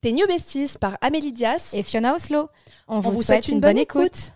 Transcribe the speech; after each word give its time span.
T'es 0.00 0.12
New 0.12 0.28
Besties 0.28 0.78
par 0.80 0.96
Amélie 1.00 1.32
Dias 1.32 1.72
et 1.74 1.82
Fiona 1.82 2.14
Oslo. 2.14 2.48
On, 2.86 3.00
vous, 3.00 3.20
souhaite, 3.20 3.48
une, 3.48 3.58
bonne, 3.58 3.78
écoute. 3.78 4.32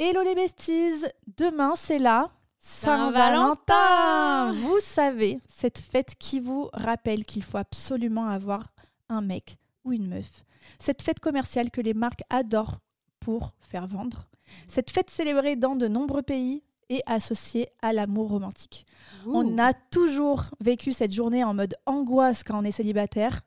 Hello 0.00 0.22
les 0.24 0.34
besties, 0.34 1.04
demain 1.36 1.74
c'est 1.76 1.98
la 1.98 2.30
Saint-Valentin. 2.60 4.54
Vous 4.54 4.78
savez, 4.80 5.40
cette 5.46 5.78
fête 5.78 6.14
qui 6.18 6.40
vous 6.40 6.70
rappelle 6.72 7.26
qu'il 7.26 7.42
faut 7.42 7.58
absolument 7.58 8.30
avoir 8.30 8.68
un 9.10 9.20
mec 9.20 9.58
ou 9.84 9.92
une 9.92 10.08
meuf. 10.08 10.46
Cette 10.78 11.02
fête 11.02 11.20
commerciale 11.20 11.70
que 11.70 11.82
les 11.82 11.92
marques 11.92 12.22
adorent 12.30 12.78
pour 13.20 13.52
faire 13.60 13.86
vendre. 13.86 14.26
Cette 14.68 14.90
fête 14.90 15.10
célébrée 15.10 15.56
dans 15.56 15.76
de 15.76 15.86
nombreux 15.86 16.22
pays 16.22 16.62
et 16.90 17.02
associée 17.06 17.68
à 17.82 17.92
l'amour 17.92 18.28
romantique. 18.28 18.86
On 19.26 19.58
a 19.58 19.72
toujours 19.72 20.44
vécu 20.60 20.92
cette 20.92 21.12
journée 21.12 21.44
en 21.44 21.54
mode 21.54 21.74
angoisse 21.86 22.42
quand 22.44 22.60
on 22.60 22.64
est 22.64 22.70
célibataire 22.70 23.40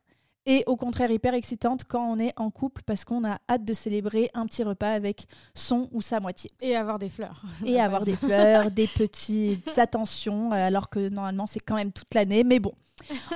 et 0.45 0.63
au 0.67 0.75
contraire 0.75 1.11
hyper 1.11 1.33
excitante 1.33 1.83
quand 1.83 2.03
on 2.03 2.19
est 2.19 2.33
en 2.37 2.49
couple 2.49 2.81
parce 2.85 3.05
qu'on 3.05 3.23
a 3.23 3.39
hâte 3.49 3.65
de 3.65 3.73
célébrer 3.73 4.29
un 4.33 4.45
petit 4.45 4.63
repas 4.63 4.91
avec 4.91 5.27
son 5.53 5.89
ou 5.91 6.01
sa 6.01 6.19
moitié. 6.19 6.51
Et 6.61 6.75
avoir 6.75 6.99
des 6.99 7.09
fleurs. 7.09 7.41
Et 7.65 7.79
avoir 7.79 8.03
des 8.03 8.15
fleurs, 8.15 8.71
des 8.71 8.87
petites 8.87 9.77
attentions, 9.77 10.51
alors 10.51 10.89
que 10.89 11.09
normalement 11.09 11.45
c'est 11.45 11.59
quand 11.59 11.75
même 11.75 11.91
toute 11.91 12.13
l'année. 12.13 12.43
Mais 12.43 12.59
bon, 12.59 12.73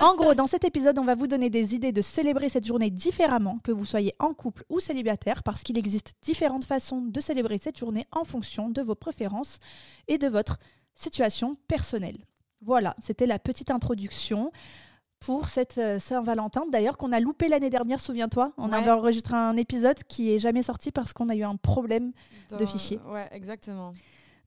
en 0.01 0.15
gros, 0.15 0.33
dans 0.33 0.47
cet 0.47 0.63
épisode, 0.63 0.99
on 0.99 1.05
va 1.05 1.15
vous 1.15 1.27
donner 1.27 1.49
des 1.49 1.75
idées 1.75 1.91
de 1.91 2.01
célébrer 2.01 2.49
cette 2.49 2.65
journée 2.65 2.89
différemment, 2.89 3.59
que 3.63 3.71
vous 3.71 3.85
soyez 3.85 4.13
en 4.19 4.33
couple 4.33 4.65
ou 4.69 4.79
célibataire, 4.79 5.43
parce 5.43 5.63
qu'il 5.63 5.77
existe 5.77 6.13
différentes 6.21 6.65
façons 6.65 7.01
de 7.01 7.21
célébrer 7.21 7.57
cette 7.57 7.77
journée 7.77 8.05
en 8.11 8.23
fonction 8.23 8.69
de 8.69 8.81
vos 8.81 8.95
préférences 8.95 9.59
et 10.07 10.17
de 10.17 10.27
votre 10.27 10.57
situation 10.95 11.55
personnelle. 11.67 12.17
Voilà, 12.61 12.95
c'était 13.01 13.25
la 13.25 13.39
petite 13.39 13.71
introduction 13.71 14.51
pour 15.25 15.47
cette 15.47 15.77
euh, 15.77 15.99
Saint-Valentin. 15.99 16.65
D'ailleurs, 16.71 16.97
qu'on 16.97 17.11
a 17.11 17.19
loupé 17.19 17.47
l'année 17.47 17.69
dernière, 17.69 17.99
souviens-toi. 17.99 18.51
On 18.57 18.71
avait 18.71 18.91
enregistré 18.91 19.35
un 19.35 19.55
épisode 19.55 19.97
qui 20.07 20.33
est 20.33 20.39
jamais 20.39 20.63
sorti 20.63 20.91
parce 20.91 21.13
qu'on 21.13 21.29
a 21.29 21.35
eu 21.35 21.43
un 21.43 21.55
problème 21.55 22.11
de 22.57 22.65
fichier. 22.65 22.99
Ouais, 23.07 23.27
exactement. 23.31 23.93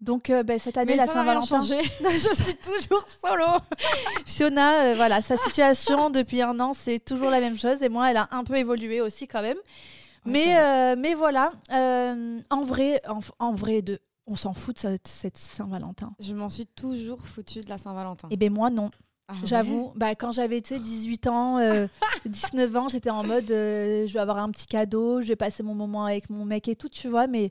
Donc 0.02 0.28
euh, 0.28 0.42
ben, 0.42 0.58
cette 0.58 0.76
année, 0.76 0.94
la 0.94 1.06
Saint-Valentin, 1.06 1.62
je 2.00 2.42
suis 2.42 2.56
toujours 2.56 3.06
solo. 3.24 3.46
Fiona, 4.26 4.82
euh, 4.82 4.94
voilà, 4.94 5.22
sa 5.22 5.38
situation 5.38 6.10
depuis 6.10 6.42
un 6.42 6.60
an, 6.60 6.74
c'est 6.74 6.98
toujours 6.98 7.30
la 7.30 7.40
même 7.40 7.58
chose. 7.58 7.82
Et 7.82 7.88
moi, 7.88 8.10
elle 8.10 8.18
a 8.18 8.28
un 8.30 8.44
peu 8.44 8.56
évolué 8.56 9.00
aussi 9.00 9.26
quand 9.26 9.42
même. 9.42 9.58
mais, 10.26 10.94
mais 10.96 11.14
voilà, 11.14 11.52
en 11.70 12.62
vrai, 12.62 13.00
en, 13.38 13.54
vrai, 13.54 13.80
de, 13.80 13.98
on 14.26 14.34
s'en 14.34 14.52
fout 14.52 14.84
de 14.84 14.98
cette, 15.04 15.38
Saint-Valentin. 15.38 16.12
Je 16.20 16.34
m'en 16.34 16.50
suis 16.50 16.66
toujours 16.66 17.20
foutue 17.20 17.62
de 17.62 17.70
la 17.70 17.78
Saint-Valentin. 17.78 18.28
Eh 18.30 18.36
bien 18.36 18.50
moi, 18.50 18.68
non. 18.68 18.90
Ah 19.28 19.34
J'avoue, 19.42 19.92
bah, 19.96 20.14
quand 20.14 20.30
j'avais 20.30 20.60
18 20.60 21.26
ans, 21.26 21.58
19 22.24 22.74
euh, 22.74 22.78
ans, 22.78 22.88
j'étais 22.88 23.10
en 23.10 23.24
mode 23.24 23.50
euh, 23.50 24.06
je 24.06 24.12
vais 24.12 24.20
avoir 24.20 24.38
un 24.38 24.50
petit 24.50 24.66
cadeau, 24.66 25.20
je 25.20 25.28
vais 25.28 25.36
passer 25.36 25.64
mon 25.64 25.74
moment 25.74 26.04
avec 26.04 26.30
mon 26.30 26.44
mec 26.44 26.68
et 26.68 26.76
tout, 26.76 26.88
tu 26.88 27.08
vois. 27.08 27.26
Mais, 27.26 27.50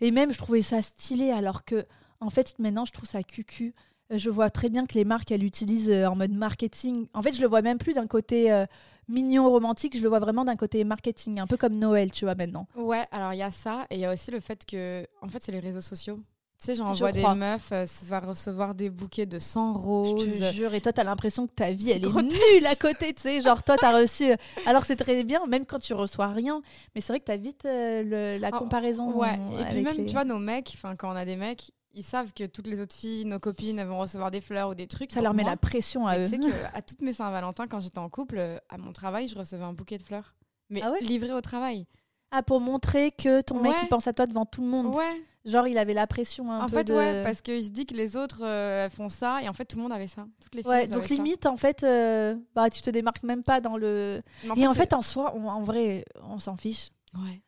et 0.00 0.12
même, 0.12 0.32
je 0.32 0.38
trouvais 0.38 0.62
ça 0.62 0.82
stylé, 0.82 1.32
alors 1.32 1.64
que, 1.64 1.84
en 2.20 2.30
fait, 2.30 2.54
maintenant, 2.60 2.84
je 2.84 2.92
trouve 2.92 3.08
ça 3.08 3.24
cucu. 3.24 3.74
Euh, 4.12 4.18
je 4.18 4.30
vois 4.30 4.50
très 4.50 4.68
bien 4.68 4.86
que 4.86 4.94
les 4.94 5.04
marques, 5.04 5.32
elles 5.32 5.40
l'utilisent 5.40 5.90
en 5.90 6.14
mode 6.14 6.32
marketing. 6.32 7.08
En 7.12 7.22
fait, 7.22 7.34
je 7.34 7.40
le 7.40 7.48
vois 7.48 7.62
même 7.62 7.78
plus 7.78 7.94
d'un 7.94 8.06
côté 8.06 8.64
mignon, 9.08 9.50
romantique, 9.50 9.96
je 9.96 10.02
le 10.02 10.08
vois 10.08 10.20
vraiment 10.20 10.44
d'un 10.44 10.56
côté 10.56 10.84
marketing, 10.84 11.40
un 11.40 11.48
peu 11.48 11.56
comme 11.56 11.74
Noël, 11.74 12.12
tu 12.12 12.24
vois, 12.24 12.36
maintenant. 12.36 12.68
Ouais, 12.76 13.04
alors 13.10 13.32
il 13.34 13.38
y 13.38 13.42
a 13.42 13.50
ça, 13.50 13.86
et 13.90 13.96
il 13.96 14.00
y 14.00 14.04
a 14.04 14.12
aussi 14.12 14.30
le 14.30 14.38
fait 14.38 14.64
que, 14.64 15.04
en 15.22 15.28
fait, 15.28 15.42
c'est 15.42 15.52
les 15.52 15.60
réseaux 15.60 15.80
sociaux. 15.80 16.20
Tu 16.58 16.64
sais, 16.66 16.74
j'en 16.74 16.94
vois 16.94 17.12
des 17.12 17.22
meufs 17.22 17.70
euh, 17.72 17.86
se 17.86 18.06
faire 18.06 18.26
recevoir 18.26 18.74
des 18.74 18.88
bouquets 18.88 19.26
de 19.26 19.38
100 19.38 19.74
roses. 19.74 20.26
Je 20.26 20.38
te 20.38 20.52
jure, 20.54 20.72
et 20.72 20.80
toi, 20.80 20.90
t'as 20.90 21.04
l'impression 21.04 21.46
que 21.46 21.52
ta 21.52 21.70
vie, 21.70 21.90
elle 21.90 22.04
est, 22.04 22.22
nulle 22.22 22.66
à 22.66 22.74
côté, 22.74 23.12
tu 23.12 23.22
sais. 23.22 23.40
Genre, 23.42 23.62
toi, 23.62 23.76
t'as 23.78 23.94
reçu. 23.94 24.32
Euh, 24.32 24.36
alors, 24.64 24.86
c'est 24.86 24.96
très 24.96 25.22
bien, 25.22 25.44
même 25.46 25.66
quand 25.66 25.78
tu 25.78 25.92
reçois 25.92 26.28
rien. 26.28 26.62
Mais 26.94 27.02
c'est 27.02 27.12
vrai 27.12 27.20
que 27.20 27.26
t'as 27.26 27.36
vite 27.36 27.66
euh, 27.66 28.38
la 28.38 28.50
comparaison. 28.50 29.12
Ouais, 29.12 29.38
et 29.60 29.64
puis 29.66 29.82
même, 29.82 30.06
tu 30.06 30.12
vois, 30.12 30.24
nos 30.24 30.38
mecs, 30.38 30.78
quand 30.98 31.12
on 31.12 31.16
a 31.16 31.26
des 31.26 31.36
mecs, 31.36 31.72
ils 31.92 32.02
savent 32.02 32.32
que 32.32 32.44
toutes 32.44 32.66
les 32.66 32.80
autres 32.80 32.94
filles, 32.94 33.26
nos 33.26 33.38
copines, 33.38 33.78
elles 33.78 33.86
vont 33.86 33.98
recevoir 33.98 34.30
des 34.30 34.40
fleurs 34.40 34.70
ou 34.70 34.74
des 34.74 34.86
trucs. 34.86 35.12
Ça 35.12 35.20
leur 35.20 35.34
met 35.34 35.44
la 35.44 35.58
pression 35.58 36.06
à 36.06 36.18
eux. 36.18 36.24
Tu 36.30 36.42
sais 36.42 36.50
qu'à 36.72 36.80
toutes 36.86 37.02
mes 37.02 37.12
Saint-Valentin, 37.12 37.66
quand 37.66 37.80
j'étais 37.80 37.98
en 37.98 38.08
couple, 38.08 38.40
à 38.68 38.78
mon 38.78 38.92
travail, 38.92 39.28
je 39.28 39.36
recevais 39.36 39.64
un 39.64 39.74
bouquet 39.74 39.98
de 39.98 40.02
fleurs. 40.02 40.34
Mais 40.70 40.80
ah 40.82 40.92
livré 41.00 41.32
au 41.32 41.40
travail. 41.40 41.86
Ah, 42.30 42.42
pour 42.42 42.60
montrer 42.60 43.12
que 43.12 43.40
ton 43.40 43.60
mec, 43.60 43.74
il 43.82 43.88
pense 43.88 44.06
à 44.06 44.12
toi 44.12 44.26
devant 44.26 44.46
tout 44.46 44.62
le 44.62 44.68
monde. 44.68 44.94
Ouais. 44.94 45.22
Genre, 45.44 45.68
il 45.68 45.78
avait 45.78 45.94
la 45.94 46.08
pression 46.08 46.50
un 46.50 46.64
en 46.64 46.68
peu. 46.68 46.74
En 46.74 46.78
fait, 46.78 46.92
ouais, 46.92 47.22
parce 47.22 47.40
qu'il 47.40 47.64
se 47.64 47.70
dit 47.70 47.86
que 47.86 47.94
les 47.94 48.16
autres 48.16 48.44
euh, 48.44 48.90
font 48.90 49.08
ça, 49.08 49.40
et 49.42 49.48
en 49.48 49.52
fait, 49.52 49.64
tout 49.64 49.76
le 49.76 49.82
monde 49.84 49.92
avait 49.92 50.08
ça. 50.08 50.26
Toutes 50.40 50.56
les 50.56 50.62
filles. 50.62 50.70
Ouais, 50.70 50.86
donc 50.88 51.08
limite, 51.08 51.46
en 51.46 51.56
fait, 51.56 51.84
euh, 51.84 52.34
bah, 52.54 52.68
tu 52.68 52.82
te 52.82 52.90
démarques 52.90 53.22
même 53.22 53.44
pas 53.44 53.60
dans 53.60 53.76
le. 53.76 54.22
et 54.56 54.66
en 54.66 54.74
fait, 54.74 54.92
en 54.92 55.02
soi, 55.02 55.34
en 55.34 55.62
vrai, 55.62 56.04
on 56.28 56.40
s'en 56.40 56.56
fiche. 56.56 56.90
Ouais. 57.14 57.42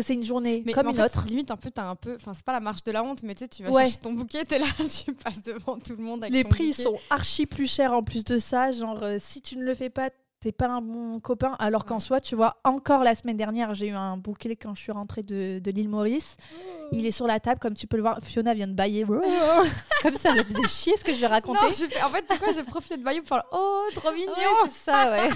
C'est 0.00 0.14
une 0.14 0.24
journée 0.24 0.64
comme 0.72 0.88
une 0.88 1.00
autre. 1.00 1.26
Limite, 1.26 1.50
un 1.50 1.56
peu, 1.58 1.70
t'as 1.70 1.86
un 1.86 1.96
peu. 1.96 2.14
Enfin, 2.16 2.32
c'est 2.32 2.44
pas 2.44 2.54
la 2.54 2.60
marche 2.60 2.82
de 2.84 2.92
la 2.92 3.04
honte, 3.04 3.22
mais 3.22 3.34
tu 3.34 3.40
sais, 3.40 3.48
tu 3.48 3.62
vas 3.62 3.72
chercher 3.72 3.98
ton 3.98 4.12
bouquet, 4.14 4.44
t'es 4.46 4.58
là, 4.58 4.64
tu 5.04 5.12
passes 5.12 5.42
devant 5.42 5.78
tout 5.78 5.94
le 5.96 6.02
monde 6.02 6.24
avec 6.24 6.32
Les 6.32 6.44
prix 6.44 6.70
bouquet. 6.70 6.82
sont 6.82 6.98
archi 7.10 7.44
plus 7.44 7.70
chers 7.70 7.92
en 7.92 8.02
plus 8.02 8.24
de 8.24 8.38
ça. 8.38 8.70
Genre, 8.70 9.02
euh, 9.02 9.16
si 9.20 9.42
tu 9.42 9.58
ne 9.58 9.64
le 9.64 9.74
fais 9.74 9.90
pas, 9.90 10.08
t'es 10.42 10.52
pas 10.52 10.66
un 10.66 10.80
bon 10.80 11.20
copain. 11.20 11.54
Alors 11.58 11.86
qu'en 11.86 12.00
soi, 12.00 12.20
tu 12.20 12.34
vois, 12.34 12.56
encore 12.64 13.04
la 13.04 13.14
semaine 13.14 13.36
dernière, 13.36 13.74
j'ai 13.74 13.88
eu 13.88 13.94
un 13.94 14.16
bouquet 14.16 14.56
quand 14.56 14.74
je 14.74 14.82
suis 14.82 14.92
rentrée 14.92 15.22
de, 15.22 15.60
de 15.60 15.70
l'île 15.70 15.88
Maurice. 15.88 16.36
Oh. 16.52 16.88
Il 16.92 17.06
est 17.06 17.12
sur 17.12 17.26
la 17.26 17.38
table, 17.38 17.60
comme 17.60 17.74
tu 17.74 17.86
peux 17.86 17.96
le 17.96 18.02
voir. 18.02 18.18
Fiona 18.22 18.52
vient 18.52 18.66
de 18.66 18.74
bailler. 18.74 19.06
comme 20.02 20.14
ça, 20.16 20.30
elle 20.36 20.44
faisait 20.44 20.68
chier 20.68 20.96
ce 20.96 21.04
que 21.04 21.14
je 21.14 21.20
vais 21.20 21.28
raconter. 21.28 21.60
Non, 21.60 21.68
En 21.68 22.08
fait, 22.08 22.24
c'est 22.28 22.38
quoi 22.38 22.52
J'ai 22.52 22.64
profité 22.64 22.96
de 22.96 23.04
bailler 23.04 23.20
pour 23.20 23.28
faire 23.28 23.44
Oh, 23.52 23.84
trop 23.94 24.12
mignon 24.12 24.32
C'est 24.64 24.90
ça, 24.90 25.10
ouais. 25.12 25.30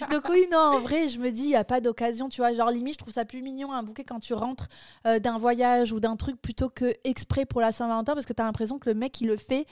Donc, 0.10 0.28
oui, 0.28 0.46
non, 0.50 0.58
en 0.58 0.80
vrai, 0.80 1.08
je 1.08 1.20
me 1.20 1.30
dis, 1.30 1.44
il 1.44 1.48
n'y 1.48 1.56
a 1.56 1.64
pas 1.64 1.80
d'occasion. 1.80 2.28
Tu 2.28 2.40
vois, 2.40 2.52
genre, 2.52 2.70
limite, 2.70 2.94
je 2.94 2.98
trouve 2.98 3.14
ça 3.14 3.24
plus 3.24 3.42
mignon 3.42 3.72
un 3.72 3.84
bouquet 3.84 4.04
quand 4.04 4.18
tu 4.18 4.34
rentres 4.34 4.68
euh, 5.06 5.20
d'un 5.20 5.38
voyage 5.38 5.92
ou 5.92 6.00
d'un 6.00 6.16
truc 6.16 6.40
plutôt 6.42 6.68
que 6.68 6.94
exprès 7.04 7.46
pour 7.46 7.60
la 7.60 7.70
Saint-Valentin 7.70 8.14
parce 8.14 8.26
que 8.26 8.32
tu 8.32 8.42
as 8.42 8.44
l'impression 8.44 8.78
que 8.80 8.90
le 8.90 8.96
mec, 8.96 9.20
il 9.20 9.28
le 9.28 9.36
fait 9.36 9.66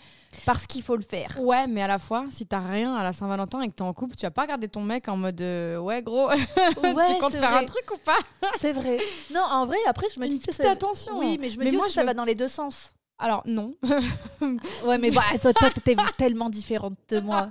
parce 0.46 0.66
qu'il 0.66 0.82
faut 0.82 0.96
le 0.96 1.02
faire. 1.02 1.38
Ouais, 1.40 1.66
mais 1.66 1.82
à 1.82 1.86
la 1.88 1.98
fois, 1.98 2.26
si 2.30 2.46
t'as 2.46 2.60
rien 2.60 2.94
à 2.94 3.02
la 3.02 3.12
Saint-Valentin 3.12 3.60
et 3.62 3.68
que 3.68 3.74
t'es 3.74 3.82
en 3.82 3.92
couple, 3.92 4.11
tu 4.16 4.26
vas 4.26 4.30
pas 4.30 4.42
regarder 4.42 4.68
ton 4.68 4.82
mec 4.82 5.08
en 5.08 5.16
mode 5.16 5.40
euh, 5.40 5.78
Ouais, 5.78 6.02
gros, 6.02 6.28
tu 6.34 7.20
comptes 7.20 7.32
faire 7.32 7.56
un 7.56 7.64
truc 7.64 7.90
ou 7.92 7.98
pas? 7.98 8.18
C'est 8.58 8.72
vrai. 8.72 8.98
Non, 9.32 9.42
en 9.42 9.66
vrai, 9.66 9.78
après, 9.86 10.06
je 10.14 10.20
me 10.20 10.26
dis, 10.28 10.40
c'est 10.48 10.66
attention. 10.66 11.18
Oui, 11.18 11.38
mais 11.40 11.50
je 11.50 11.58
me 11.58 11.68
dis 11.68 11.76
moi, 11.76 11.88
ça 11.88 12.04
va 12.04 12.14
dans 12.14 12.24
les 12.24 12.34
deux 12.34 12.48
sens. 12.48 12.94
Alors, 13.18 13.42
non. 13.46 13.74
ouais, 14.86 14.98
mais 14.98 15.10
bah, 15.12 15.22
toi, 15.40 15.52
toi, 15.52 15.70
t'es 15.70 15.94
tellement 16.18 16.50
différente 16.50 16.94
de 17.08 17.20
moi. 17.20 17.48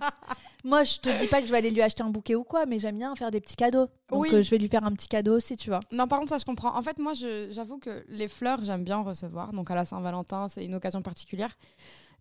Moi, 0.64 0.84
je 0.84 1.00
te 1.00 1.20
dis 1.20 1.28
pas 1.28 1.42
que 1.42 1.48
je 1.48 1.52
vais 1.52 1.58
aller 1.58 1.72
lui 1.72 1.82
acheter 1.82 2.04
un 2.04 2.10
bouquet 2.10 2.36
ou 2.36 2.44
quoi, 2.44 2.66
mais 2.66 2.78
j'aime 2.78 2.98
bien 2.98 3.16
faire 3.16 3.32
des 3.32 3.42
petits 3.42 3.56
cadeaux. 3.56 3.88
Donc, 4.10 4.24
oui. 4.24 4.30
Euh, 4.34 4.42
je 4.42 4.50
vais 4.52 4.58
lui 4.58 4.68
faire 4.68 4.84
un 4.84 4.92
petit 4.92 5.08
cadeau 5.08 5.36
aussi, 5.36 5.58
tu 5.58 5.70
vois. 5.70 5.80
Non, 5.92 6.08
par 6.08 6.20
contre, 6.20 6.30
ça, 6.30 6.38
je 6.38 6.46
comprends. 6.46 6.76
En 6.78 6.82
fait, 6.82 7.00
moi, 7.00 7.14
j'avoue 7.14 7.80
que 7.80 8.04
les 8.10 8.28
fleurs, 8.28 8.64
j'aime 8.64 8.84
bien 8.84 9.02
recevoir. 9.02 9.54
Donc, 9.54 9.72
à 9.72 9.76
la 9.76 9.86
Saint-Valentin, 9.86 10.50
c'est 10.50 10.66
une 10.66 10.76
occasion 10.76 11.02
particulière. 11.02 11.58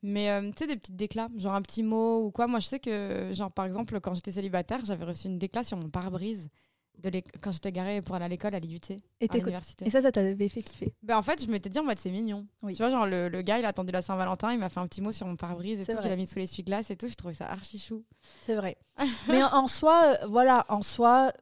Mais 0.02 0.30
euh, 0.30 0.50
tu 0.50 0.58
sais, 0.58 0.66
des 0.66 0.76
petites 0.76 0.96
déclats, 0.96 1.28
genre 1.36 1.54
un 1.54 1.62
petit 1.62 1.82
mot 1.82 2.24
ou 2.24 2.30
quoi. 2.30 2.46
Moi, 2.46 2.60
je 2.60 2.66
sais 2.66 2.80
que, 2.80 3.32
genre, 3.34 3.52
par 3.52 3.66
exemple, 3.66 4.00
quand 4.00 4.14
j'étais 4.14 4.32
célibataire, 4.32 4.84
j'avais 4.84 5.04
reçu 5.04 5.26
une 5.28 5.38
déclat 5.38 5.64
sur 5.64 5.76
mon 5.76 5.90
pare-brise 5.90 6.48
quand 7.40 7.52
j'étais 7.52 7.72
garée 7.72 8.02
pour 8.02 8.14
aller 8.14 8.24
à 8.24 8.28
l'école 8.28 8.54
à 8.54 8.60
l'IUT, 8.60 8.80
à 8.90 9.36
l'université. 9.36 9.86
Et 9.86 9.90
ça, 9.90 10.02
ça 10.02 10.12
t'avait 10.12 10.48
fait 10.48 10.62
kiffer 10.62 10.92
ben, 11.02 11.16
En 11.16 11.22
fait, 11.22 11.42
je 11.42 11.50
m'étais 11.50 11.70
dit 11.70 11.78
en 11.78 11.84
mode 11.84 11.98
c'est 11.98 12.10
mignon. 12.10 12.46
Tu 12.60 12.74
vois, 12.74 12.90
genre 12.90 13.06
le, 13.06 13.28
le, 13.28 13.42
gars, 13.42 13.58
il 13.58 13.64
a 13.64 13.68
attendu 13.68 13.92
la 13.92 14.02
Saint-Valentin, 14.02 14.52
il 14.52 14.58
m'a 14.58 14.68
fait 14.68 14.80
un 14.80 14.86
petit 14.86 15.00
mot 15.00 15.12
sur 15.12 15.26
mon 15.26 15.36
pare-brise 15.36 15.80
et 15.80 15.86
tout, 15.86 15.96
il 16.04 16.10
a 16.10 16.16
mis 16.16 16.26
sous 16.26 16.38
l'essuie-glace 16.38 16.90
et 16.90 16.96
tout. 16.96 17.08
Je 17.08 17.14
trouvais 17.14 17.34
ça 17.34 17.50
archi 17.50 17.78
chou. 17.78 18.04
C'est 18.42 18.54
vrai. 18.54 18.76
Mais 19.28 19.42
en, 19.42 19.66
soi, 19.66 20.16
euh, 20.22 20.26
voilà, 20.26 20.64
en 20.68 20.82
soi, 20.82 21.32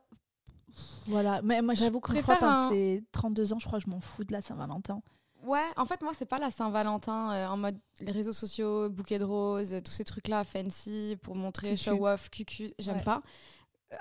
voilà. 1.07 1.41
Mais 1.43 1.63
moi, 1.63 1.75
j'avoue 1.75 2.01
que 2.01 2.13
préfère 2.13 2.43
un... 2.43 2.71
c'est 2.71 3.03
32 3.13 3.53
ans, 3.53 3.59
je 3.59 3.67
crois, 3.67 3.79
je 3.79 3.89
m'en 3.89 4.01
fous 4.01 4.25
de 4.25 4.33
la 4.33 4.41
Saint-Valentin. 4.41 5.01
Ouais, 5.45 5.65
en 5.77 5.85
fait, 5.85 6.03
moi, 6.03 6.13
c'est 6.19 6.27
pas 6.27 6.39
la 6.39 6.51
Saint-Valentin 6.51 7.33
euh, 7.33 7.47
en 7.47 7.57
mode 7.57 7.79
les 8.01 8.13
réseaux 8.13 8.33
sociaux, 8.33 8.89
bouquet 8.91 9.19
de 9.19 9.25
roses, 9.25 9.81
tous 9.85 9.93
ces 9.93 10.05
trucs-là 10.05 10.45
fancy 10.45 11.17
pour 11.23 11.37
montrer 11.37 11.77
show-off, 11.77 12.29
cucu, 12.31 12.73
j'aime 12.79 13.03
pas 13.03 13.23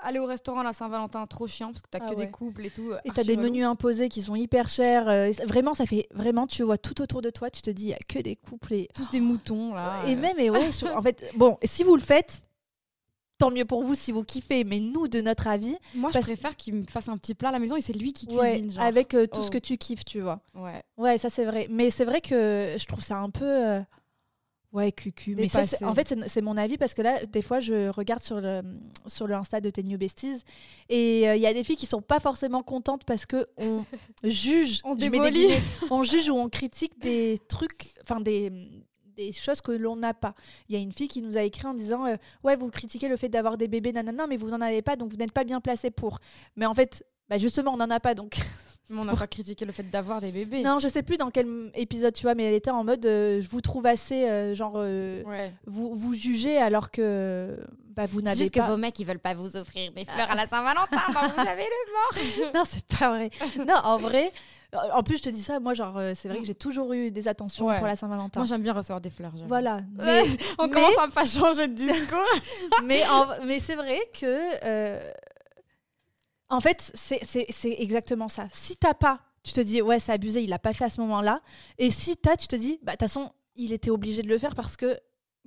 aller 0.02 0.18
au 0.18 0.26
restaurant 0.26 0.62
la 0.62 0.72
Saint-Valentin, 0.72 1.26
trop 1.26 1.46
chiant 1.46 1.68
parce 1.68 1.82
que 1.82 1.88
t'as 1.90 2.00
ah 2.02 2.10
que 2.10 2.14
des 2.14 2.30
couples 2.30 2.66
et 2.66 2.70
tout. 2.70 2.92
Et 3.04 3.10
t'as 3.10 3.24
des 3.24 3.36
menus 3.36 3.64
imposés 3.64 4.08
qui 4.08 4.22
sont 4.22 4.36
hyper 4.36 4.68
chers. 4.68 5.08
Euh, 5.08 5.30
vraiment, 5.46 5.74
ça 5.74 5.86
fait 5.86 6.08
vraiment, 6.12 6.46
tu 6.46 6.62
vois 6.62 6.78
tout 6.78 7.00
autour 7.00 7.22
de 7.22 7.30
toi, 7.30 7.50
tu 7.50 7.62
te 7.62 7.70
dis, 7.70 7.84
il 7.84 7.88
y 7.90 7.94
a 7.94 7.98
que 8.06 8.18
des 8.18 8.36
couples 8.36 8.74
et. 8.74 8.88
Tous 8.94 9.10
des 9.10 9.20
moutons 9.20 9.74
là. 9.74 10.02
Et 10.06 10.14
même, 10.14 10.38
et 10.38 10.50
ouais, 10.50 10.70
en 10.94 11.02
fait, 11.02 11.24
bon, 11.36 11.56
si 11.62 11.84
vous 11.84 11.96
le 11.96 12.02
faites, 12.02 12.42
tant 13.38 13.50
mieux 13.50 13.64
pour 13.64 13.84
vous 13.84 13.94
si 13.94 14.12
vous 14.12 14.22
kiffez, 14.22 14.64
mais 14.64 14.80
nous, 14.80 15.08
de 15.08 15.20
notre 15.20 15.46
avis. 15.46 15.76
Moi, 15.94 16.10
je 16.12 16.18
préfère 16.18 16.56
qu'il 16.56 16.74
me 16.74 16.84
fasse 16.84 17.08
un 17.08 17.16
petit 17.16 17.34
plat 17.34 17.48
à 17.48 17.52
la 17.52 17.58
maison 17.58 17.76
et 17.76 17.80
c'est 17.80 17.92
lui 17.92 18.12
qui 18.12 18.26
cuisine. 18.26 18.72
genre. 18.72 18.82
Avec 18.82 19.14
euh, 19.14 19.26
tout 19.26 19.42
ce 19.42 19.48
oh. 19.48 19.50
que 19.50 19.58
tu 19.58 19.78
kiffes, 19.78 20.04
tu 20.04 20.20
vois. 20.20 20.40
Ouais. 20.54 20.82
Ouais, 20.96 21.18
ça 21.18 21.30
c'est 21.30 21.44
vrai. 21.44 21.66
Mais 21.70 21.90
c'est 21.90 22.04
vrai 22.04 22.20
que 22.20 22.76
je 22.78 22.84
trouve 22.86 23.02
ça 23.02 23.18
un 23.18 23.30
peu. 23.30 23.44
Euh, 23.44 23.80
Ouais, 24.72 24.92
cucu. 24.92 25.34
Mais 25.34 25.48
ça, 25.48 25.62
en 25.86 25.94
fait, 25.94 26.14
c'est 26.26 26.42
mon 26.42 26.56
avis 26.58 26.76
parce 26.76 26.92
que 26.92 27.00
là, 27.00 27.24
des 27.24 27.40
fois, 27.40 27.58
je 27.58 27.88
regarde 27.88 28.20
sur 28.20 28.38
le, 28.38 28.60
sur 29.06 29.26
le 29.26 29.34
Insta 29.34 29.62
de 29.62 29.70
tes 29.70 29.82
New 29.82 29.96
Besties 29.96 30.44
et 30.90 31.26
euh, 31.26 31.36
il 31.36 31.40
y 31.40 31.46
a 31.46 31.54
des 31.54 31.64
filles 31.64 31.76
qui 31.76 31.86
sont 31.86 32.02
pas 32.02 32.20
forcément 32.20 32.62
contentes 32.62 33.04
parce 33.04 33.24
que 33.24 33.46
on 33.56 33.86
juge, 34.24 34.82
on 34.84 34.94
démolit, 34.94 35.48
on 35.90 36.02
juge 36.02 36.28
ou 36.28 36.34
on 36.34 36.50
critique 36.50 37.00
des 37.00 37.40
trucs, 37.48 37.94
enfin 38.02 38.20
des, 38.20 38.52
des 39.18 39.32
choses 39.32 39.60
que 39.60 39.72
l'on 39.72 39.96
n'a 39.96 40.14
pas. 40.14 40.34
Il 40.68 40.74
y 40.74 40.78
a 40.78 40.80
une 40.80 40.92
fille 40.92 41.08
qui 41.08 41.20
nous 41.22 41.36
a 41.36 41.42
écrit 41.42 41.66
en 41.66 41.74
disant 41.74 42.06
euh, 42.06 42.16
Ouais, 42.44 42.56
vous 42.56 42.70
critiquez 42.70 43.08
le 43.08 43.16
fait 43.16 43.28
d'avoir 43.28 43.58
des 43.58 43.68
bébés, 43.68 43.92
nanana, 43.92 44.26
mais 44.26 44.36
vous 44.36 44.48
n'en 44.48 44.60
avez 44.60 44.80
pas, 44.80 44.96
donc 44.96 45.10
vous 45.10 45.16
n'êtes 45.18 45.32
pas 45.32 45.44
bien 45.44 45.60
placé 45.60 45.90
pour. 45.90 46.20
Mais 46.56 46.64
en 46.66 46.72
fait, 46.74 47.04
bah 47.28 47.36
justement, 47.36 47.74
on 47.74 47.76
n'en 47.76 47.90
a 47.90 48.00
pas, 48.00 48.14
donc. 48.14 48.38
Mais 48.90 48.98
on 49.00 49.04
n'a 49.04 49.14
pas 49.14 49.26
critiqué 49.26 49.66
le 49.66 49.72
fait 49.72 49.82
d'avoir 49.82 50.22
des 50.22 50.32
bébés. 50.32 50.62
non, 50.62 50.78
je 50.78 50.88
sais 50.88 51.02
plus 51.02 51.18
dans 51.18 51.30
quel 51.30 51.70
épisode 51.74 52.14
tu 52.14 52.22
vois, 52.22 52.34
mais 52.34 52.44
elle 52.44 52.54
était 52.54 52.70
en 52.70 52.84
mode 52.84 53.04
euh, 53.04 53.38
Je 53.42 53.46
vous 53.50 53.60
trouve 53.60 53.84
assez, 53.84 54.26
euh, 54.26 54.54
genre, 54.54 54.76
euh, 54.76 55.22
Ouais. 55.24 55.52
vous, 55.66 55.94
vous 55.94 56.14
jugez 56.14 56.56
alors 56.56 56.90
que 56.90 57.60
bah, 57.94 58.06
vous 58.06 58.20
C'est 58.20 58.24
n'avez 58.24 58.38
juste 58.38 58.54
pas. 58.54 58.60
que 58.66 58.70
vos 58.70 58.78
mecs, 58.78 58.98
ils 58.98 59.04
veulent 59.04 59.18
pas 59.18 59.34
vous 59.34 59.56
offrir 59.58 59.92
des 59.92 60.04
fleurs 60.08 60.30
à 60.30 60.34
la 60.34 60.46
Saint-Valentin, 60.46 61.02
donc 61.06 61.34
vous 61.34 61.46
avez 61.46 61.64
le 61.64 62.52
non, 62.54 62.62
c'est 62.64 62.86
pas 62.98 63.10
vrai. 63.10 63.28
non, 63.58 63.74
en 63.84 63.98
vrai. 63.98 64.32
En 64.92 65.02
plus, 65.02 65.16
je 65.16 65.22
te 65.22 65.28
dis 65.30 65.42
ça, 65.42 65.60
moi, 65.60 65.72
genre, 65.72 65.96
euh, 65.96 66.12
c'est 66.14 66.28
vrai 66.28 66.38
que 66.40 66.44
j'ai 66.44 66.54
toujours 66.54 66.92
eu 66.92 67.10
des 67.10 67.26
attentions 67.26 67.66
Ouais. 67.66 67.78
pour 67.78 67.86
la 67.86 67.96
Saint-Valentin. 67.96 68.40
Moi, 68.40 68.46
j'aime 68.46 68.62
bien 68.62 68.74
recevoir 68.74 69.00
des 69.00 69.08
fleurs. 69.08 69.32
Voilà. 69.46 69.80
Mais, 69.96 70.22
On 70.58 70.66
mais- 70.66 70.70
commence 70.72 70.98
à 70.98 71.06
me 71.06 71.12
faire 71.12 71.26
changer 71.26 71.68
de 71.68 71.74
discours. 71.74 72.18
mais, 72.84 73.02
en- 73.08 73.44
mais 73.46 73.60
c'est 73.60 73.76
vrai 73.76 73.98
que. 74.12 74.26
euh, 74.64 75.10
en 76.50 76.60
fait, 76.60 76.90
c'est 76.94 77.76
exactement 77.78 78.28
ça. 78.28 78.46
Si 78.52 78.76
t'as 78.76 78.94
pas, 78.94 79.20
tu 79.42 79.52
te 79.52 79.60
dis, 79.60 79.80
ouais, 79.82 79.98
c'est 79.98 80.12
abusé, 80.12 80.42
il 80.42 80.50
l'a 80.50 80.58
pas 80.58 80.72
fait 80.72 80.84
à 80.84 80.88
ce 80.90 81.00
moment-là. 81.02 81.40
Et 81.78 81.90
si 81.90 82.16
t'as, 82.16 82.36
tu 82.36 82.46
te 82.46 82.56
dis, 82.56 82.78
bah, 82.82 82.92
de 82.92 82.96
toute 82.98 83.08
façon, 83.08 83.30
il 83.56 83.72
était 83.72 83.90
obligé 83.90 84.22
de 84.22 84.28
le 84.28 84.38
faire 84.38 84.54
parce 84.54 84.76
que, 84.76 84.98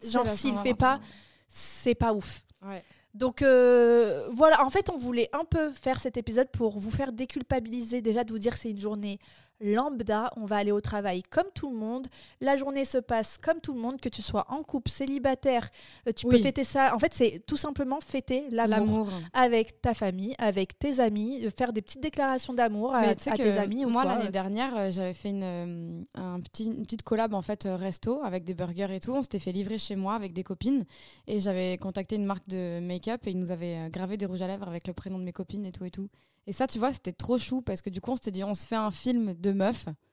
genre, 0.04 0.28
s'il 0.28 0.58
fait 0.60 0.74
pas, 0.76 1.00
c'est 1.48 1.96
pas 1.96 2.14
ouf. 2.14 2.44
Ouais. 2.64 2.84
Donc 3.14 3.42
euh, 3.42 4.28
voilà, 4.32 4.66
en 4.66 4.70
fait, 4.70 4.90
on 4.90 4.98
voulait 4.98 5.30
un 5.34 5.44
peu 5.44 5.72
faire 5.74 6.00
cet 6.00 6.18
épisode 6.18 6.50
pour 6.50 6.80
vous 6.80 6.92
faire 6.92 7.12
déculpabiliser, 7.12 8.02
déjà 8.02 8.24
de 8.24 8.32
vous 8.32 8.40
dire 8.40 8.54
que 8.54 8.60
c'est 8.60 8.72
une 8.72 8.80
journée 8.80 9.20
lambda, 9.62 10.32
on 10.38 10.46
va 10.46 10.58
aller 10.58 10.72
au 10.72 10.82
travail 10.82 11.24
comme 11.24 11.48
tout 11.54 11.70
le 11.70 11.78
monde, 11.78 12.08
la 12.40 12.58
journée 12.58 12.86
se 12.86 12.98
passe 12.98 13.38
comme 13.38 13.60
tout 13.60 13.74
le 13.74 13.80
monde, 13.80 14.00
que 14.00 14.10
tu 14.10 14.22
sois 14.22 14.46
en 14.50 14.64
couple, 14.64 14.90
célibataire, 14.90 15.70
euh, 16.08 16.12
tu 16.12 16.28
peux 16.28 16.38
fêter 16.38 16.64
ça. 16.64 16.96
En 16.96 17.00
fait, 17.00 17.14
c'est 17.14 17.44
tout 17.46 17.58
simplement 17.58 18.00
fêter 18.02 18.46
l'amour 18.52 19.10
avec 19.34 19.82
ta 19.82 19.94
famille, 19.94 20.36
avec 20.38 20.78
tes 20.78 21.00
amis, 21.00 21.46
euh, 21.46 21.50
faire 21.56 21.74
des 21.74 21.82
petites 21.82 22.02
déclarations 22.02 22.54
d'amour 22.54 22.94
à, 22.96 23.16
tes 23.16 23.58
amis. 23.58 23.86
moi, 23.86 24.06
l'année 24.06 24.30
dernière, 24.30 24.76
euh, 24.78 24.92
j'avais 24.92 25.14
fait 25.14 25.30
une, 25.30 26.06
un 26.16 26.40
petit, 26.40 26.66
une 26.66 26.84
petite 26.84 27.04
collab 27.04 27.34
en 27.34 27.42
fait 27.42 27.68
resto 27.70 28.22
avec 28.24 28.44
des 28.44 28.54
burgers 28.54 28.94
et 28.96 29.00
tout. 29.00 29.12
On 29.12 29.22
s'était 29.22 29.40
fait 29.40 29.52
livrer 29.52 29.78
chez 29.78 29.96
moi 29.96 30.16
avec 30.16 30.34
des 30.34 30.44
copines 30.44 30.86
et 31.28 31.40
j'avais 31.40 31.78
contacté 31.78 32.16
une 32.16 32.26
marque 32.26 32.48
de 32.48 32.80
make-up 32.80 33.22
et 33.28 33.32
ils 33.32 33.40
nous 33.40 33.52
avaient 33.52 33.90
gravé 33.90 34.18
des 34.18 34.26
rouges 34.26 34.42
à 34.42 34.48
lèvres 34.48 34.68
avec 34.68 34.88
le 34.88 34.94
prénom 34.94 35.20
de 35.20 35.24
mes 35.24 35.34
copines 35.34 35.66
et 35.66 35.72
tout 35.72 35.86
et 35.86 35.92
tout. 35.92 36.10
Et 36.48 36.54
ça, 36.54 36.68
tu 36.68 36.80
vois, 36.80 36.92
c'était 36.92 37.14
trop 37.14 37.38
chou 37.38 37.62
parce 37.62 37.82
que 37.82 37.90
du 37.90 38.02
coup, 38.02 38.12
on 38.12 38.16
s'était 38.16 38.32
dit, 38.32 38.44
on 38.44 38.56
se 38.56 38.66
fait 38.66 38.76
un 38.76 38.92
film 38.92 39.34
de 39.36 39.52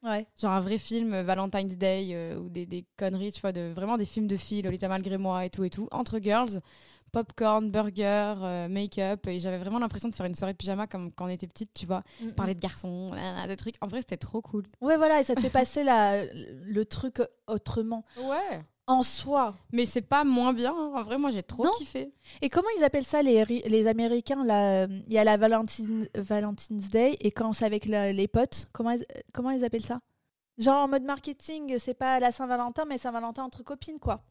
Ouais. 0.02 0.26
genre 0.40 0.52
un 0.52 0.60
vrai 0.60 0.78
film 0.78 1.12
euh, 1.14 1.22
Valentine's 1.22 1.76
Day 1.76 2.08
euh, 2.12 2.38
ou 2.38 2.48
des, 2.48 2.66
des 2.66 2.84
conneries, 2.96 3.32
tu 3.32 3.40
vois, 3.40 3.52
de, 3.52 3.72
vraiment 3.74 3.96
des 3.96 4.04
films 4.04 4.26
de 4.26 4.36
filles, 4.36 4.62
Lolita 4.62 4.88
malgré 4.88 5.16
moi 5.18 5.44
et 5.44 5.50
tout 5.50 5.64
et 5.64 5.70
tout, 5.70 5.88
entre 5.90 6.18
girls. 6.18 6.60
Popcorn, 7.12 7.70
burger, 7.70 8.34
euh, 8.42 8.68
make-up. 8.68 9.26
Et 9.26 9.38
j'avais 9.38 9.58
vraiment 9.58 9.78
l'impression 9.78 10.08
de 10.08 10.14
faire 10.14 10.26
une 10.26 10.34
soirée 10.34 10.54
pyjama 10.54 10.86
comme 10.86 11.12
quand 11.12 11.26
on 11.26 11.28
était 11.28 11.46
petite, 11.46 11.72
tu 11.74 11.86
vois 11.86 12.02
Mm, 12.20 12.30
parler 12.32 12.54
de 12.54 12.60
garçons, 12.60 13.10
nanana, 13.10 13.46
de 13.46 13.54
trucs. 13.54 13.76
En 13.80 13.86
vrai, 13.86 14.00
c'était 14.00 14.16
trop 14.16 14.40
cool. 14.42 14.64
mm. 14.80 14.86
Ouais, 14.86 14.96
voilà, 14.96 15.20
et 15.20 15.24
ça 15.24 15.34
te 15.34 15.40
fait 15.40 15.50
passer 15.50 15.84
la, 15.84 16.24
le 16.24 16.84
truc 16.84 17.20
autrement. 17.46 18.04
Ouais. 18.18 18.60
En 18.90 19.02
soi, 19.02 19.54
Mais 19.72 19.84
c'est 19.84 20.00
pas 20.00 20.24
moins 20.24 20.54
bien. 20.54 20.72
hein. 20.74 20.92
En 20.94 21.02
vrai, 21.02 21.18
moi, 21.18 21.30
j'ai 21.30 21.42
trop 21.42 21.64
Non. 21.64 21.70
kiffé. 21.76 22.10
Et 22.40 22.48
comment 22.48 22.68
ils 22.78 22.84
appellent 22.84 23.04
ça 23.04 23.22
les, 23.22 23.44
les 23.44 23.86
Américains 23.86 24.44
là 24.46 24.84
euh, 24.84 24.86
Il 25.08 25.12
y 25.12 25.18
a 25.18 25.24
la 25.24 25.36
Valentine, 25.36 26.08
Valentine's 26.14 26.88
Day 26.88 27.16
et 27.20 27.30
quand 27.30 27.52
c'est 27.52 27.66
avec 27.66 27.84
la- 27.84 28.14
les 28.14 28.28
potes, 28.28 28.66
comment 28.72 28.92
ils, 28.92 29.04
comment 29.34 29.50
ils 29.50 29.62
appellent 29.62 29.84
ça? 29.84 30.00
Genre 30.56 30.76
en 30.84 30.88
mode 30.88 31.02
marketing, 31.02 31.78
c'est 31.78 31.92
pas 31.92 32.18
la 32.18 32.30
Saint-Valentin, 32.30 32.84
mais 32.86 32.96
Saint-Valentin 32.96 33.44
entre 33.44 33.62
copines 33.62 33.98
quoi. 33.98 34.22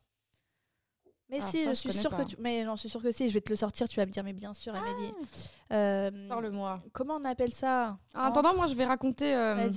Mais 1.30 1.38
Alors 1.40 1.50
si, 1.50 1.64
ça, 1.64 1.72
je 1.72 1.76
suis 1.76 1.92
sûre 1.94 2.10
pas. 2.10 2.24
que 2.24 2.30
tu... 2.30 2.36
Mais 2.40 2.64
j'en 2.64 2.78
suis 2.78 2.88
sûre 2.90 3.02
que 3.02 3.12
si, 3.12 3.28
je 3.28 3.34
vais 3.34 3.42
te 3.42 3.50
le 3.50 3.58
sortir, 3.58 3.88
tu 3.90 4.00
vas 4.00 4.06
me 4.06 4.12
dire, 4.12 4.24
mais 4.24 4.32
bien 4.34 4.54
sûr, 4.54 4.74
Amélie. 4.74 5.14
Ah. 5.70 5.74
Euh, 5.74 6.28
Sors-le-moi. 6.30 6.82
comment 6.94 7.16
on 7.16 7.24
appelle 7.26 7.52
ça? 7.52 7.98
En 8.16 8.20
attendant, 8.22 8.56
moi, 8.56 8.68
je 8.68 8.76
vais 8.76 8.86
raconter 8.86 9.36
euh, 9.36 9.68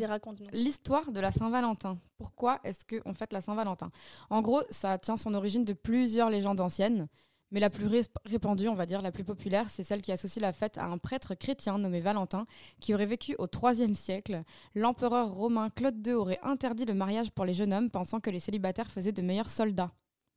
l'histoire 0.52 1.10
de 1.10 1.18
la 1.18 1.32
Saint-Valentin. 1.32 1.98
Pourquoi 2.18 2.60
est-ce 2.62 2.84
qu'on 2.84 3.14
fête 3.14 3.32
la 3.32 3.40
Saint-Valentin? 3.40 3.90
En 4.30 4.42
gros, 4.42 4.62
ça 4.70 4.96
tient 4.98 5.16
son 5.16 5.34
origine 5.34 5.64
de 5.64 5.72
plusieurs 5.72 6.30
légendes 6.30 6.60
anciennes. 6.60 7.08
Mais 7.52 7.58
la 7.58 7.68
plus 7.68 7.88
ré- 7.88 8.02
répandue, 8.26 8.68
on 8.68 8.76
va 8.76 8.86
dire, 8.86 9.02
la 9.02 9.10
plus 9.10 9.24
populaire, 9.24 9.70
c'est 9.70 9.82
celle 9.82 10.02
qui 10.02 10.12
associe 10.12 10.40
la 10.40 10.52
fête 10.52 10.78
à 10.78 10.84
un 10.84 10.98
prêtre 10.98 11.34
chrétien 11.34 11.78
nommé 11.78 12.00
Valentin, 12.00 12.46
qui 12.78 12.94
aurait 12.94 13.06
vécu 13.06 13.34
au 13.40 13.48
IIIe 13.48 13.96
siècle. 13.96 14.44
L'empereur 14.76 15.32
romain 15.32 15.68
Claude 15.68 16.06
II 16.06 16.12
aurait 16.12 16.38
interdit 16.44 16.84
le 16.84 16.94
mariage 16.94 17.32
pour 17.32 17.44
les 17.44 17.54
jeunes 17.54 17.72
hommes, 17.72 17.90
pensant 17.90 18.20
que 18.20 18.30
les 18.30 18.38
célibataires 18.38 18.88
faisaient 18.88 19.10
de 19.10 19.20
meilleurs 19.22 19.50
soldats 19.50 19.90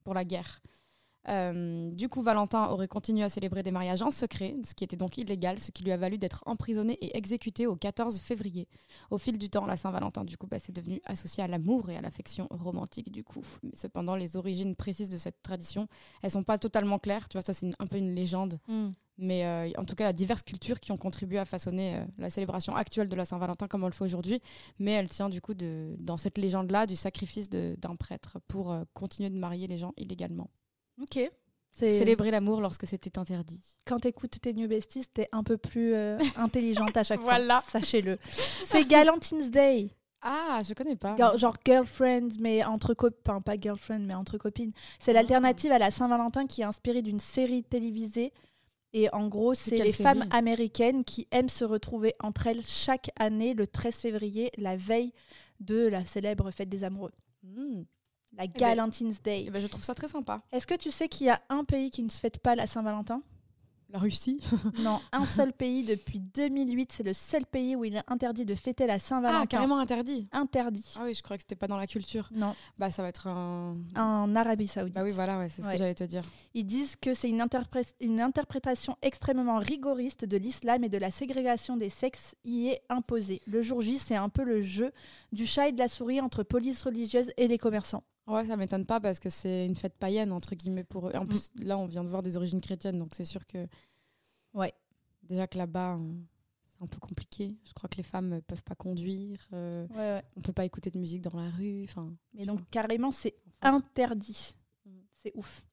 pour 0.04 0.16
la 0.16 0.25
guerre. 0.25 0.59
Euh, 1.29 1.91
du 1.91 2.09
coup, 2.09 2.21
Valentin 2.21 2.67
aurait 2.67 2.87
continué 2.87 3.23
à 3.23 3.29
célébrer 3.29 3.63
des 3.63 3.71
mariages 3.71 4.01
en 4.01 4.11
secret, 4.11 4.55
ce 4.63 4.73
qui 4.73 4.83
était 4.83 4.97
donc 4.97 5.17
illégal, 5.17 5.59
ce 5.59 5.71
qui 5.71 5.83
lui 5.83 5.91
a 5.91 5.97
valu 5.97 6.17
d'être 6.17 6.43
emprisonné 6.45 6.93
et 6.93 7.17
exécuté 7.17 7.65
au 7.65 7.75
14 7.75 8.19
février. 8.19 8.67
Au 9.09 9.17
fil 9.17 9.37
du 9.37 9.49
temps, 9.49 9.65
la 9.65 9.77
Saint-Valentin, 9.77 10.25
du 10.25 10.37
coup, 10.37 10.47
bah, 10.47 10.57
c'est 10.59 10.75
devenu 10.75 11.01
associé 11.05 11.43
à 11.43 11.47
l'amour 11.47 11.89
et 11.89 11.97
à 11.97 12.01
l'affection 12.01 12.47
romantique, 12.49 13.11
du 13.11 13.23
coup. 13.23 13.41
Mais 13.63 13.71
cependant, 13.75 14.15
les 14.15 14.35
origines 14.35 14.75
précises 14.75 15.09
de 15.09 15.17
cette 15.17 15.41
tradition, 15.41 15.87
elles 16.21 16.31
sont 16.31 16.43
pas 16.43 16.57
totalement 16.57 16.99
claires. 16.99 17.29
Tu 17.29 17.37
vois, 17.37 17.41
ça, 17.41 17.53
c'est 17.53 17.71
un 17.79 17.87
peu 17.87 17.97
une 17.97 18.13
légende. 18.13 18.59
Hmm. 18.67 18.89
Mais 19.19 19.45
euh, 19.45 19.69
en 19.77 19.85
tout 19.85 19.95
cas, 19.95 20.05
il 20.05 20.07
y 20.07 20.09
a 20.09 20.13
diverses 20.13 20.41
cultures 20.41 20.79
qui 20.79 20.91
ont 20.91 20.97
contribué 20.97 21.37
à 21.37 21.45
façonner 21.45 21.95
euh, 21.95 22.05
la 22.17 22.31
célébration 22.31 22.75
actuelle 22.75 23.07
de 23.07 23.15
la 23.15 23.25
Saint-Valentin 23.25 23.67
comme 23.67 23.83
on 23.83 23.87
le 23.87 23.93
fait 23.93 24.03
aujourd'hui. 24.03 24.41
Mais 24.79 24.91
elle 24.91 25.07
tient, 25.07 25.29
du 25.29 25.39
coup, 25.39 25.53
de, 25.53 25.95
dans 25.99 26.17
cette 26.17 26.37
légende-là, 26.37 26.85
du 26.87 26.95
sacrifice 26.95 27.49
d'un 27.49 27.95
prêtre 27.95 28.39
pour 28.47 28.75
continuer 28.93 29.29
de 29.29 29.37
marier 29.37 29.67
les 29.67 29.77
gens 29.77 29.93
illégalement. 29.97 30.49
Ok. 31.01 31.19
C'est 31.75 31.98
Célébrer 31.98 32.30
l'amour 32.30 32.62
lorsque 32.62 32.86
c'était 32.86 33.18
interdit. 33.18 33.60
quand 33.86 34.00
t'écoutes 34.00 34.40
tes 34.40 34.54
New 34.54 34.68
Besties, 34.68 35.07
t'es 35.12 35.28
un 35.31 35.44
peu 35.44 35.57
plus 35.57 35.95
euh, 35.95 36.19
intelligente 36.36 36.95
à 36.95 37.04
chaque 37.04 37.22
Voilà. 37.22 37.62
fois. 37.62 37.80
Sachez-le. 37.81 38.19
C'est 38.68 38.86
Galentine's 38.88 39.50
Day. 39.50 39.90
Ah, 40.22 40.62
je 40.66 40.74
connais 40.75 40.95
pas. 40.95 41.16
Genre 41.36 41.56
girlfriend, 41.66 42.30
mais 42.40 42.63
entre 42.63 42.94
copains, 42.94 43.42
pas 43.42 43.60
girlfriend, 43.60 44.01
mais 44.06 44.13
entre 44.13 44.38
copines. 44.38 44.72
C'est 45.00 45.13
l'alternative 45.13 45.72
à 45.72 45.80
la 45.80 45.90
Saint-Valentin 45.92 46.45
qui 46.45 46.62
est 46.62 46.66
inspirée 46.66 47.01
d'une 47.01 47.19
série 47.19 47.63
télévisée. 47.63 48.31
Et 48.94 49.12
en 49.12 49.28
gros, 49.28 49.56
c'est 49.56 49.72
les 49.78 49.90
série? 49.90 50.04
femmes 50.04 50.25
américaines 50.30 51.04
qui 51.04 51.28
aiment 51.31 51.50
se 51.50 51.66
retrouver 51.66 52.13
entre 52.22 52.45
elles 52.48 52.63
chaque 52.63 53.10
année 53.18 53.56
le 53.56 53.66
13 53.66 53.95
février, 53.95 54.51
la 54.57 54.75
veille 54.78 55.12
de 55.60 55.88
la 55.88 56.06
célèbre 56.06 56.51
fête 56.51 56.69
des 56.69 56.84
amoureux. 56.84 57.12
Hmm. 57.42 57.81
La 58.38 58.47
ben- 58.47 58.53
Galentine's 58.57 59.21
Day. 59.21 59.45
Eh 59.47 59.51
ben, 59.51 59.62
je 59.62 59.68
trouve 59.68 59.83
ça 59.83 59.94
très 59.94 60.07
sympa. 60.07 60.41
Est-ce 60.51 60.65
que 60.68 60.75
tu 60.75 60.91
sais 60.91 61.07
qu'il 61.07 61.27
y 61.27 61.30
a 61.30 61.41
un 61.50 61.63
pays 61.63 61.91
qui 61.91 62.01
ne 62.03 62.09
se 62.09 62.19
fête 62.19 62.40
pas 62.40 62.56
la 62.56 62.66
Saint-Valentin? 62.68 63.21
La 63.90 63.99
Russie. 63.99 64.40
Non, 64.80 64.99
un 65.11 65.23
seul 65.23 65.54
pays 65.54 65.85
depuis 65.85 66.19
2008. 66.19 66.92
C'est 66.92 67.04
le 67.04 67.13
seul 67.13 67.45
pays 67.45 67.75
où 67.75 67.85
il 67.85 67.95
est 67.95 68.02
interdit 68.07 68.44
de 68.44 68.56
fêter 68.56 68.87
la 68.87 68.97
Saint-Valentin. 68.97 69.42
Ah, 69.44 69.45
carrément 69.45 69.78
interdit. 69.78 70.28
Interdit. 70.31 70.95
Ah 70.97 71.02
oui, 71.06 71.13
je 71.13 71.21
crois 71.21 71.37
que 71.37 71.44
c'était 71.44 71.56
pas 71.56 71.68
dans 71.68 71.78
la 71.78 71.85
culture. 71.85 72.28
Non, 72.33 72.56
Bah, 72.80 72.90
ça 72.90 73.04
va 73.04 73.09
être 73.09 73.28
un. 73.28 73.78
en 73.95 74.35
Arabie 74.35 74.66
Saoudite. 74.66 74.95
Bah 74.95 75.04
oui, 75.04 75.11
voilà, 75.11 75.37
ouais, 75.37 75.49
c'est 75.49 75.61
ce 75.61 75.68
Ouais. 75.68 75.73
que 75.73 75.78
j'allais 75.78 75.94
te 75.94 76.06
dire. 76.06 76.23
Ils 76.56 76.66
disent 76.66 76.95
que 76.95 77.13
c'est 77.13 77.30
une, 77.30 77.40
interpré- 77.40 77.94
une 78.02 78.19
interprétation 78.19 78.97
extrêmement 79.04 79.59
rigoriste 79.59 80.25
de 80.25 80.37
l'islam 80.37 80.83
et 80.83 80.90
de 80.90 80.97
la 80.97 81.11
ségrégation 81.11 81.78
des 81.78 81.90
sexes 81.90 82.33
y 82.44 82.69
est 82.69 82.81
imposée. 82.90 83.44
Le 83.45 83.61
jour 83.61 83.81
J, 83.81 83.99
c'est 83.99 84.16
un 84.16 84.30
peu 84.30 84.44
le 84.44 84.63
jeu 84.63 84.92
du 85.33 85.45
chat 85.45 85.68
et 85.68 85.71
de 85.71 85.78
la 85.78 85.87
souris 85.87 86.19
entre 86.19 86.42
police 86.42 86.81
religieuse 86.81 87.31
et 87.37 87.47
les 87.47 87.59
commerçants. 87.59 88.02
Ouais, 88.27 88.45
ça 88.47 88.56
m'étonne 88.56 88.85
pas 88.85 88.99
parce 88.99 89.19
que 89.19 89.30
c'est 89.30 89.65
une 89.65 89.75
fête 89.75 89.95
païenne, 89.97 90.31
entre 90.31 90.56
guillemets, 90.56 90.83
pour 90.83 91.07
eux. 91.07 91.11
Mm. 91.13 91.18
En 91.18 91.25
plus, 91.25 91.51
là, 91.59 91.77
on 91.77 91.85
vient 91.85 92.03
de 92.03 92.09
voir 92.09 92.21
des 92.21 92.37
origines 92.37 92.61
chrétiennes, 92.61 92.99
donc 92.99 93.15
c'est 93.15 93.25
sûr 93.25 93.45
que. 93.45 93.68
Ouais. 94.53 94.73
Déjà 95.23 95.47
que 95.47 95.57
là-bas, 95.57 95.99
c'est 96.77 96.83
un 96.83 96.87
peu 96.87 96.99
compliqué. 96.99 97.56
Je 97.65 97.73
crois 97.73 97.89
que 97.89 97.97
les 97.97 98.03
femmes 98.03 98.33
euh, 98.33 98.42
peuvent 98.42 98.63
pas 98.63 98.75
conduire, 98.75 99.39
euh, 99.53 99.87
Ouais, 99.87 99.95
ouais. 99.95 100.23
on 100.35 100.42
peut 100.42 100.53
pas 100.53 100.65
écouter 100.65 100.89
de 100.89 100.97
musique 100.99 101.21
dans 101.21 101.37
la 101.37 101.49
rue. 101.49 101.83
Enfin. 101.85 102.13
Mais 102.33 102.45
donc, 102.45 102.59
carrément, 102.69 103.11
c'est 103.11 103.35
interdit. 103.61 104.56
Mm. 104.85 104.92
C'est 105.15 105.31
ouf. 105.35 105.65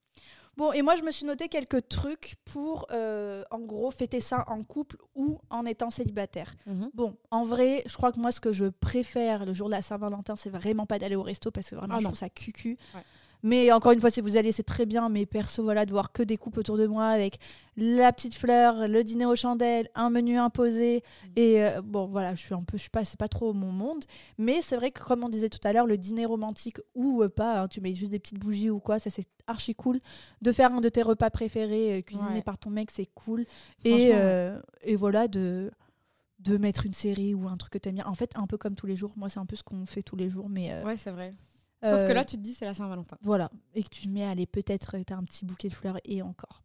Bon, 0.56 0.72
et 0.72 0.82
moi, 0.82 0.96
je 0.96 1.02
me 1.02 1.10
suis 1.10 1.24
noté 1.24 1.48
quelques 1.48 1.88
trucs 1.88 2.34
pour, 2.44 2.86
euh, 2.90 3.42
en 3.50 3.60
gros, 3.60 3.90
fêter 3.90 4.20
ça 4.20 4.44
en 4.48 4.62
couple 4.62 4.96
ou 5.14 5.38
en 5.48 5.64
étant 5.64 5.90
célibataire. 5.90 6.52
mhm. 6.66 6.90
Bon, 6.92 7.16
en 7.30 7.44
vrai, 7.44 7.82
je 7.86 7.94
crois 7.96 8.12
que 8.12 8.18
moi, 8.20 8.30
ce 8.32 8.40
que 8.40 8.52
je 8.52 8.66
préfère 8.66 9.46
le 9.46 9.54
jour 9.54 9.68
de 9.68 9.72
la 9.74 9.82
Saint-Valentin, 9.82 10.36
c'est 10.36 10.50
vraiment 10.50 10.86
pas 10.86 10.98
d'aller 10.98 11.16
au 11.16 11.22
resto 11.22 11.50
parce 11.50 11.70
que 11.70 11.76
vraiment, 11.76 11.94
Ah 11.94 11.98
je 11.98 12.04
non. 12.04 12.10
trouve 12.10 12.18
ça 12.18 12.28
cucu. 12.28 12.76
Ouais. 12.94 13.00
Mais 13.42 13.72
encore 13.72 13.92
une 13.92 14.00
fois, 14.00 14.10
si 14.10 14.20
vous 14.20 14.36
allez, 14.36 14.52
c'est 14.52 14.62
très 14.62 14.86
bien. 14.86 15.08
Mais 15.08 15.26
perso, 15.26 15.62
voilà, 15.62 15.86
de 15.86 15.90
voir 15.90 16.12
que 16.12 16.22
des 16.22 16.36
couples 16.36 16.60
autour 16.60 16.76
de 16.76 16.86
moi 16.86 17.06
avec 17.06 17.38
la 17.76 18.12
petite 18.12 18.34
fleur, 18.34 18.86
le 18.88 19.02
dîner 19.02 19.24
aux 19.26 19.36
chandelles, 19.36 19.88
un 19.94 20.10
menu 20.10 20.36
imposé. 20.38 21.02
Mm. 21.24 21.28
Et 21.36 21.64
euh, 21.64 21.82
bon, 21.82 22.06
voilà, 22.06 22.34
je 22.34 22.40
suis 22.40 22.54
un 22.54 22.62
peu, 22.62 22.76
je 22.76 22.82
suis 22.82 22.90
pas, 22.90 23.04
c'est 23.04 23.18
pas 23.18 23.28
trop 23.28 23.52
mon 23.52 23.72
monde. 23.72 24.04
Mais 24.38 24.60
c'est 24.60 24.76
vrai 24.76 24.90
que, 24.90 25.02
comme 25.02 25.24
on 25.24 25.28
disait 25.28 25.48
tout 25.48 25.60
à 25.64 25.72
l'heure, 25.72 25.86
le 25.86 25.96
dîner 25.96 26.26
romantique 26.26 26.78
ou 26.94 27.22
euh, 27.22 27.28
pas, 27.28 27.62
hein, 27.62 27.68
tu 27.68 27.80
mets 27.80 27.94
juste 27.94 28.12
des 28.12 28.18
petites 28.18 28.38
bougies 28.38 28.70
ou 28.70 28.80
quoi, 28.80 28.98
ça 28.98 29.10
c'est 29.10 29.26
archi 29.46 29.74
cool. 29.74 30.00
De 30.42 30.52
faire 30.52 30.72
un 30.72 30.80
de 30.80 30.88
tes 30.88 31.02
repas 31.02 31.30
préférés, 31.30 31.98
euh, 31.98 32.02
cuisiné 32.02 32.30
Ouais. 32.30 32.42
par 32.42 32.58
ton 32.58 32.70
mec, 32.70 32.90
c'est 32.90 33.06
cool. 33.14 33.44
Et, 33.84 34.10
ouais. 34.12 34.54
et 34.82 34.96
voilà, 34.96 35.28
de 35.28 35.70
de 36.40 36.56
mettre 36.56 36.86
une 36.86 36.92
série 36.94 37.34
ou 37.34 37.46
un 37.48 37.56
truc 37.56 37.72
que 37.74 37.78
t'aimes 37.78 37.96
bien. 37.96 38.06
En 38.06 38.14
fait, 38.14 38.32
un 38.34 38.46
peu 38.46 38.56
comme 38.56 38.74
tous 38.74 38.86
les 38.86 38.96
jours. 38.96 39.12
Moi, 39.16 39.28
c'est 39.28 39.38
un 39.40 39.46
peu 39.46 39.56
ce 39.56 39.62
qu'on 39.62 39.84
fait 39.86 40.02
tous 40.02 40.16
les 40.16 40.30
jours, 40.30 40.48
mais 40.48 40.72
euh, 40.72 40.82
Ouais, 40.84 40.96
c'est 40.96 41.10
vrai. 41.10 41.34
Sauf 41.82 42.02
que 42.02 42.10
Euh, 42.10 42.14
là, 42.14 42.24
tu 42.24 42.36
te 42.36 42.42
dis, 42.42 42.52
c'est 42.54 42.66
la 42.66 42.74
Saint-Valentin. 42.74 43.16
Voilà. 43.22 43.50
Et 43.74 43.82
que 43.82 43.88
tu 43.88 44.08
mets, 44.08 44.24
allez, 44.24 44.46
peut-être, 44.46 44.96
tu 45.06 45.12
as 45.12 45.16
un 45.16 45.24
petit 45.24 45.44
bouquet 45.46 45.68
de 45.68 45.74
fleurs 45.74 45.98
et 46.04 46.20
encore. 46.22 46.62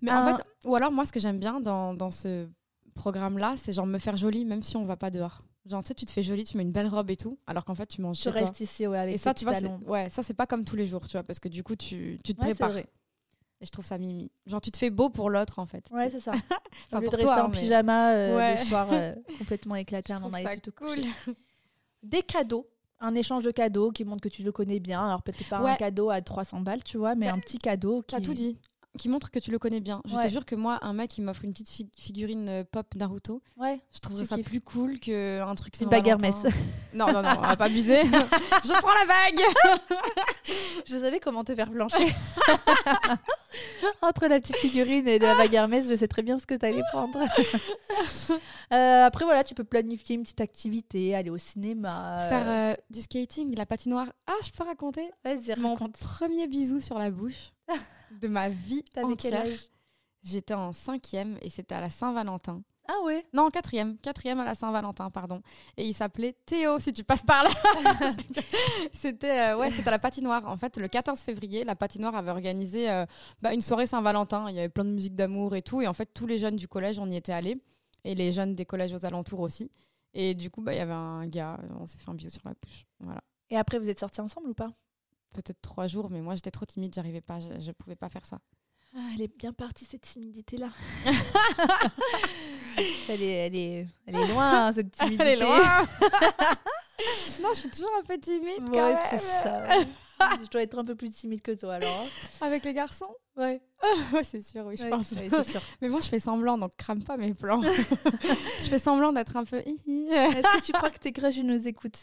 Mais 0.00 0.10
Un- 0.10 0.26
en 0.32 0.36
fait, 0.36 0.44
ou 0.64 0.74
alors 0.74 0.90
moi, 0.90 1.06
ce 1.06 1.12
que 1.12 1.20
j'aime 1.20 1.38
bien 1.38 1.60
dans, 1.60 1.94
dans 1.94 2.10
ce 2.10 2.48
programme-là, 2.94 3.54
c'est 3.56 3.72
genre 3.72 3.86
me 3.86 3.98
faire 3.98 4.16
jolie, 4.16 4.44
même 4.44 4.62
si 4.62 4.76
on 4.76 4.84
va 4.84 4.96
pas 4.96 5.10
dehors. 5.10 5.42
Genre, 5.64 5.80
tu 5.84 5.88
sais, 5.88 5.94
tu 5.94 6.04
te 6.06 6.10
fais 6.10 6.24
jolie, 6.24 6.42
tu 6.42 6.56
mets 6.56 6.64
une 6.64 6.72
belle 6.72 6.88
robe 6.88 7.08
et 7.10 7.16
tout, 7.16 7.38
alors 7.46 7.64
qu'en 7.64 7.76
fait, 7.76 7.86
tu 7.86 8.00
manges 8.02 8.16
Tu 8.16 8.24
chez 8.24 8.32
toi. 8.32 8.40
restes 8.40 8.58
ici, 8.60 8.84
ouais, 8.88 8.98
avec 8.98 9.14
Et 9.14 9.18
ça, 9.18 9.32
tu 9.32 9.44
vois, 9.44 9.54
ouais, 9.86 10.08
ça, 10.08 10.24
c'est 10.24 10.34
pas 10.34 10.46
comme 10.46 10.64
tous 10.64 10.74
les 10.74 10.86
jours, 10.86 11.06
tu 11.06 11.12
vois, 11.12 11.22
parce 11.22 11.38
que 11.38 11.48
du 11.48 11.62
coup, 11.62 11.76
tu, 11.76 12.18
tu 12.24 12.34
te 12.34 12.40
Ouais, 12.40 12.48
prépares. 12.48 12.72
vrai. 12.72 12.86
Et 13.60 13.64
je 13.66 13.70
trouve 13.70 13.84
ça 13.86 13.96
mimi. 13.96 14.32
Genre, 14.46 14.60
tu 14.60 14.72
te 14.72 14.76
fais 14.76 14.90
beau 14.90 15.08
pour 15.08 15.30
l'autre, 15.30 15.60
en 15.60 15.66
fait. 15.66 15.88
Ouais, 15.92 16.10
c'est 16.10 16.18
ça. 16.18 16.32
Enfin, 16.90 16.98
Au 16.98 17.00
lieu 17.00 17.06
de 17.06 17.10
pour 17.16 17.20
rester 17.20 17.28
en 17.28 17.44
hein, 17.44 17.48
mais- 17.52 17.60
pyjama 17.60 18.12
euh, 18.14 18.36
Ouais. 18.36 18.58
le 18.60 18.66
soir 18.66 18.88
euh, 18.90 19.14
complètement 19.38 19.76
éclaté 19.76 20.12
aller 20.12 20.20
ça 20.42 20.56
tout 20.60 20.72
cool. 20.72 20.96
coucher. 20.96 21.10
Des 22.02 22.22
cadeaux. 22.22 22.66
Un 23.04 23.16
échange 23.16 23.42
de 23.42 23.50
cadeaux 23.50 23.90
qui 23.90 24.04
montre 24.04 24.22
que 24.22 24.28
tu 24.28 24.44
le 24.44 24.52
connais 24.52 24.78
bien. 24.78 25.04
Alors 25.04 25.22
peut-être 25.22 25.48
pas 25.48 25.58
un 25.58 25.74
cadeau 25.74 26.10
à 26.10 26.20
300 26.20 26.60
balles, 26.60 26.84
tu 26.84 26.98
vois, 26.98 27.16
mais 27.16 27.28
un 27.28 27.38
petit 27.38 27.58
cadeau 27.58 28.02
qui... 28.02 28.14
T'as 28.14 28.20
tout 28.20 28.32
dit. 28.32 28.56
Qui 28.98 29.08
montre 29.08 29.30
que 29.30 29.38
tu 29.38 29.50
le 29.50 29.58
connais 29.58 29.80
bien. 29.80 30.02
Je 30.04 30.14
Ouais. 30.14 30.22
te 30.24 30.28
jure 30.28 30.44
que 30.44 30.54
moi, 30.54 30.78
un 30.82 30.92
mec 30.92 31.08
qui 31.10 31.22
m'offre 31.22 31.44
une 31.46 31.52
petite 31.52 31.70
fi- 31.70 31.88
figurine 31.96 32.46
euh, 32.48 32.62
pop 32.70 32.86
Naruto, 32.94 33.40
Ouais, 33.56 33.80
je 33.90 33.98
trouverais 34.00 34.26
ça 34.26 34.36
kiffes. 34.36 34.44
plus 34.46 34.60
cool 34.60 34.98
qu'un 35.00 35.54
truc 35.54 35.80
une 35.80 35.88
bague 35.88 36.04
Saint-Valentin. 36.06 36.38
Hermès. 36.42 36.54
Non, 36.94 37.06
non, 37.06 37.22
non, 37.22 37.30
on 37.38 37.40
va 37.40 37.56
pas 37.56 37.64
abuser. 37.64 38.02
je 38.02 38.80
prends 38.80 38.92
la 38.92 39.06
bague 39.06 39.80
je 40.86 40.98
savais 40.98 41.20
comment 41.20 41.42
te 41.42 41.54
faire 41.54 41.70
blanchir. 41.70 42.06
Entre 44.02 44.26
la 44.26 44.40
petite 44.40 44.56
figurine 44.56 45.08
et 45.08 45.18
la 45.18 45.34
bague 45.36 45.54
Hermès, 45.54 45.88
je 45.88 45.94
sais 45.96 46.08
très 46.08 46.22
bien 46.22 46.38
ce 46.38 46.44
que 46.46 46.54
tu 46.54 46.66
allais 46.66 46.82
prendre. 46.92 47.18
Euh, 48.72 49.04
après, 49.06 49.24
voilà, 49.24 49.42
tu 49.44 49.54
peux 49.54 49.64
planifier 49.64 50.16
une 50.16 50.22
petite 50.22 50.40
activité, 50.40 51.14
aller 51.14 51.30
au 51.30 51.38
cinéma. 51.38 52.18
euh, 52.20 52.28
Faire 52.28 52.44
euh, 52.48 52.74
du 52.90 53.00
skating, 53.00 53.54
la 53.56 53.64
patinoire. 53.66 54.06
Ah, 54.26 54.32
je 54.44 54.50
peux 54.50 54.64
raconter 54.64 55.10
Vas-y, 55.24 55.58
mon 55.58 55.74
raconte. 55.74 55.96
premier 55.96 56.46
bisou 56.46 56.80
sur 56.80 56.98
la 56.98 57.10
bouche 57.10 57.52
de 58.20 58.28
ma 58.28 58.48
vie 58.48 58.82
T'avais 58.94 59.16
quel 59.16 59.34
âge? 59.34 59.68
J'étais 60.22 60.54
en 60.54 60.72
cinquième 60.72 61.36
et 61.42 61.50
c'était 61.50 61.74
à 61.74 61.80
la 61.80 61.90
Saint-Valentin. 61.90 62.62
Ah 62.88 63.04
ouais? 63.04 63.24
Non, 63.32 63.48
quatrième. 63.48 63.96
Quatrième 63.98 64.40
à 64.40 64.44
la 64.44 64.54
Saint-Valentin, 64.54 65.10
pardon. 65.10 65.40
Et 65.76 65.86
il 65.86 65.94
s'appelait 65.94 66.36
Théo, 66.46 66.78
si 66.78 66.92
tu 66.92 67.04
passes 67.04 67.22
par 67.22 67.44
là. 67.44 67.50
c'était 68.92 69.52
euh, 69.52 69.56
ouais, 69.56 69.70
c'était 69.70 69.88
à 69.88 69.92
la 69.92 69.98
patinoire. 69.98 70.46
En 70.46 70.56
fait, 70.56 70.76
le 70.76 70.88
14 70.88 71.18
février, 71.20 71.64
la 71.64 71.76
patinoire 71.76 72.14
avait 72.16 72.30
organisé 72.30 72.90
euh, 72.90 73.06
bah, 73.40 73.54
une 73.54 73.60
soirée 73.60 73.86
Saint-Valentin. 73.86 74.46
Il 74.50 74.56
y 74.56 74.58
avait 74.58 74.68
plein 74.68 74.84
de 74.84 74.90
musique 74.90 75.14
d'amour 75.14 75.54
et 75.54 75.62
tout. 75.62 75.80
Et 75.80 75.86
en 75.86 75.92
fait, 75.92 76.10
tous 76.12 76.26
les 76.26 76.38
jeunes 76.38 76.56
du 76.56 76.68
collège, 76.68 76.98
on 76.98 77.08
y 77.08 77.16
était 77.16 77.32
allés. 77.32 77.60
Et 78.04 78.14
les 78.14 78.32
jeunes 78.32 78.54
des 78.54 78.64
collèges 78.64 78.92
aux 78.92 79.06
alentours 79.06 79.40
aussi. 79.40 79.70
Et 80.14 80.34
du 80.34 80.50
coup, 80.50 80.60
bah, 80.60 80.74
il 80.74 80.78
y 80.78 80.80
avait 80.80 80.92
un 80.92 81.26
gars, 81.26 81.58
on 81.80 81.86
s'est 81.86 81.98
fait 81.98 82.10
un 82.10 82.14
bisou 82.14 82.30
sur 82.30 82.42
la 82.44 82.52
bouche. 82.52 82.84
Voilà. 83.00 83.22
Et 83.48 83.56
après, 83.56 83.78
vous 83.78 83.88
êtes 83.88 84.00
sortis 84.00 84.20
ensemble 84.20 84.48
ou 84.50 84.54
pas? 84.54 84.70
Peut-être 85.32 85.60
trois 85.62 85.86
jours, 85.88 86.10
mais 86.10 86.20
moi 86.20 86.34
j'étais 86.34 86.50
trop 86.50 86.66
timide, 86.66 86.94
j'arrivais 86.94 87.20
pas, 87.22 87.40
je, 87.40 87.60
je 87.60 87.72
pouvais 87.72 87.96
pas 87.96 88.08
faire 88.10 88.24
ça. 88.26 88.38
Ah, 88.94 89.00
Elle 89.14 89.22
est 89.22 89.36
bien 89.38 89.52
partie, 89.54 89.86
cette 89.86 90.02
timidité-là. 90.02 90.68
elle, 93.08 93.22
est, 93.22 93.46
elle, 93.46 93.56
est, 93.56 93.86
elle 94.06 94.16
est 94.16 94.26
loin, 94.28 94.66
hein, 94.66 94.72
cette 94.72 94.90
timidité. 94.92 95.24
Elle 95.32 95.42
est 95.42 95.44
loin 95.44 95.58
Non, 97.42 97.48
je 97.54 97.60
suis 97.60 97.70
toujours 97.70 97.90
un 98.00 98.04
peu 98.04 98.18
timide 98.18 98.64
quand 98.66 98.72
Ouais, 98.74 98.92
même. 98.94 98.98
c'est 99.10 99.18
ça. 99.18 99.64
je 100.40 100.48
dois 100.50 100.62
être 100.62 100.78
un 100.78 100.84
peu 100.84 100.94
plus 100.94 101.10
timide 101.10 101.42
que 101.42 101.52
toi, 101.52 101.74
alors. 101.74 102.00
hein. 102.06 102.46
Avec 102.46 102.64
les 102.64 102.74
garçons? 102.74 103.12
Ouais, 103.36 103.60
Ouais, 104.12 104.22
c'est 104.24 104.42
sûr, 104.42 104.64
oui, 104.66 104.76
je 104.76 104.84
ouais, 104.84 104.90
pense. 104.90 105.10
ouais, 105.12 105.28
c'est 105.30 105.44
sûr. 105.52 105.62
Mais 105.80 105.88
moi, 105.88 106.00
je 106.00 106.08
fais 106.08 106.20
semblant, 106.20 106.58
donc 106.58 106.76
crame 106.76 107.02
pas 107.02 107.16
mes 107.16 107.34
plans. 107.34 107.62
je 107.62 108.66
fais 108.68 108.78
semblant 108.78 109.12
d'être 109.12 109.36
un 109.36 109.44
peu. 109.44 109.62
hihi. 109.66 110.10
Est-ce 110.12 110.58
que 110.58 110.62
tu 110.66 110.72
crois 110.72 110.90
que 110.90 110.98
tes 110.98 111.12
crushs 111.12 111.38
nous 111.38 111.66
écoutent? 111.66 111.98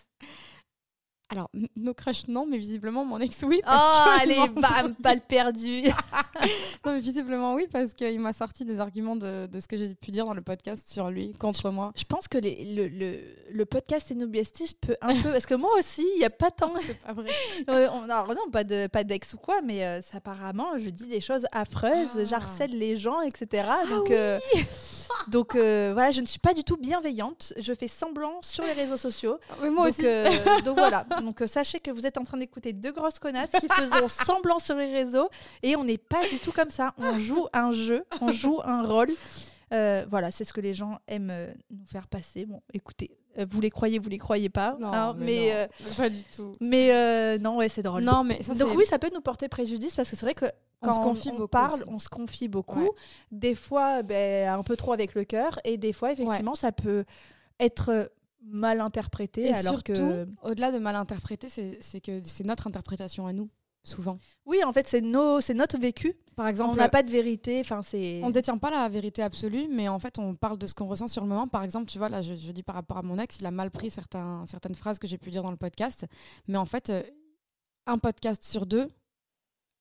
Alors, 1.31 1.49
nos 1.75 1.93
crushs, 1.93 2.27
non, 2.27 2.47
mais 2.47 2.57
visiblement, 2.57 3.05
mon 3.05 3.19
ex, 3.19 3.43
oui. 3.43 3.61
Oh, 3.63 3.69
que- 3.69 4.21
allez, 4.23 4.49
bam, 4.49 4.95
balle 4.99 5.21
perdue. 5.21 5.83
Non, 6.85 6.93
mais 6.93 7.01
visiblement, 7.01 7.55
oui, 7.55 7.67
parce 7.69 7.93
qu'il 7.93 8.17
m'a 8.21 8.31
sorti 8.31 8.63
des 8.63 8.79
arguments 8.79 9.17
de, 9.17 9.47
de 9.47 9.59
ce 9.59 9.67
que 9.67 9.75
j'ai 9.75 9.93
pu 9.93 10.11
dire 10.11 10.25
dans 10.25 10.33
le 10.33 10.41
podcast 10.41 10.89
sur 10.89 11.09
lui, 11.09 11.33
contre 11.33 11.69
moi. 11.71 11.91
Je 11.97 12.05
pense 12.05 12.29
que 12.29 12.37
les- 12.37 12.63
le, 12.73 12.87
le, 12.87 13.19
le 13.51 13.65
podcast 13.65 14.09
Enobiestis 14.11 14.73
peut 14.79 14.95
un 15.01 15.13
peu. 15.21 15.31
Parce 15.33 15.45
que 15.45 15.55
moi 15.55 15.69
aussi, 15.77 16.07
il 16.15 16.19
n'y 16.19 16.23
a 16.25 16.29
pas 16.29 16.49
tant. 16.51 16.71
C'est 16.81 16.97
pas 17.01 17.11
vrai. 17.13 17.29
Euh, 17.69 17.89
on, 17.91 18.03
alors 18.03 18.29
non, 18.29 18.49
pas 18.51 18.63
de 18.63 18.87
pas 18.87 19.03
d'ex 19.03 19.33
ou 19.33 19.37
quoi, 19.37 19.59
mais 19.61 19.85
euh, 19.85 19.99
apparemment, 20.13 20.77
je 20.77 20.89
dis 20.89 21.07
des 21.07 21.19
choses 21.19 21.45
affreuses, 21.51 22.07
Ah. 22.17 22.23
j'harcèle 22.23 22.71
les 22.71 22.95
gens, 22.95 23.21
etc. 23.21 23.67
donc, 23.89 24.09
euh, 24.09 24.39
donc 25.27 25.55
euh, 25.55 25.91
voilà, 25.93 26.11
je 26.11 26.21
ne 26.21 26.25
suis 26.25 26.39
pas 26.39 26.53
du 26.53 26.63
tout 26.63 26.77
bienveillante. 26.77 27.53
Je 27.59 27.73
fais 27.73 27.87
semblant 27.89 28.39
sur 28.41 28.63
les 28.63 28.71
réseaux 28.71 28.97
sociaux. 28.97 29.37
Mais 29.61 29.69
moi 29.69 29.87
donc, 29.91 29.99
aussi. 29.99 30.63
donc 30.63 30.77
voilà. 30.77 31.05
Donc 31.21 31.41
euh, 31.41 31.47
sachez 31.47 31.79
que 31.79 31.91
vous 31.91 32.05
êtes 32.05 32.17
en 32.17 32.23
train 32.23 32.37
d'écouter 32.37 32.73
deux 32.73 32.91
grosses 32.91 33.19
connasses 33.19 33.49
qui 33.59 33.67
faisons 33.67 34.07
semblant 34.07 34.59
sur 34.59 34.75
les 34.75 34.91
réseaux 34.93 35.29
et 35.63 35.75
on 35.75 35.83
n'est 35.83 35.97
pas 35.97 36.27
du 36.29 36.39
tout 36.39 36.51
comme 36.51 36.69
ça. 36.69 36.93
On 36.97 37.17
joue 37.19 37.47
un 37.53 37.71
jeu, 37.71 38.03
on 38.21 38.31
joue 38.31 38.61
un 38.63 38.83
rôle. 38.83 39.09
Euh, 39.71 40.05
voilà, 40.09 40.31
c'est 40.31 40.43
ce 40.43 40.53
que 40.53 40.61
les 40.61 40.73
gens 40.73 40.99
aiment 41.07 41.29
euh, 41.31 41.53
nous 41.69 41.85
faire 41.85 42.07
passer. 42.07 42.45
Bon, 42.45 42.61
écoutez, 42.73 43.11
euh, 43.37 43.45
vous 43.49 43.61
les 43.61 43.69
croyez, 43.69 43.99
vous 43.99 44.09
les 44.09 44.17
croyez 44.17 44.49
pas, 44.49 44.75
Non, 44.79 44.91
hein, 44.91 45.15
mais 45.17 45.51
mais 45.53 45.69
non, 45.87 45.95
pas 45.95 46.09
du 46.09 46.23
tout. 46.35 46.51
mais 46.59 47.37
non, 47.37 47.57
ouais, 47.57 47.69
c'est 47.69 47.83
drôle. 47.83 48.03
Non, 48.03 48.23
mais 48.23 48.41
ça, 48.41 48.53
Donc 48.55 48.75
oui, 48.75 48.85
ça 48.85 48.97
peut 48.97 49.11
nous 49.13 49.21
porter 49.21 49.47
préjudice 49.47 49.95
parce 49.95 50.09
que 50.09 50.15
c'est 50.15 50.25
vrai 50.25 50.33
que 50.33 50.45
On 50.81 50.87
quand 50.87 50.93
se 50.93 50.99
confie 51.01 51.29
on, 51.29 51.35
beaucoup 51.37 51.47
parle, 51.49 51.73
aussi. 51.81 51.83
on 51.87 51.99
se 51.99 52.09
confie 52.09 52.47
beaucoup. 52.47 52.81
Ouais. 52.81 52.91
Des 53.31 53.53
fois, 53.55 54.01
ben, 54.01 54.49
un 54.49 54.63
peu 54.63 54.75
trop 54.75 54.93
avec 54.93 55.13
le 55.13 55.23
cœur, 55.23 55.59
et 55.63 55.77
des 55.77 55.93
fois, 55.93 56.11
effectivement, 56.11 56.55
ça 56.55 56.71
peut 56.71 57.05
être 57.59 58.11
mal 58.41 58.81
interprété. 58.81 59.45
Et 59.47 59.53
alors 59.53 59.73
surtout, 59.73 59.93
que 59.93 60.27
au-delà 60.43 60.71
de 60.71 60.79
mal 60.79 60.95
interpréter, 60.95 61.47
c'est 61.49 62.01
que 62.01 62.21
c'est 62.23 62.45
notre 62.45 62.67
interprétation 62.67 63.27
à 63.27 63.33
nous, 63.33 63.49
souvent. 63.83 64.17
oui, 64.45 64.63
en 64.63 64.73
fait, 64.73 64.87
c'est 64.87 65.03
c'est 65.41 65.53
notre 65.53 65.77
vécu. 65.79 66.15
Par 66.35 66.45
on 66.45 66.49
exemple, 66.49 66.77
n'a 66.77 66.87
pas 66.87 67.03
de 67.03 67.11
vérité. 67.11 67.59
Enfin, 67.59 67.81
c'est. 67.81 68.21
on 68.23 68.27
ne 68.27 68.33
détient 68.33 68.57
pas 68.57 68.69
la 68.69 68.87
vérité 68.87 69.21
absolue, 69.21 69.67
mais 69.69 69.89
en 69.89 69.99
fait, 69.99 70.17
on 70.19 70.35
parle 70.35 70.57
de 70.57 70.67
ce 70.67 70.73
qu'on 70.73 70.85
ressent 70.85 71.07
sur 71.07 71.21
le 71.23 71.27
moment. 71.27 71.47
Par 71.47 71.63
exemple, 71.63 71.85
tu 71.91 71.97
vois, 71.97 72.07
là, 72.07 72.21
je, 72.21 72.33
je 72.35 72.51
dis 72.51 72.63
par 72.63 72.75
rapport 72.75 72.97
à 72.97 73.01
mon 73.01 73.19
ex, 73.19 73.39
il 73.39 73.45
a 73.45 73.51
mal 73.51 73.71
pris 73.71 73.89
certains, 73.89 74.45
certaines 74.47 74.75
phrases 74.75 74.99
que 74.99 75.07
j'ai 75.07 75.17
pu 75.17 75.31
dire 75.31 75.43
dans 75.43 75.51
le 75.51 75.57
podcast. 75.57 76.05
Mais 76.47 76.57
en 76.57 76.65
fait, 76.65 76.89
euh, 76.89 77.03
un 77.87 77.97
podcast 77.97 78.43
sur 78.43 78.65
deux, 78.65 78.89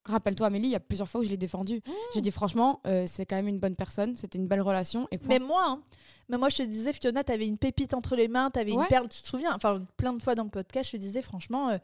rappelle-toi, 0.08 0.46
Amélie, 0.46 0.68
il 0.68 0.72
y 0.72 0.76
a 0.76 0.80
plusieurs 0.80 1.08
fois 1.08 1.20
où 1.20 1.24
je 1.24 1.28
l'ai 1.28 1.36
défendu. 1.36 1.80
J'ai 2.14 2.20
dit, 2.20 2.30
franchement, 2.30 2.80
euh, 2.86 3.04
c'est 3.06 3.26
quand 3.26 3.36
même 3.36 3.48
une 3.48 3.58
bonne 3.58 3.76
personne, 3.76 4.16
c'était 4.16 4.38
une 4.38 4.46
belle 4.46 4.60
relation. 4.62 5.08
Et 5.10 5.18
point. 5.18 5.28
Mais 5.28 5.38
moi, 5.38 5.62
hein, 5.66 5.80
mais 6.28 6.38
moi, 6.38 6.48
je 6.48 6.56
te 6.56 6.62
disais, 6.62 6.92
Fiona, 6.92 7.24
t'avais 7.24 7.46
une 7.46 7.58
pépite 7.58 7.94
entre 7.94 8.16
les 8.16 8.28
mains, 8.28 8.50
t'avais 8.50 8.72
une 8.72 8.84
perle. 8.86 9.08
Tu 9.08 9.22
te 9.22 9.28
souviens? 9.28 9.52
Enfin, 9.54 9.82
plein 9.96 10.12
de 10.12 10.22
fois 10.22 10.34
dans 10.34 10.44
le 10.44 10.50
podcast, 10.50 10.90
je 10.90 10.96
te 10.96 11.00
disais, 11.00 11.22
franchement, 11.22 11.70
euh, 11.70 11.78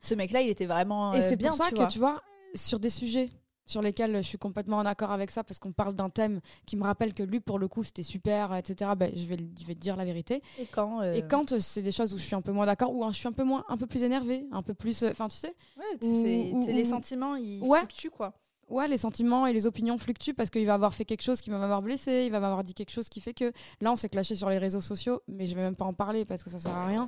ce 0.00 0.14
mec-là, 0.14 0.42
il 0.42 0.48
était 0.50 0.66
vraiment 0.66 1.14
Et 1.14 1.18
euh, 1.18 1.28
c'est 1.28 1.36
bien. 1.36 1.48
pour 1.50 1.58
ça 1.58 1.66
tu 1.68 1.74
que, 1.74 1.76
vois. 1.78 1.86
tu 1.88 1.98
vois, 1.98 2.22
sur 2.54 2.78
des 2.80 2.90
sujets 2.90 3.28
sur 3.70 3.80
lesquels 3.82 4.16
je 4.16 4.22
suis 4.22 4.36
complètement 4.38 4.78
en 4.78 4.86
accord 4.86 5.10
avec 5.12 5.30
ça, 5.30 5.44
parce 5.44 5.58
qu'on 5.58 5.72
parle 5.72 5.94
d'un 5.94 6.10
thème 6.10 6.40
qui 6.66 6.76
me 6.76 6.82
rappelle 6.82 7.14
que 7.14 7.22
lui, 7.22 7.40
pour 7.40 7.58
le 7.58 7.68
coup, 7.68 7.82
c'était 7.84 8.02
super, 8.02 8.54
etc., 8.54 8.90
ben, 8.96 9.10
je, 9.14 9.24
vais, 9.24 9.36
le- 9.36 9.48
je 9.58 9.64
vais 9.64 9.74
te 9.74 9.80
dire 9.80 9.96
la 9.96 10.04
vérité. 10.04 10.42
Et 10.58 10.66
quand 10.66 11.00
euh, 11.02 11.14
Et 11.14 11.22
quand 11.22 11.52
euh, 11.52 11.60
c'est 11.60 11.82
des 11.82 11.92
choses 11.92 12.12
où 12.12 12.18
je 12.18 12.22
suis 12.24 12.34
un 12.34 12.42
peu 12.42 12.52
moins 12.52 12.66
d'accord, 12.66 12.94
ou 12.94 13.08
je 13.10 13.16
suis 13.16 13.28
un 13.28 13.32
peu 13.32 13.44
moins, 13.44 13.64
un 13.68 13.76
peu 13.76 13.86
plus 13.86 14.02
énervée, 14.02 14.44
un 14.52 14.62
peu 14.62 14.74
plus... 14.74 15.02
euh, 15.02 15.10
Enfin, 15.10 15.28
tu 15.28 15.36
sais, 15.36 15.54
ouais, 15.78 15.84
c'est- 16.00 16.52
c'est 16.66 16.72
les 16.72 16.84
sentiments, 16.84 17.36
ils 17.36 17.62
Ouais. 17.62 17.78
fluctuent, 17.78 18.10
quoi. 18.10 18.34
ouais, 18.68 18.86
les 18.88 18.98
sentiments 18.98 19.46
et 19.46 19.52
les 19.52 19.66
opinions 19.66 19.98
fluctuent 19.98 20.34
parce 20.34 20.48
qu'il 20.50 20.64
va 20.66 20.74
avoir 20.74 20.94
fait 20.94 21.04
quelque 21.04 21.22
chose 21.22 21.40
qui 21.40 21.50
va 21.50 21.58
m'avoir 21.58 21.82
blessé, 21.82 22.24
il 22.26 22.30
va 22.32 22.38
m'avoir 22.40 22.62
dit 22.64 22.72
quelque 22.74 22.92
chose 22.92 23.08
qui 23.08 23.20
fait 23.20 23.34
que... 23.34 23.52
Là, 23.80 23.90
on 23.92 23.96
s'est 23.96 24.08
clashé 24.08 24.34
sur 24.36 24.48
les 24.50 24.58
réseaux 24.58 24.80
sociaux, 24.80 25.20
mais 25.26 25.46
je 25.46 25.54
vais 25.54 25.62
même 25.62 25.74
pas 25.76 25.84
en 25.86 25.92
parler 25.94 26.24
parce 26.24 26.44
que 26.44 26.50
ça 26.50 26.58
sert 26.60 26.74
à 26.74 26.86
rien. 26.86 27.06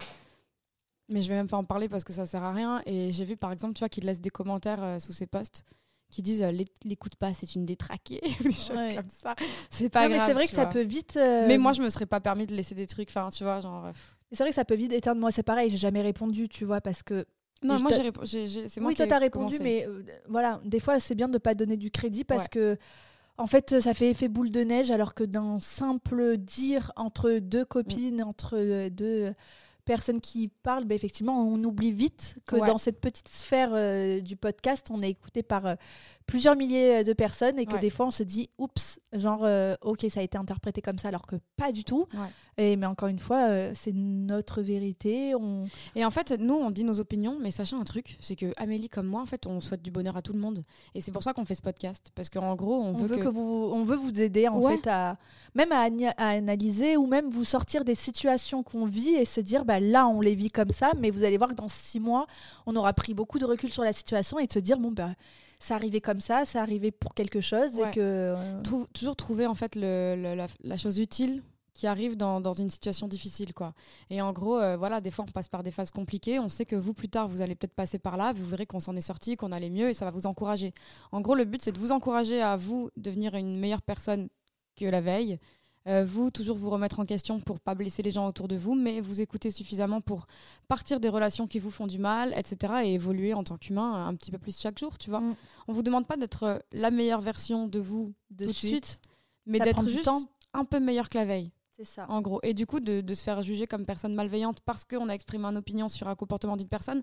Mais 1.08 1.20
je 1.22 1.28
vais 1.28 1.34
même 1.34 1.48
pas 1.48 1.56
en 1.58 1.64
parler 1.64 1.88
parce 1.88 2.04
que 2.04 2.12
ça 2.12 2.26
sert 2.26 2.42
à 2.42 2.52
rien. 2.52 2.80
Et 2.86 3.12
j'ai 3.12 3.24
vu, 3.24 3.36
par 3.36 3.52
exemple, 3.52 3.74
tu 3.74 3.80
vois, 3.80 3.88
qu'il 3.88 4.04
laisse 4.04 4.20
des 4.20 4.30
commentaires 4.30 4.82
euh, 4.82 4.98
sous 4.98 5.12
ses 5.12 5.26
posts 5.26 5.64
qui 6.12 6.22
disent 6.22 6.42
euh, 6.42 6.52
L'é- 6.52 6.66
l'écoute 6.84 7.16
pas, 7.16 7.34
c'est 7.34 7.56
une 7.56 7.64
détraquée, 7.64 8.20
ou 8.40 8.42
des 8.44 8.50
choses 8.52 8.70
Ouais. 8.76 8.94
comme 8.94 9.08
ça. 9.22 9.34
C'est 9.70 9.88
pas 9.88 10.08
Non, 10.08 10.14
grave. 10.14 10.26
c'est 10.28 10.34
vrai 10.34 10.46
que 10.46 10.54
ça 10.54 10.66
peut 10.66 10.82
vite. 10.82 11.16
euh, 11.16 11.46
Mais 11.48 11.58
moi, 11.58 11.72
je 11.72 11.82
me 11.82 11.90
serais 11.90 12.06
pas 12.06 12.20
permis 12.20 12.46
de 12.46 12.54
laisser 12.54 12.74
des 12.76 12.86
trucs, 12.86 13.08
enfin, 13.08 13.30
tu 13.30 13.42
vois, 13.42 13.60
genre. 13.60 13.86
euh. 13.86 13.92
C'est 14.30 14.44
vrai 14.44 14.50
que 14.50 14.54
ça 14.54 14.64
peut 14.64 14.76
vite 14.76 14.92
éteindre. 14.92 15.20
Moi, 15.20 15.32
c'est 15.32 15.42
pareil, 15.42 15.68
j'ai 15.70 15.78
jamais 15.78 16.02
répondu, 16.02 16.48
tu 16.48 16.64
vois, 16.64 16.80
parce 16.80 17.02
que. 17.02 17.24
Non, 17.64 17.78
moi, 17.80 17.90
j'ai 17.92 18.02
répo- 18.10 18.24
j'ai- 18.26 18.46
j'ai- 18.48 18.68
c'est 18.68 18.80
moi 18.80 18.88
oui, 18.88 18.94
qui 18.94 18.98
toi, 18.98 19.06
t'as 19.06 19.18
répondu, 19.18 19.56
commencé. 19.58 19.62
mais 19.62 19.86
euh, 19.88 20.02
voilà, 20.28 20.60
des 20.64 20.80
fois, 20.80 21.00
c'est 21.00 21.14
bien 21.14 21.28
de 21.28 21.38
pas 21.38 21.54
donner 21.54 21.76
du 21.76 21.90
crédit 21.90 22.24
parce 22.24 22.42
Ouais. 22.44 22.48
que. 22.50 22.76
En 23.38 23.46
fait, 23.46 23.80
ça 23.80 23.94
fait 23.94 24.10
effet 24.10 24.28
boule 24.28 24.50
de 24.50 24.60
neige, 24.60 24.90
alors 24.90 25.14
que 25.14 25.24
d'un 25.24 25.58
simple 25.58 26.36
dire 26.36 26.92
entre 26.96 27.38
deux 27.38 27.64
copines, 27.64 28.22
entre 28.22 28.88
deux 28.90 29.32
personnes 29.84 30.20
qui 30.20 30.48
parlent, 30.48 30.84
ben, 30.84 30.94
effectivement, 30.94 31.40
on 31.46 31.62
oublie 31.64 31.92
vite 31.92 32.38
que 32.46 32.56
Ouais. 32.56 32.66
dans 32.66 32.78
cette 32.78 33.00
petite 33.00 33.28
sphère 33.28 33.70
euh, 33.72 34.20
du 34.20 34.36
podcast, 34.36 34.88
on 34.90 35.02
est 35.02 35.10
écouté 35.10 35.42
par 35.42 35.66
euh, 35.66 35.74
plusieurs 36.26 36.56
milliers 36.56 37.04
de 37.04 37.12
personnes 37.12 37.58
et 37.58 37.66
que 37.66 37.74
Ouais. 37.74 37.78
des 37.80 37.90
fois, 37.90 38.06
on 38.06 38.10
se 38.10 38.22
dit, 38.22 38.48
oups, 38.58 39.00
genre, 39.12 39.44
euh, 39.44 39.74
ok, 39.82 40.06
ça 40.08 40.20
a 40.20 40.22
été 40.22 40.38
interprété 40.38 40.80
comme 40.82 40.98
ça, 40.98 41.08
alors 41.08 41.26
que 41.26 41.36
pas 41.56 41.72
du 41.72 41.84
tout. 41.84 42.06
Ouais. 42.14 42.64
Et, 42.64 42.76
mais 42.76 42.86
encore 42.86 43.08
une 43.08 43.18
fois, 43.18 43.48
euh, 43.48 43.72
c'est 43.74 43.92
notre 43.94 44.62
vérité. 44.62 45.34
On... 45.34 45.66
Et 45.94 46.04
en 46.04 46.10
fait, 46.10 46.30
nous, 46.38 46.54
on 46.54 46.70
dit 46.70 46.84
nos 46.84 47.00
opinions, 47.00 47.38
mais 47.40 47.50
sachez 47.50 47.76
un 47.76 47.84
truc, 47.84 48.16
c'est 48.20 48.36
que 48.36 48.52
Amélie 48.56 48.88
comme 48.88 49.06
moi, 49.06 49.20
en 49.20 49.26
fait, 49.26 49.46
on 49.46 49.60
souhaite 49.60 49.82
du 49.82 49.90
bonheur 49.90 50.16
à 50.16 50.22
tout 50.22 50.32
le 50.32 50.38
monde. 50.38 50.64
Et 50.94 51.00
c'est 51.00 51.12
pour 51.12 51.22
ça 51.22 51.32
qu'on 51.32 51.44
fait 51.44 51.54
ce 51.54 51.62
podcast. 51.62 52.10
Parce 52.14 52.28
qu'en 52.30 52.54
gros, 52.54 52.76
on, 52.76 52.88
On 52.90 52.92
veut, 52.92 53.08
veut, 53.08 53.16
que... 53.16 53.22
que 53.24 53.28
vous, 53.28 53.70
on 53.72 53.84
veut 53.84 53.96
vous 53.96 54.20
aider 54.20 54.48
en 54.48 54.60
Ouais. 54.60 54.76
fait 54.76 54.86
à 54.88 55.16
même 55.54 55.72
à, 55.72 55.88
à 56.16 56.28
analyser 56.30 56.96
ou 56.96 57.06
même 57.06 57.28
vous 57.28 57.44
sortir 57.44 57.84
des 57.84 57.94
situations 57.94 58.62
qu'on 58.62 58.86
vit 58.86 59.10
et 59.14 59.24
se 59.26 59.40
dire 59.40 59.64
bah 59.66 59.80
là 59.80 60.06
on 60.08 60.20
les 60.22 60.34
vit 60.34 60.50
comme 60.50 60.70
ça, 60.70 60.92
mais 60.98 61.10
vous 61.10 61.24
allez 61.24 61.36
voir 61.36 61.50
que 61.50 61.54
dans 61.54 61.68
six 61.68 62.00
mois 62.00 62.26
on 62.64 62.74
aura 62.74 62.92
pris 62.94 63.12
beaucoup 63.12 63.38
de 63.38 63.44
recul 63.44 63.70
sur 63.70 63.82
la 63.84 63.92
situation 63.92 64.38
et 64.38 64.46
de 64.46 64.52
se 64.52 64.58
dire 64.60 64.78
bon 64.78 64.92
bah 64.92 65.10
c'est 65.62 65.74
arrivé 65.74 66.00
comme 66.00 66.20
ça, 66.20 66.44
c'est 66.44 66.58
arrivé 66.58 66.90
pour 66.90 67.14
quelque 67.14 67.40
chose 67.40 67.74
Ouais. 67.74 67.88
et 67.88 67.90
que 67.92 68.00
euh, 68.00 68.62
Trou- 68.62 68.86
toujours 68.92 69.16
trouver 69.16 69.46
en 69.46 69.54
fait 69.54 69.74
le, 69.76 70.14
le- 70.16 70.34
la, 70.34 70.46
la 70.62 70.76
chose 70.76 70.98
utile 70.98 71.42
qui 71.74 71.86
arrive 71.86 72.16
dans, 72.18 72.40
dans 72.40 72.52
une 72.52 72.68
situation 72.68 73.08
difficile 73.08 73.54
quoi. 73.54 73.72
Et 74.10 74.20
en 74.20 74.32
gros 74.32 74.58
euh, 74.58 74.76
voilà 74.76 75.00
des 75.00 75.10
fois 75.10 75.24
on 75.26 75.32
passe 75.32 75.48
par 75.48 75.62
des 75.62 75.70
phases 75.70 75.90
compliquées, 75.90 76.38
on 76.38 76.48
sait 76.50 76.66
que 76.66 76.76
vous 76.76 76.92
plus 76.92 77.08
tard 77.08 77.28
vous 77.28 77.40
allez 77.40 77.54
peut-être 77.54 77.74
passer 77.74 77.98
par 77.98 78.16
là, 78.18 78.32
vous 78.34 78.44
verrez 78.44 78.66
qu'on 78.66 78.80
s'en 78.80 78.94
est 78.96 79.00
sorti, 79.00 79.36
qu'on 79.36 79.52
allait 79.52 79.70
mieux 79.70 79.88
et 79.88 79.94
ça 79.94 80.04
va 80.04 80.10
vous 80.10 80.26
encourager. 80.26 80.74
En 81.12 81.20
gros 81.22 81.34
le 81.34 81.44
but 81.46 81.62
c'est 81.62 81.72
de 81.72 81.78
vous 81.78 81.92
encourager 81.92 82.42
à 82.42 82.56
vous 82.56 82.90
devenir 82.98 83.34
une 83.34 83.58
meilleure 83.58 83.82
personne 83.82 84.28
que 84.76 84.84
la 84.84 85.00
veille. 85.00 85.38
Euh, 85.88 86.04
vous 86.04 86.30
toujours 86.30 86.56
vous 86.56 86.70
remettre 86.70 87.00
en 87.00 87.04
question 87.04 87.40
pour 87.40 87.58
pas 87.58 87.74
blesser 87.74 88.02
les 88.02 88.12
gens 88.12 88.26
autour 88.26 88.46
de 88.46 88.56
vous, 88.56 88.74
mais 88.74 89.00
vous 89.00 89.20
écouter 89.20 89.50
suffisamment 89.50 90.00
pour 90.00 90.26
partir 90.68 91.00
des 91.00 91.08
relations 91.08 91.46
qui 91.46 91.58
vous 91.58 91.70
font 91.70 91.86
du 91.86 91.98
mal, 91.98 92.32
etc. 92.36 92.74
et 92.84 92.94
évoluer 92.94 93.34
en 93.34 93.42
tant 93.42 93.56
qu'humain 93.58 94.06
un 94.06 94.14
petit 94.14 94.30
peu 94.30 94.38
plus 94.38 94.58
chaque 94.58 94.78
jour, 94.78 94.96
tu 94.96 95.10
vois. 95.10 95.20
Mm. 95.20 95.36
On 95.68 95.72
vous 95.72 95.82
demande 95.82 96.06
pas 96.06 96.16
d'être 96.16 96.62
la 96.72 96.90
meilleure 96.90 97.20
version 97.20 97.66
de 97.66 97.80
vous 97.80 98.12
de 98.30 98.46
tout 98.46 98.52
de 98.52 98.56
suite, 98.56 99.00
mais 99.46 99.58
d'être 99.58 99.88
juste 99.88 100.04
temps. 100.04 100.22
un 100.54 100.64
peu 100.64 100.78
meilleur 100.78 101.08
que 101.08 101.18
la 101.18 101.24
veille, 101.24 101.50
c'est 101.76 101.84
ça. 101.84 102.06
en 102.08 102.20
gros. 102.20 102.40
Et 102.42 102.54
du 102.54 102.66
coup, 102.66 102.80
de, 102.80 103.00
de 103.00 103.14
se 103.14 103.22
faire 103.22 103.42
juger 103.42 103.66
comme 103.66 103.84
personne 103.86 104.14
malveillante 104.14 104.60
parce 104.60 104.84
qu'on 104.84 105.08
a 105.08 105.12
exprimé 105.14 105.44
une 105.46 105.56
opinion 105.56 105.88
sur 105.88 106.08
un 106.08 106.14
comportement 106.14 106.56
d'une 106.56 106.68
personne, 106.68 107.02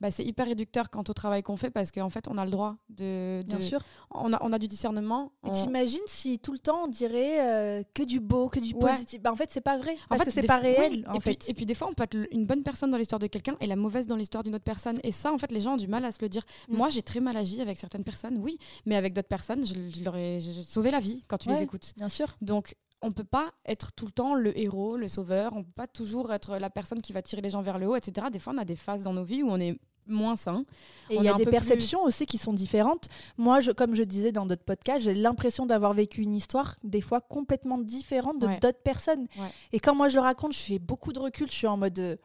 bah, 0.00 0.10
c'est 0.10 0.24
hyper 0.24 0.46
réducteur 0.46 0.90
quant 0.90 1.04
au 1.08 1.12
travail 1.12 1.42
qu'on 1.42 1.56
fait 1.56 1.70
parce 1.70 1.90
qu'en 1.90 2.10
fait, 2.10 2.28
on 2.28 2.38
a 2.38 2.44
le 2.44 2.50
droit 2.50 2.76
de. 2.88 3.42
de- 3.42 3.46
Bien 3.46 3.60
sûr. 3.60 3.80
On 4.10 4.32
a, 4.32 4.38
on 4.42 4.52
a 4.52 4.58
du 4.58 4.68
discernement. 4.68 5.32
On- 5.42 5.50
t'imagines 5.50 6.00
si 6.06 6.38
tout 6.38 6.52
le 6.52 6.58
temps 6.58 6.84
on 6.84 6.88
dirait 6.88 7.40
euh, 7.80 7.82
que 7.94 8.02
du 8.02 8.20
beau, 8.20 8.48
que 8.48 8.60
du 8.60 8.74
Ouais. 8.74 8.92
positif? 8.92 9.20
Bah, 9.22 9.32
en 9.32 9.36
fait 9.36 9.50
c'est 9.50 9.60
pas 9.60 9.78
vrai 9.78 9.94
En 10.04 10.08
parce 10.16 10.20
fait, 10.20 10.24
que 10.26 10.30
c'est 10.32 10.46
pas 10.46 10.58
réel 10.58 10.92
oui. 10.92 11.04
en 11.08 11.14
et, 11.14 11.20
fait. 11.20 11.34
puis, 11.38 11.50
et 11.50 11.54
puis 11.54 11.66
des 11.66 11.74
fois, 11.74 11.88
on 11.88 11.92
peut 11.92 12.04
être 12.04 12.16
une 12.32 12.46
bonne 12.46 12.62
personne 12.62 12.90
dans 12.90 12.98
l'histoire 12.98 13.18
de 13.18 13.26
quelqu'un 13.26 13.56
et 13.60 13.66
la 13.66 13.76
mauvaise 13.76 14.06
dans 14.06 14.16
l'histoire 14.16 14.42
d'une 14.44 14.54
autre 14.54 14.64
personne. 14.64 14.98
Et 15.04 15.12
ça, 15.12 15.32
en 15.32 15.38
fait, 15.38 15.50
les 15.52 15.60
gens 15.60 15.74
ont 15.74 15.76
du 15.78 15.88
mal 15.88 16.04
à 16.04 16.12
se 16.12 16.18
le 16.22 16.28
dire. 16.28 16.42
Mm. 16.68 16.76
Moi, 16.76 16.88
j'ai 16.90 17.02
très 17.02 17.20
mal 17.20 17.36
agi 17.36 17.60
avec 17.60 17.78
certaines 17.78 18.04
personnes, 18.04 18.38
oui, 18.38 18.58
mais 18.86 18.96
avec 18.96 19.12
d'autres 19.14 19.28
personnes, 19.28 19.66
je, 19.66 19.74
je 19.96 20.04
leur 20.04 20.16
ai 20.16 20.40
sauvé 20.66 20.90
la 20.90 21.00
vie 21.00 21.22
quand 21.28 21.38
tu 21.38 21.48
Ouais. 21.48 21.56
les 21.56 21.62
écoutes. 21.62 21.92
Bien 21.96 22.08
sûr. 22.08 22.36
Donc, 22.40 22.74
on 23.02 23.12
peut 23.12 23.24
pas 23.24 23.50
être 23.66 23.92
tout 23.92 24.04
le 24.06 24.12
temps 24.12 24.34
le 24.34 24.56
héros, 24.58 24.96
le 24.96 25.08
sauveur. 25.08 25.52
On 25.56 25.62
peut 25.64 25.72
pas 25.74 25.86
toujours 25.86 26.32
être 26.32 26.56
la 26.58 26.70
personne 26.70 27.00
qui 27.00 27.12
va 27.12 27.22
tirer 27.22 27.40
les 27.42 27.50
gens 27.50 27.62
vers 27.62 27.78
le 27.78 27.86
haut, 27.88 27.96
etc. 27.96 28.26
Des 28.30 28.38
fois, 28.38 28.52
on 28.54 28.58
a 28.58 28.64
des 28.64 28.76
phases 28.76 29.02
dans 29.02 29.12
nos 29.14 29.24
vies 29.24 29.42
où 29.42 29.48
on 29.50 29.58
est 29.58 29.78
moins 30.06 30.36
sain. 30.36 30.64
Et 31.08 31.16
il 31.16 31.22
y 31.22 31.28
a 31.28 31.34
des 31.34 31.44
plus- 31.44 31.50
perceptions 31.52 32.02
aussi 32.02 32.26
qui 32.26 32.36
sont 32.36 32.52
différentes. 32.52 33.08
Moi, 33.38 33.60
je, 33.60 33.70
comme 33.70 33.94
je 33.94 34.02
disais 34.02 34.32
dans 34.32 34.44
d'autres 34.44 34.64
podcasts, 34.64 35.04
j'ai 35.04 35.14
l'impression 35.14 35.66
d'avoir 35.66 35.94
vécu 35.94 36.22
une 36.22 36.34
histoire 36.34 36.74
des 36.82 37.00
fois 37.00 37.20
complètement 37.20 37.78
différente 37.78 38.38
de 38.38 38.46
Ouais. 38.48 38.58
d'autres 38.58 38.82
personnes. 38.82 39.28
Ouais. 39.38 39.48
Et 39.72 39.78
quand 39.80 39.94
moi 39.94 40.08
je 40.08 40.16
le 40.16 40.22
raconte, 40.22 40.52
je 40.52 40.58
fais 40.60 40.78
beaucoup 40.78 41.12
de 41.12 41.20
recul, 41.20 41.46
je 41.46 41.52
suis 41.52 41.66
en 41.66 41.76
mode... 41.76 41.98
euh, 41.98 42.16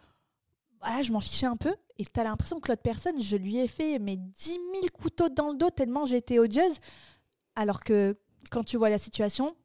voilà, 0.81 1.01
je 1.03 1.11
m'en 1.11 1.19
fichais 1.21 1.45
un 1.45 1.57
peu. 1.57 1.73
Et 1.97 2.05
tu 2.05 2.19
as 2.19 2.23
l'impression 2.23 2.59
que 2.59 2.69
l'autre 2.69 2.81
personne, 2.81 3.21
je 3.21 3.37
lui 3.37 3.57
ai 3.57 3.67
fait 3.67 3.97
mes 3.99 4.17
10 4.17 4.43
000 4.51 4.59
couteaux 4.93 5.29
dans 5.29 5.51
le 5.51 5.57
dos 5.57 5.69
tellement 5.69 6.05
j'étais 6.05 6.39
odieuse. 6.39 6.75
Alors 7.55 7.81
que 7.83 8.17
quand 8.51 8.63
tu 8.63 8.77
vois 8.77 8.89
la 8.89 8.97
situation, 8.97 9.55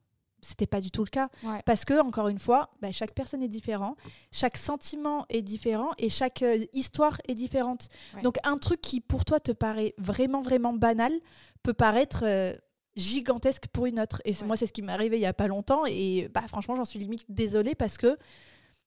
c'était 0.42 0.66
pas 0.66 0.80
du 0.80 0.90
tout 0.90 1.04
le 1.04 1.10
cas. 1.10 1.28
Ouais. 1.44 1.60
Parce 1.66 1.84
que, 1.84 2.00
encore 2.00 2.28
une 2.28 2.38
fois, 2.38 2.70
bah, 2.80 2.92
chaque 2.92 3.12
personne 3.14 3.42
est 3.42 3.48
différente, 3.48 3.96
chaque 4.32 4.56
sentiment 4.56 5.26
est 5.28 5.42
différent 5.42 5.90
et 5.98 6.08
chaque 6.08 6.42
euh, 6.42 6.64
histoire 6.72 7.20
est 7.28 7.34
différente. 7.34 7.88
Ouais. 8.14 8.22
Donc, 8.22 8.36
un 8.44 8.58
truc 8.58 8.80
qui 8.80 9.00
pour 9.00 9.24
toi 9.24 9.40
te 9.40 9.52
paraît 9.52 9.94
vraiment, 9.98 10.42
vraiment 10.42 10.72
banal 10.72 11.12
peut 11.62 11.74
paraître 11.74 12.24
euh, 12.24 12.54
gigantesque 12.96 13.66
pour 13.68 13.86
une 13.86 14.00
autre. 14.00 14.20
Et 14.24 14.32
Ouais. 14.32 14.46
moi, 14.46 14.56
c'est 14.56 14.66
ce 14.66 14.72
qui 14.72 14.82
m'est 14.82 14.92
arrivé 14.92 15.16
il 15.18 15.22
y 15.22 15.26
a 15.26 15.32
pas 15.32 15.46
longtemps. 15.46 15.84
Et 15.86 16.28
bah, 16.34 16.42
franchement, 16.48 16.76
j'en 16.76 16.84
suis 16.84 16.98
limite 16.98 17.24
désolée 17.28 17.74
parce 17.74 17.96
que 17.98 18.16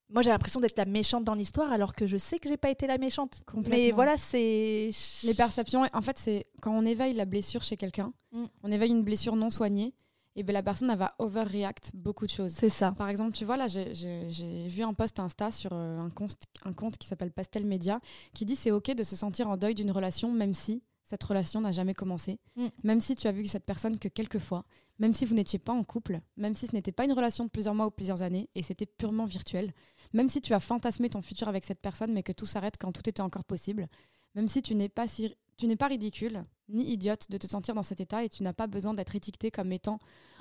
moi, 0.10 0.22
j'ai 0.22 0.30
l'impression 0.30 0.60
d'être 0.60 0.78
la 0.78 0.86
méchante 0.86 1.24
dans 1.24 1.34
l'histoire 1.34 1.72
alors 1.72 1.96
que 1.96 2.06
je 2.06 2.18
sais 2.18 2.38
que 2.38 2.48
j'ai 2.48 2.58
pas 2.58 2.70
été 2.70 2.86
la 2.86 2.98
méchante. 3.00 3.42
Mais 3.68 3.92
voilà, 3.92 4.16
c'est. 4.18 4.92
Les 5.24 5.34
perceptions, 5.34 5.86
en 5.92 6.02
fait, 6.02 6.20
c'est 6.20 6.44
quand 6.62 6.72
on 6.72 6.86
éveille 6.86 7.14
la 7.14 7.26
blessure 7.26 7.64
chez 7.64 7.78
quelqu'un, 7.78 8.14
Mm. 8.32 8.44
on 8.64 8.72
éveille 8.72 8.92
une 8.92 9.04
blessure 9.04 9.36
non 9.36 9.50
soignée, 9.50 9.94
et 10.36 10.44
ben 10.44 10.54
la 10.54 10.64
personne 10.64 10.90
elle 10.90 10.98
va 10.98 11.14
overreact 11.20 11.92
beaucoup 11.94 12.26
de 12.26 12.32
choses. 12.32 12.54
C'est 12.54 12.70
ça. 12.70 12.92
Par 12.98 13.10
exemple, 13.10 13.34
tu 13.34 13.46
vois, 13.46 13.58
là, 13.58 13.68
j'ai- 13.68 14.68
vu 14.68 14.82
un 14.84 14.94
post 14.94 15.20
Insta 15.20 15.52
sur 15.52 15.72
euh, 15.74 16.00
un, 16.00 16.10
compte, 16.10 16.36
un 16.66 16.74
compte 16.74 16.98
qui 16.98 17.08
s'appelle 17.08 17.32
Pastel 17.32 17.66
Média 17.66 18.00
qui 18.34 18.46
dit 18.46 18.56
c'est 18.56 18.72
OK 18.72 18.92
de 18.94 19.04
se 19.04 19.16
sentir 19.16 19.48
en 19.50 19.58
deuil 19.58 19.76
d'une 19.76 19.92
relation, 19.92 20.32
même 20.32 20.54
si 20.54 20.82
cette 21.06 21.24
relation 21.24 21.62
n'a 21.62 21.72
jamais 21.72 21.94
commencé, 21.94 22.40
Mm. 22.56 22.68
même 22.84 23.02
si 23.02 23.16
tu 23.16 23.28
as 23.28 23.32
vu 23.32 23.46
cette 23.48 23.66
personne 23.66 24.00
que 24.00 24.08
quelques 24.08 24.40
fois, 24.40 24.64
même 25.00 25.14
si 25.14 25.26
vous 25.26 25.36
n'étiez 25.36 25.60
pas 25.60 25.74
en 25.74 25.84
couple, 25.84 26.22
même 26.38 26.56
si 26.56 26.66
ce 26.68 26.74
n'était 26.74 26.92
pas 26.94 27.06
une 27.06 27.12
relation 27.14 27.44
de 27.44 27.50
plusieurs 27.50 27.76
mois 27.76 27.86
ou 27.88 27.92
plusieurs 27.92 28.22
années 28.22 28.50
et 28.56 28.64
c'était 28.64 28.86
purement 28.86 29.26
virtuel, 29.26 29.74
même 30.14 30.30
si 30.30 30.40
tu 30.42 30.54
as 30.54 30.60
fantasmé 30.60 31.10
ton 31.10 31.22
futur 31.22 31.48
avec 31.50 31.66
cette 31.66 31.82
personne 31.82 32.14
mais 32.14 32.24
que 32.24 32.32
tout 32.32 32.46
s'arrête 32.46 32.76
quand 32.80 32.92
tout 32.92 33.08
était 33.08 33.22
encore 33.22 33.44
possible, 33.44 33.88
même 34.34 34.48
si 34.48 34.62
tu 34.64 34.74
n'es 34.76 34.90
pas 34.90 35.08
si 35.08 35.36
tu 35.58 35.68
n'es 35.68 35.76
pas 35.76 35.88
ridicule 35.88 36.44
ni 36.70 36.84
idiote 36.92 37.30
de 37.30 37.38
te 37.38 37.48
sentir 37.48 37.76
dans 37.76 37.84
cet 37.84 38.00
état 38.02 38.24
et 38.24 38.30
tu 38.30 38.42
n'as 38.44 38.54
pas 38.54 38.68
besoin 38.68 38.94
d'être 38.94 39.16
étiqueté 39.16 39.52
comme 39.52 39.72
étant 39.72 40.00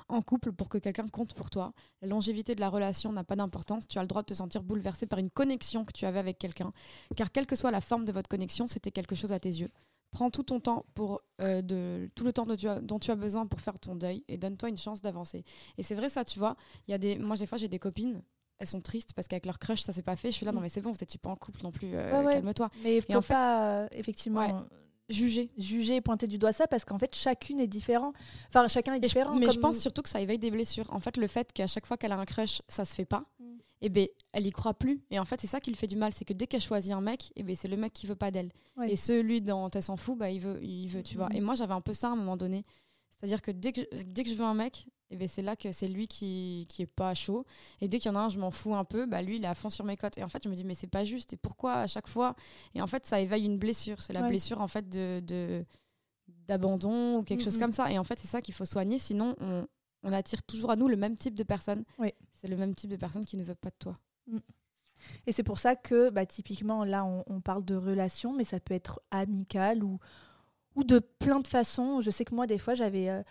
en 0.09 0.21
couple 0.21 0.51
pour 0.51 0.67
que 0.69 0.77
quelqu'un 0.77 1.07
compte 1.07 1.33
pour 1.33 1.49
toi. 1.49 1.73
La 2.01 2.07
longévité 2.07 2.55
de 2.55 2.59
la 2.61 2.69
relation 2.69 3.11
n'a 3.13 3.23
pas 3.23 3.35
d'importance. 3.35 3.87
Tu 3.87 3.97
as 3.99 4.01
le 4.01 4.07
droit 4.07 4.21
de 4.21 4.27
te 4.27 4.33
sentir 4.33 4.63
bouleversé 4.63 5.05
par 5.05 5.19
une 5.19 5.29
connexion 5.29 5.85
que 5.85 5.91
tu 5.93 6.05
avais 6.05 6.19
avec 6.19 6.37
quelqu'un. 6.37 6.71
Car 7.15 7.31
quelle 7.31 7.45
que 7.45 7.55
soit 7.55 7.71
la 7.71 7.81
forme 7.81 8.05
de 8.05 8.11
votre 8.11 8.27
connexion, 8.29 8.67
c'était 8.67 8.91
quelque 8.91 9.15
chose 9.15 9.31
à 9.31 9.39
tes 9.39 9.49
yeux. 9.49 9.69
Prends 10.11 10.29
tout 10.29 10.43
ton 10.43 10.59
temps 10.59 10.85
pour 10.93 11.21
euh, 11.41 11.61
de 11.61 12.09
tout 12.15 12.23
le 12.23 12.31
temps 12.33 12.45
dont 12.45 12.55
tu, 12.55 12.67
as, 12.67 12.79
dont 12.81 12.99
tu 12.99 13.11
as 13.11 13.15
besoin 13.15 13.47
pour 13.47 13.59
faire 13.61 13.79
ton 13.79 13.95
deuil 13.95 14.23
et 14.27 14.37
donne-toi 14.37 14.69
une 14.69 14.77
chance 14.77 15.01
d'avancer. 15.01 15.43
Et 15.77 15.83
c'est 15.83 15.95
vrai 15.95 16.09
ça, 16.09 16.23
tu 16.23 16.37
vois. 16.37 16.55
Il 16.87 16.91
y 16.91 16.93
a 16.93 16.97
des, 16.97 17.17
moi 17.17 17.35
des 17.35 17.45
fois 17.47 17.57
j'ai 17.57 17.67
des 17.69 17.79
copines, 17.79 18.21
elles 18.59 18.67
sont 18.67 18.81
tristes 18.81 19.13
parce 19.13 19.27
qu'avec 19.27 19.45
leur 19.47 19.57
crush 19.57 19.81
ça 19.81 19.91
s'est 19.93 20.03
pas 20.03 20.15
fait. 20.15 20.31
Je 20.31 20.37
suis 20.37 20.45
là 20.45 20.51
Mm. 20.51 20.55
non 20.55 20.61
mais 20.61 20.69
c'est 20.69 20.81
bon, 20.81 20.91
vous 20.91 20.97
n'êtes 21.01 21.17
pas 21.17 21.29
en 21.31 21.35
couple 21.35 21.63
non 21.63 21.71
plus. 21.71 21.95
euh, 21.95 22.19
Ouais, 22.19 22.25
ouais. 22.25 22.33
Calme-toi. 22.33 22.69
Mais 22.83 22.97
il 22.97 23.01
faut 23.01 23.13
en 23.15 23.21
fait- 23.21 23.33
pas, 23.33 23.79
euh, 23.83 23.87
effectivement. 23.93 24.41
Ouais. 24.41 24.53
Juger. 25.13 25.51
juger 25.57 25.95
et 25.97 26.01
pointer 26.01 26.27
du 26.27 26.37
doigt 26.37 26.51
ça 26.53 26.67
parce 26.67 26.83
qu'en 26.85 26.97
fait 26.99 27.15
chacune 27.15 27.59
est 27.59 27.67
différent 27.67 28.13
enfin 28.49 28.67
chacun 28.67 28.93
est 28.93 28.97
Et 28.97 29.01
différent 29.01 29.35
mais 29.35 29.51
je 29.51 29.59
pense 29.59 29.77
surtout 29.79 30.01
que 30.01 30.09
ça 30.09 30.19
éveille 30.19 30.39
des 30.39 30.51
blessures. 30.51 30.91
En 30.93 30.99
fait, 30.99 31.17
le 31.17 31.27
fait 31.27 31.53
qu'à 31.53 31.67
chaque 31.67 31.85
fois 31.85 31.97
qu'elle 31.97 32.11
a 32.11 32.17
un 32.17 32.25
crush, 32.25 32.61
ça 32.67 32.83
se 32.85 32.93
fait 32.95 33.05
pas, 33.05 33.25
Mm. 33.39 33.45
et 33.81 33.89
ben 33.89 34.07
elle 34.31 34.47
y 34.47 34.51
croit 34.51 34.73
plus. 34.73 35.01
Et 35.11 35.19
en 35.19 35.25
fait, 35.25 35.39
c'est 35.41 35.47
ça 35.47 35.59
qui 35.59 35.69
lui 35.69 35.77
fait 35.77 35.87
du 35.87 35.95
mal, 35.97 36.13
c'est 36.13 36.25
que 36.25 36.33
dès 36.33 36.47
qu'elle 36.47 36.61
choisit 36.61 36.91
un 36.93 37.01
mec, 37.01 37.31
et 37.35 37.43
ben 37.43 37.55
c'est 37.55 37.67
le 37.67 37.77
mec 37.77 37.93
qui 37.93 38.07
veut 38.07 38.15
pas 38.15 38.31
d'elle. 38.31 38.51
Et 38.87 38.95
celui 38.95 39.41
dont 39.41 39.69
elle 39.69 39.83
s'en 39.83 39.97
fout, 39.97 40.17
bah 40.17 40.29
il 40.31 40.39
veut, 40.39 40.59
il 40.63 40.87
veut, 40.87 41.03
tu 41.03 41.15
vois. 41.17 41.29
Mhm. 41.29 41.35
Et 41.35 41.41
moi, 41.41 41.55
j'avais 41.55 41.73
un 41.73 41.81
peu 41.81 41.93
ça 41.93 42.07
à 42.07 42.11
un 42.11 42.15
moment 42.15 42.37
donné. 42.37 42.65
C'est-à-dire 43.11 43.41
que 43.41 43.51
dès 43.51 43.71
que 43.71 43.81
je, 43.81 44.03
dès 44.03 44.23
que 44.23 44.29
je 44.29 44.35
veux 44.35 44.43
un 44.45 44.53
mec, 44.53 44.85
et 45.13 45.15
ben 45.15 45.27
c'est 45.27 45.41
là 45.43 45.55
que 45.55 45.71
c'est 45.71 45.87
lui 45.87 46.07
qui 46.07 46.65
qui 46.69 46.81
est 46.81 46.87
pas 46.87 47.13
chaud. 47.13 47.45
Et 47.81 47.87
dès 47.87 47.99
qu'il 47.99 48.11
y 48.11 48.13
en 48.13 48.17
a 48.17 48.23
un, 48.23 48.29
je 48.29 48.39
m'en 48.39 48.51
fous 48.51 48.73
un 48.75 48.83
peu, 48.83 49.05
bah 49.05 49.21
lui, 49.21 49.35
il 49.37 49.43
est 49.43 49.47
à 49.47 49.53
fond 49.55 49.69
sur 49.69 49.85
mes 49.85 49.95
côtes. 49.95 50.17
Et 50.17 50.23
en 50.23 50.29
fait, 50.29 50.43
je 50.43 50.49
me 50.49 50.55
dis 50.55 50.63
mais 50.63 50.73
c'est 50.75 50.87
pas 50.87 51.05
juste. 51.05 51.33
Et 51.33 51.37
pourquoi 51.37 51.75
à 51.75 51.87
chaque 51.87 52.07
fois? 52.07 52.35
Et 52.75 52.81
en 52.81 52.87
fait, 52.87 53.05
ça 53.05 53.19
éveille 53.19 53.45
une 53.45 53.57
blessure. 53.59 54.01
C'est 54.01 54.13
la 54.13 54.21
Ouais. 54.23 54.29
blessure 54.29 54.59
en 54.61 54.67
fait 54.67 54.89
de, 54.89 55.63
d'abandon 56.47 57.17
ou 57.17 57.23
quelque 57.23 57.43
chose 57.43 57.55
Mhm. 57.55 57.61
comme 57.61 57.73
ça. 57.73 57.91
Et 57.91 57.97
en 57.97 58.03
fait, 58.03 58.19
c'est 58.19 58.27
ça 58.27 58.41
qu'il 58.41 58.53
faut 58.53 58.65
soigner. 58.65 58.99
Sinon, 58.99 59.35
on, 59.39 59.67
on 60.03 60.11
attire 60.11 60.43
toujours 60.43 60.71
à 60.71 60.75
nous 60.75 60.87
le 60.87 60.97
même 60.97 61.15
type 61.17 61.35
de 61.35 61.43
personne. 61.43 61.83
Oui. 61.99 62.13
C'est 62.33 62.47
le 62.47 62.57
même 62.57 62.75
type 62.75 62.89
de 62.89 62.97
personne 62.97 63.23
qui 63.25 63.37
ne 63.37 63.43
veut 63.43 63.55
pas 63.55 63.69
de 63.69 63.75
toi. 63.79 63.97
et 65.27 65.31
c'est 65.33 65.43
pour 65.43 65.59
ça 65.59 65.75
que 65.75 66.09
bah, 66.09 66.25
typiquement 66.25 66.85
là 66.85 67.03
on, 67.03 67.23
on 67.27 67.41
parle 67.41 67.65
de 67.65 67.75
relation 67.75 68.31
mais 68.33 68.45
ça 68.45 68.59
peut 68.61 68.73
être 68.73 69.01
amical 69.11 69.83
ou 69.83 69.99
ou 70.75 70.83
de 70.85 70.99
plein 70.99 71.39
de 71.41 71.47
façons 71.47 71.99
je 71.99 72.09
sais 72.09 72.23
que 72.23 72.33
moi 72.33 72.47
des 72.47 72.57
fois 72.57 72.73
j'avais 72.73 73.09
euh, 73.09 73.21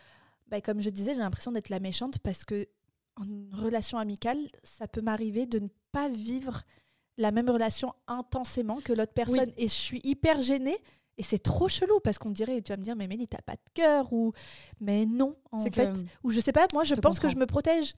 bah, 0.53 0.61
comme 0.61 0.81
je 0.81 0.91
disais 0.91 1.15
j'ai 1.15 1.19
l'impression 1.21 1.51
d'être 1.51 1.69
la 1.71 1.81
méchante 1.81 2.19
parce 2.21 2.45
que 2.45 2.69
en 3.17 3.25
relation 3.57 3.99
amicale 3.99 4.39
ça 4.63 4.87
peut 4.87 5.01
m'arriver 5.01 5.47
de 5.47 5.59
ne 5.59 5.69
pas 5.91 6.09
vivre 6.09 6.63
la 7.19 7.31
même 7.33 7.51
relation 7.51 7.93
intensément 8.07 8.79
que 8.85 8.93
l'autre 8.93 9.13
personne 9.13 9.51
et 9.57 9.67
je 9.67 9.73
suis 9.73 10.01
hyper 10.05 10.41
gênée 10.43 10.79
et 11.19 11.23
c'est 11.23 11.39
trop 11.43 11.69
chelou 11.69 12.01
parce 12.01 12.19
qu'on 12.19 12.31
dirait, 12.31 12.63
tu 12.63 12.73
vas 12.73 12.79
me 12.79 12.83
dire, 12.83 12.97
mais 12.97 13.07
Mélie, 13.07 13.29
t'as 13.29 13.43
pas 13.43 13.53
de 13.53 13.61
cœur 13.75 14.11
ou. 14.15 14.33
Mais 14.81 15.05
non, 15.05 15.37
en 15.53 15.59
fait. 15.65 15.93
que- 15.93 15.99
Ou 16.25 16.31
je 16.31 16.41
sais 16.41 16.53
pas, 16.53 16.67
moi, 16.73 16.85
je 16.85 16.95
pense 17.03 17.21
que 17.21 17.29
je 17.29 17.37
me 17.37 17.45
protège. 17.47 17.93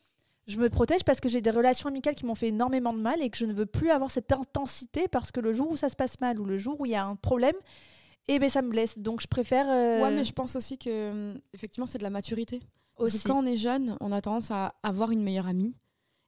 Je 0.48 0.58
me 0.58 0.68
protège 0.68 1.04
parce 1.04 1.20
que 1.20 1.28
j'ai 1.28 1.40
des 1.40 1.50
relations 1.50 1.88
amicales 1.88 2.16
qui 2.16 2.26
m'ont 2.26 2.34
fait 2.34 2.48
énormément 2.48 2.92
de 2.92 2.98
mal 2.98 3.22
et 3.22 3.30
que 3.30 3.38
je 3.38 3.44
ne 3.46 3.52
veux 3.52 3.66
plus 3.66 3.90
avoir 3.90 4.10
cette 4.10 4.32
intensité 4.32 5.06
parce 5.06 5.30
que 5.30 5.38
le 5.40 5.52
jour 5.52 5.70
où 5.70 5.76
ça 5.76 5.88
se 5.88 5.94
passe 5.94 6.20
mal 6.20 6.40
ou 6.40 6.44
le 6.44 6.58
jour 6.58 6.78
où 6.80 6.86
il 6.86 6.90
y 6.90 6.96
a 6.96 7.06
un 7.06 7.14
problème, 7.14 7.54
eh 8.28 8.38
ben 8.38 8.48
ça 8.48 8.62
me 8.62 8.68
blesse. 8.70 8.98
Donc 8.98 9.20
je 9.20 9.26
préfère. 9.26 9.66
euh, 9.68 10.02
Ouais, 10.02 10.14
mais 10.14 10.24
je 10.24 10.32
pense 10.32 10.56
aussi 10.56 10.78
que 10.78 11.10
hum, 11.10 11.40
effectivement, 11.52 11.86
c'est 11.86 11.98
de 11.98 12.02
la 12.02 12.10
maturité. 12.10 12.60
Parce 12.96 13.10
que 13.10 13.16
aussi. 13.16 13.26
quand 13.26 13.38
on 13.42 13.46
est 13.46 13.56
jeune, 13.56 13.96
on 14.00 14.12
a 14.12 14.20
tendance 14.20 14.50
à 14.50 14.74
avoir 14.82 15.10
une 15.10 15.22
meilleure 15.22 15.48
amie. 15.48 15.74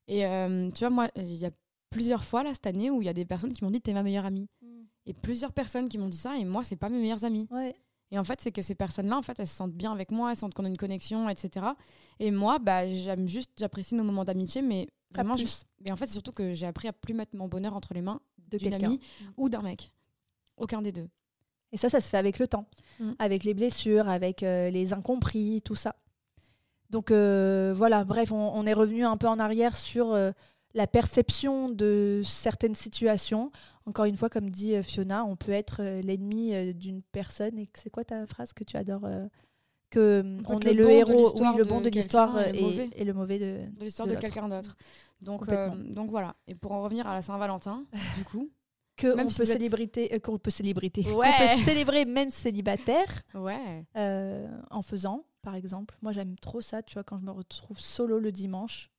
Et 0.08 0.26
euh, 0.26 0.70
tu 0.72 0.80
vois, 0.80 0.90
moi, 0.90 1.08
il 1.16 1.34
y 1.34 1.46
a 1.46 1.50
plusieurs 1.90 2.24
fois 2.24 2.42
là 2.42 2.52
cette 2.52 2.66
année 2.66 2.90
où 2.90 3.00
il 3.00 3.06
y 3.06 3.08
a 3.08 3.12
des 3.14 3.24
personnes 3.24 3.52
qui 3.52 3.64
m'ont 3.64 3.70
dit 3.70 3.80
t'es 3.80 3.92
ma 3.92 4.02
meilleure 4.02 4.26
amie. 4.26 4.48
Mm. 4.62 4.66
Et 5.06 5.14
plusieurs 5.14 5.52
personnes 5.52 5.88
qui 5.88 5.98
m'ont 5.98 6.08
dit 6.08 6.16
ça 6.16 6.36
et 6.36 6.44
moi, 6.44 6.64
c'est 6.64 6.76
pas 6.76 6.88
mes 6.88 7.00
meilleures 7.00 7.24
amies. 7.24 7.46
Ouais. 7.50 7.74
Et 8.10 8.18
en 8.18 8.24
fait, 8.24 8.40
c'est 8.40 8.52
que 8.52 8.62
ces 8.62 8.74
personnes-là, 8.74 9.16
en 9.16 9.22
fait, 9.22 9.38
elles 9.40 9.48
se 9.48 9.56
sentent 9.56 9.72
bien 9.72 9.92
avec 9.92 10.12
moi, 10.12 10.30
elles 10.30 10.36
sentent 10.36 10.54
qu'on 10.54 10.64
a 10.64 10.68
une 10.68 10.76
connexion, 10.76 11.28
etc. 11.28 11.66
Et 12.20 12.30
moi, 12.30 12.58
bah, 12.60 12.88
j'aime 12.88 13.26
juste, 13.26 13.50
j'apprécie 13.58 13.94
nos 13.96 14.04
moments 14.04 14.24
d'amitié, 14.24 14.62
mais 14.62 14.86
Vraiment, 15.14 15.34
plus 15.36 15.64
Mais 15.80 15.90
en 15.90 15.96
fait, 15.96 16.06
c'est 16.06 16.14
surtout 16.14 16.32
que 16.32 16.52
j'ai 16.52 16.66
appris 16.66 16.88
à 16.88 16.92
plus 16.92 17.14
mettre 17.14 17.34
mon 17.36 17.48
bonheur 17.48 17.74
entre 17.74 17.94
les 17.94 18.02
mains 18.02 18.20
de 18.48 18.58
d'une 18.58 18.70
quelqu'un. 18.70 18.88
amie 18.88 19.00
ou 19.36 19.48
d'un 19.48 19.62
mec. 19.62 19.92
Aucun 20.56 20.82
des 20.82 20.92
deux. 20.92 21.08
Et 21.72 21.76
ça, 21.76 21.88
ça 21.88 22.00
se 22.00 22.08
fait 22.08 22.16
avec 22.18 22.38
le 22.38 22.46
temps, 22.48 22.66
Mm. 23.00 23.12
avec 23.18 23.44
les 23.44 23.52
blessures, 23.54 24.08
avec 24.08 24.42
euh, 24.42 24.70
les 24.70 24.92
incompris, 24.92 25.60
tout 25.62 25.74
ça. 25.74 25.96
Donc 26.90 27.10
euh, 27.10 27.74
voilà, 27.76 28.04
bref, 28.04 28.32
on, 28.32 28.52
on 28.54 28.64
est 28.66 28.72
revenu 28.72 29.04
un 29.04 29.16
peu 29.16 29.26
en 29.26 29.38
arrière 29.38 29.76
sur 29.76 30.12
euh, 30.14 30.30
la 30.74 30.86
perception 30.86 31.68
de 31.68 32.22
certaines 32.24 32.74
situations. 32.76 33.50
Encore 33.86 34.04
une 34.04 34.16
fois, 34.16 34.30
comme 34.30 34.50
dit 34.50 34.82
Fiona, 34.82 35.24
on 35.24 35.36
peut 35.36 35.52
être 35.52 35.82
l'ennemi 36.02 36.72
d'une 36.74 37.02
personne. 37.02 37.58
Et 37.58 37.68
c'est 37.74 37.90
quoi 37.90 38.04
ta 38.04 38.26
phrase 38.26 38.52
que 38.52 38.62
tu 38.64 38.76
adores 38.76 39.08
Que 39.90 40.22
on 40.46 40.60
est 40.60 40.74
le 40.74 40.84
bon 40.84 40.90
héros, 40.90 41.34
oui, 41.40 41.46
le 41.56 41.64
bon 41.64 41.80
de 41.80 41.88
l'histoire 41.88 42.40
et 42.40 42.52
le 42.52 42.58
et, 42.58 42.62
mauvais. 42.62 42.90
et 42.94 43.04
le 43.04 43.12
mauvais 43.14 43.38
de. 43.38 43.78
De 43.78 43.84
l'histoire 43.84 44.06
De 44.08 44.14
quelqu'un 44.16 44.48
d'autre. 44.48 44.76
Euh, 45.26 45.70
donc 45.76 46.10
voilà. 46.10 46.34
Et 46.46 46.54
pour 46.54 46.72
en 46.72 46.82
revenir 46.82 47.06
à 47.06 47.14
la 47.14 47.22
Saint-Valentin, 47.22 47.84
du 48.18 48.24
coup. 48.24 48.50
Que 48.96 49.14
Même 49.14 49.26
on 49.26 49.30
si 49.30 49.36
peut 49.38 49.44
vous 49.44 49.50
êtes- 49.50 49.56
célébrer, 49.58 49.90
euh, 50.12 50.18
qu'on 50.18 50.38
peut 50.38 50.50
célébrer, 50.50 50.90
Ouais. 50.96 51.04
qu'on 51.38 51.56
peut 51.56 51.62
célébrer 51.64 52.04
même 52.06 52.30
célibataire. 52.30 53.22
Ouais. 53.34 53.84
euh, 53.96 54.46
en 54.70 54.82
faisant, 54.82 55.24
par 55.42 55.54
exemple. 55.54 55.96
Moi, 56.02 56.12
j'aime 56.12 56.36
trop 56.38 56.60
ça, 56.62 56.82
tu 56.82 56.94
vois, 56.94 57.04
quand 57.04 57.18
je 57.18 57.24
me 57.24 57.30
retrouve 57.30 57.78
solo 57.78 58.18
le 58.18 58.32
dimanche. 58.32 58.90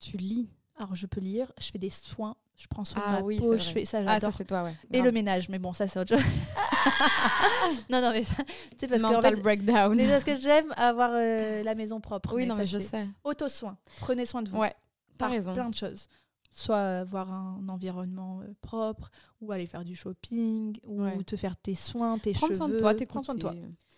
Tu 0.00 0.16
lis. 0.16 0.48
Alors, 0.76 0.94
je 0.94 1.06
peux 1.06 1.20
lire, 1.20 1.52
je 1.58 1.70
fais 1.70 1.78
des 1.78 1.88
soins, 1.90 2.34
je 2.56 2.66
prends 2.68 2.84
soin 2.84 3.02
Ah 3.04 3.10
de 3.10 3.16
ma 3.18 3.22
oui, 3.22 3.38
peau, 3.38 3.56
c'est 3.56 3.64
je 3.64 3.70
fais 3.72 3.84
ça, 3.84 3.98
Ah, 4.06 4.14
j'adore. 4.14 4.32
c'est 4.36 4.44
toi, 4.44 4.64
ouais. 4.64 4.74
Et 4.92 5.00
le 5.02 5.12
ménage, 5.12 5.48
mais 5.48 5.58
bon, 5.58 5.72
ça, 5.72 5.86
c'est 5.86 5.98
autre 6.00 6.16
chose. 6.16 6.24
non, 7.90 8.00
non, 8.00 8.10
mais 8.12 8.24
ça, 8.24 8.34
tu 8.44 8.76
sais, 8.80 8.86
parce 8.88 9.02
que, 9.02 9.06
en 9.06 9.12
Mental 9.12 9.34
fait, 9.36 9.40
breakdown. 9.40 9.96
déjà, 9.96 10.10
parce 10.12 10.24
que 10.24 10.36
j'aime 10.36 10.72
avoir 10.76 11.10
euh, 11.14 11.62
la 11.62 11.74
maison 11.74 12.00
propre. 12.00 12.34
Oui, 12.34 12.46
non, 12.46 12.54
ça, 12.56 12.62
mais 12.62 12.66
je 12.66 12.78
c'est 12.78 12.84
sais. 13.02 13.06
Auto-soin, 13.24 13.76
prenez 14.00 14.26
soin 14.26 14.42
de 14.42 14.48
vous. 14.50 14.58
Ouais, 14.58 14.74
t'as 15.18 15.28
raison. 15.28 15.54
Plein 15.54 15.68
de 15.70 15.74
choses. 15.74 16.08
Soit 16.56 17.00
avoir 17.00 17.32
un 17.32 17.68
environnement 17.68 18.40
euh, 18.42 18.54
propre, 18.60 19.10
ou 19.40 19.50
aller 19.52 19.66
faire 19.66 19.84
du 19.84 19.96
shopping, 19.96 20.78
ou 20.86 21.02
Ouais. 21.02 21.22
te 21.24 21.34
faire 21.36 21.56
tes 21.56 21.74
soins, 21.74 22.16
tes 22.18 22.32
Prendre 22.32 22.54
cheveux. 22.54 22.58
soin 22.58 22.68
de 22.68 22.78
toi, 22.78 22.94
prendre 23.08 23.24
soin 23.26 23.34
de 23.34 23.40
toi. 23.40 23.54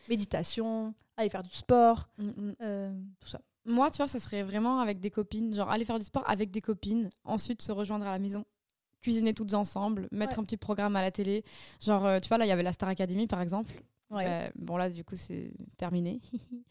Méditation, 0.08 0.94
aller 1.18 1.28
faire 1.28 1.42
du 1.42 1.54
sport, 1.54 2.08
Mm, 2.18 2.24
mm. 2.24 2.54
euh, 2.62 2.92
tout 3.20 3.28
ça. 3.28 3.40
Moi, 3.66 3.90
tu 3.90 3.98
vois, 3.98 4.08
ça 4.08 4.18
serait 4.18 4.42
vraiment 4.44 4.78
avec 4.80 5.00
des 5.00 5.10
copines. 5.10 5.54
Genre, 5.54 5.68
aller 5.70 5.84
faire 5.84 5.98
du 5.98 6.04
sport 6.04 6.22
avec 6.26 6.50
des 6.50 6.60
copines. 6.60 7.10
Ensuite, 7.24 7.60
se 7.62 7.72
rejoindre 7.72 8.06
à 8.06 8.12
la 8.12 8.18
maison. 8.20 8.44
Cuisiner 9.02 9.34
toutes 9.34 9.54
ensemble. 9.54 10.08
Mettre 10.12 10.34
Ouais. 10.34 10.40
un 10.40 10.44
petit 10.44 10.56
programme 10.56 10.94
à 10.96 11.02
la 11.02 11.10
télé. 11.10 11.44
Genre, 11.80 12.06
euh, 12.06 12.20
tu 12.20 12.28
vois, 12.28 12.38
là, 12.38 12.46
il 12.46 12.48
y 12.48 12.52
avait 12.52 12.62
la 12.62 12.72
Star 12.72 12.88
Academy, 12.88 13.26
par 13.26 13.40
exemple. 13.42 13.82
Ouais. 14.10 14.24
Euh, 14.26 14.48
bon, 14.54 14.76
là, 14.76 14.88
du 14.88 15.04
coup, 15.04 15.16
c'est 15.16 15.52
terminé. 15.76 16.20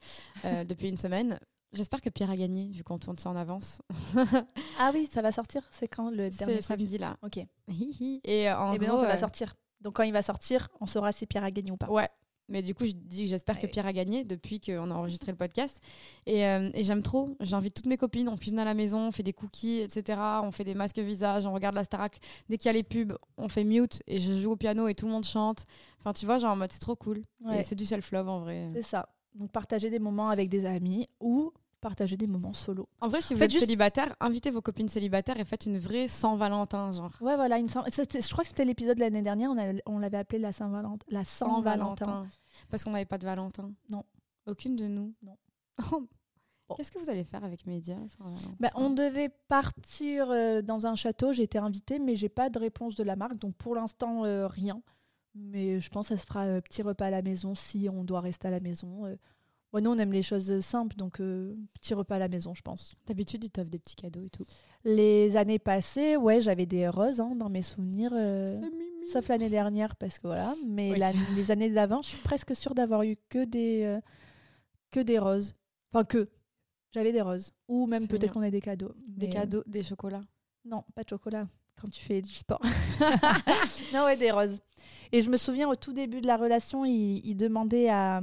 Euh, 0.46 0.64
depuis 0.64 0.90
une 0.90 0.98
semaine. 0.98 1.40
J'espère 1.76 2.02
que 2.02 2.10
Pierre 2.10 2.30
a 2.30 2.38
gagné, 2.38 2.70
vu 2.70 2.84
qu'on 2.84 2.98
tourne 2.98 3.18
ça 3.18 3.30
en 3.30 3.36
avance. 3.36 3.82
Ah 4.80 4.92
oui, 4.94 5.08
ça 5.12 5.22
va 5.22 5.32
sortir 5.32 5.62
C'est 5.72 5.88
quand 5.88 6.10
le 6.10 6.30
dernier 6.30 6.56
C'est 6.56 6.62
samedi, 6.62 6.98
là. 6.98 7.18
Ok. 7.22 7.38
Et 7.38 7.48
Et 8.24 8.50
euh, 8.50 8.58
en 8.58 8.76
bien 8.76 8.90
gros, 8.90 9.00
ça 9.00 9.08
va 9.08 9.14
euh, 9.14 9.18
sortir. 9.18 9.56
Donc 9.82 9.96
quand 9.96 10.04
il 10.04 10.14
va 10.14 10.22
sortir, 10.22 10.70
on 10.82 10.86
saura 10.86 11.12
si 11.12 11.26
Pierre 11.26 11.44
a 11.44 11.52
gagné 11.52 11.72
ou 11.72 11.78
pas. 11.78 11.90
Ouais. 11.90 12.10
Mais 12.48 12.62
du 12.62 12.76
coup, 12.76 12.86
je 12.86 12.92
dis 12.92 13.24
que 13.24 13.30
j'espère 13.30 13.60
que. 13.60 13.66
Pierre 13.68 13.88
a 13.88 13.94
gagné 13.94 14.24
depuis 14.24 14.60
qu'on 14.60 14.92
a 14.92 14.94
enregistré 14.94 15.32
le 15.32 15.38
podcast. 15.38 15.80
Et, 16.26 16.46
euh, 16.46 16.70
et 16.74 16.84
j'aime 16.84 17.02
trop. 17.02 17.36
J'invite 17.40 17.74
toutes 17.74 17.88
mes 17.88 17.98
copines. 17.98 18.30
On 18.30 18.38
cuisine 18.38 18.60
à 18.60 18.66
la 18.66 18.74
maison, 18.74 19.08
on 19.08 19.12
fait 19.12 19.24
des 19.24 19.34
cookies, 19.34 19.80
etc. 19.80 20.20
On 20.44 20.52
fait 20.52 20.64
des 20.64 20.76
masques 20.76 21.00
visage, 21.00 21.46
on 21.46 21.54
regarde 21.54 21.76
la 21.76 21.84
Starac. 21.84 22.20
Dès 22.50 22.58
qu'il 22.58 22.68
y 22.68 22.70
a 22.70 22.74
les 22.74 22.84
pubs, 22.84 23.18
on 23.38 23.50
fait 23.50 23.64
mute 23.64 24.04
et 24.08 24.20
je 24.20 24.40
joue 24.40 24.52
au 24.52 24.56
piano 24.58 24.88
et 24.88 24.94
tout 24.94 25.08
le 25.08 25.12
monde 25.12 25.26
chante. 25.26 25.64
Enfin, 26.00 26.14
tu 26.14 26.26
vois, 26.26 26.38
genre 26.38 26.52
en 26.52 26.56
mode 26.56 26.72
c'est 26.72 26.80
trop 26.80 26.96
cool. 26.96 27.24
Ouais. 27.44 27.62
Et 27.62 27.64
c'est 27.64 27.76
du 27.76 27.86
self-love 27.86 28.30
en 28.30 28.42
vrai. 28.42 28.70
C'est 28.76 28.84
ça. 28.84 29.10
Donc 29.34 29.52
partager 29.52 29.90
des 29.90 30.00
moments 30.00 30.30
avec 30.30 30.50
des 30.50 30.66
amis 30.66 31.08
ou 31.20 31.52
partager 31.86 32.18
des 32.18 32.26
moments 32.26 32.54
solo. 32.54 32.90
En 33.00 33.08
vrai, 33.08 33.22
si 33.22 33.36
vous 33.36 33.44
êtes 33.44 33.52
juste- 33.52 33.66
célibataire, 33.66 34.16
invitez 34.20 34.50
vos 34.50 34.62
copines 34.62 34.90
célibataires 34.90 35.40
et 35.40 35.46
faites 35.46 35.68
une 35.68 35.78
vraie 35.78 36.08
Saint-Valentin, 36.08 36.92
genre. 36.92 37.12
Ouais, 37.22 37.36
voilà. 37.36 37.60
Une 37.60 37.68
Je 37.68 38.32
crois 38.32 38.44
que 38.44 38.50
c'était 38.50 38.66
l'épisode 38.66 38.96
de 38.98 39.02
l'année 39.02 39.22
dernière. 39.22 39.52
On, 39.52 39.58
a- 39.60 39.80
on 39.86 40.00
l'avait 40.00 40.18
appelé 40.18 40.40
la 40.40 40.52
Saint-Valentin. 40.52 41.06
La 41.10 41.24
Saint-Valentin. 41.24 42.26
Parce 42.72 42.84
qu'on 42.84 42.90
n'avait 42.92 43.06
pas 43.06 43.20
de 43.20 43.26
Valentin. 43.26 43.72
Non. 43.90 44.04
Aucune 44.48 44.76
de 44.76 44.88
nous. 44.88 45.14
Non. 45.22 45.38
Oh. 45.92 46.08
Bon. 46.68 46.74
Qu'est-ce 46.78 46.92
que 46.92 46.98
vous 46.98 47.12
allez 47.12 47.24
faire 47.24 47.44
avec 47.44 47.68
Média 47.68 47.96
Bah, 48.60 48.72
on 48.74 48.90
devait 48.90 49.30
partir 49.48 50.32
euh, 50.32 50.64
dans 50.64 50.88
un 50.88 50.96
château. 50.96 51.32
J'ai 51.32 51.44
été 51.44 51.60
invitée, 51.60 52.00
mais 52.00 52.16
j'ai 52.16 52.30
pas 52.30 52.50
de 52.50 52.58
réponse 52.58 52.96
de 52.96 53.04
la 53.04 53.16
marque. 53.16 53.36
Donc 53.38 53.54
pour 53.56 53.76
l'instant, 53.76 54.26
euh, 54.26 54.48
rien. 54.48 54.82
Mais 55.36 55.80
je 55.80 55.90
pense 55.92 56.08
que 56.10 56.16
ça 56.16 56.22
se 56.22 56.26
fera 56.26 56.46
euh, 56.46 56.62
petit 56.62 56.82
repas 56.82 57.06
à 57.06 57.10
la 57.12 57.22
maison 57.22 57.54
si 57.54 57.88
on 57.92 58.04
doit 58.04 58.22
rester 58.22 58.48
à 58.48 58.52
la 58.52 58.62
maison. 58.62 59.06
Ouais, 59.76 59.82
nous, 59.82 59.90
on 59.92 59.98
aime 59.98 60.14
les 60.14 60.22
choses 60.24 60.50
euh, 60.50 60.62
simples, 60.62 60.96
donc 60.96 61.20
euh, 61.20 61.54
petit 61.74 61.94
repas 61.94 62.16
à 62.16 62.20
la 62.20 62.30
maison, 62.30 62.54
je 62.54 62.62
pense. 62.62 62.94
D'habitude, 63.08 63.44
ils 63.44 63.50
t'offrent 63.52 63.70
des 63.70 63.78
petits 63.80 63.98
cadeaux 63.98 64.24
et 64.24 64.30
tout. 64.30 64.46
Les 64.86 65.36
années 65.36 65.60
passées, 65.60 66.16
ouais, 66.16 66.40
j'avais 66.40 66.66
des 66.66 66.88
roses 66.88 67.20
hein, 67.20 67.36
dans 67.36 67.50
mes 67.50 67.62
souvenirs. 67.62 68.12
euh, 68.14 68.58
sauf 69.12 69.28
l'année 69.28 69.50
dernière, 69.50 69.98
parce 69.98 70.18
que 70.18 70.28
voilà. 70.28 70.56
Mais 70.66 70.92
Oui. 70.94 70.98
la- 71.00 71.12
les 71.36 71.52
années 71.52 71.70
d'avant, 71.70 72.02
je 72.02 72.08
suis 72.10 72.18
presque 72.22 72.56
sûre 72.56 72.74
d'avoir 72.74 73.04
eu 73.04 73.18
que 73.28 73.44
des, 73.44 73.84
euh, 73.84 74.00
que 74.92 75.02
des 75.02 75.20
roses. 75.20 75.56
Enfin, 75.92 76.06
que. 76.06 76.30
J'avais 76.94 77.12
des 77.12 77.22
roses. 77.22 77.52
Ou 77.68 77.86
même 77.88 78.08
peut-être 78.08 78.32
qu'on 78.32 78.44
ait 78.44 78.52
des 78.52 78.62
cadeaux. 78.62 78.94
Des 79.06 79.28
Mais, 79.28 79.34
cadeaux, 79.34 79.64
des 79.68 79.84
chocolats. 79.84 80.24
non, 80.64 80.86
pas 80.96 81.04
de 81.04 81.10
chocolat 81.10 81.50
quand 81.80 81.90
tu 81.90 82.04
fais 82.04 82.22
du 82.22 82.34
sport. 82.34 82.62
non, 83.94 84.06
ouais, 84.06 84.18
des 84.18 84.32
roses. 84.32 84.60
Et 85.12 85.22
je 85.22 85.30
me 85.30 85.38
souviens 85.38 85.70
au 85.70 85.76
tout 85.76 85.94
début 85.94 86.22
de 86.22 86.28
la 86.28 86.38
relation, 86.38 86.84
il, 86.86 87.22
il 87.26 87.36
demandait 87.36 87.90
à, 87.90 88.22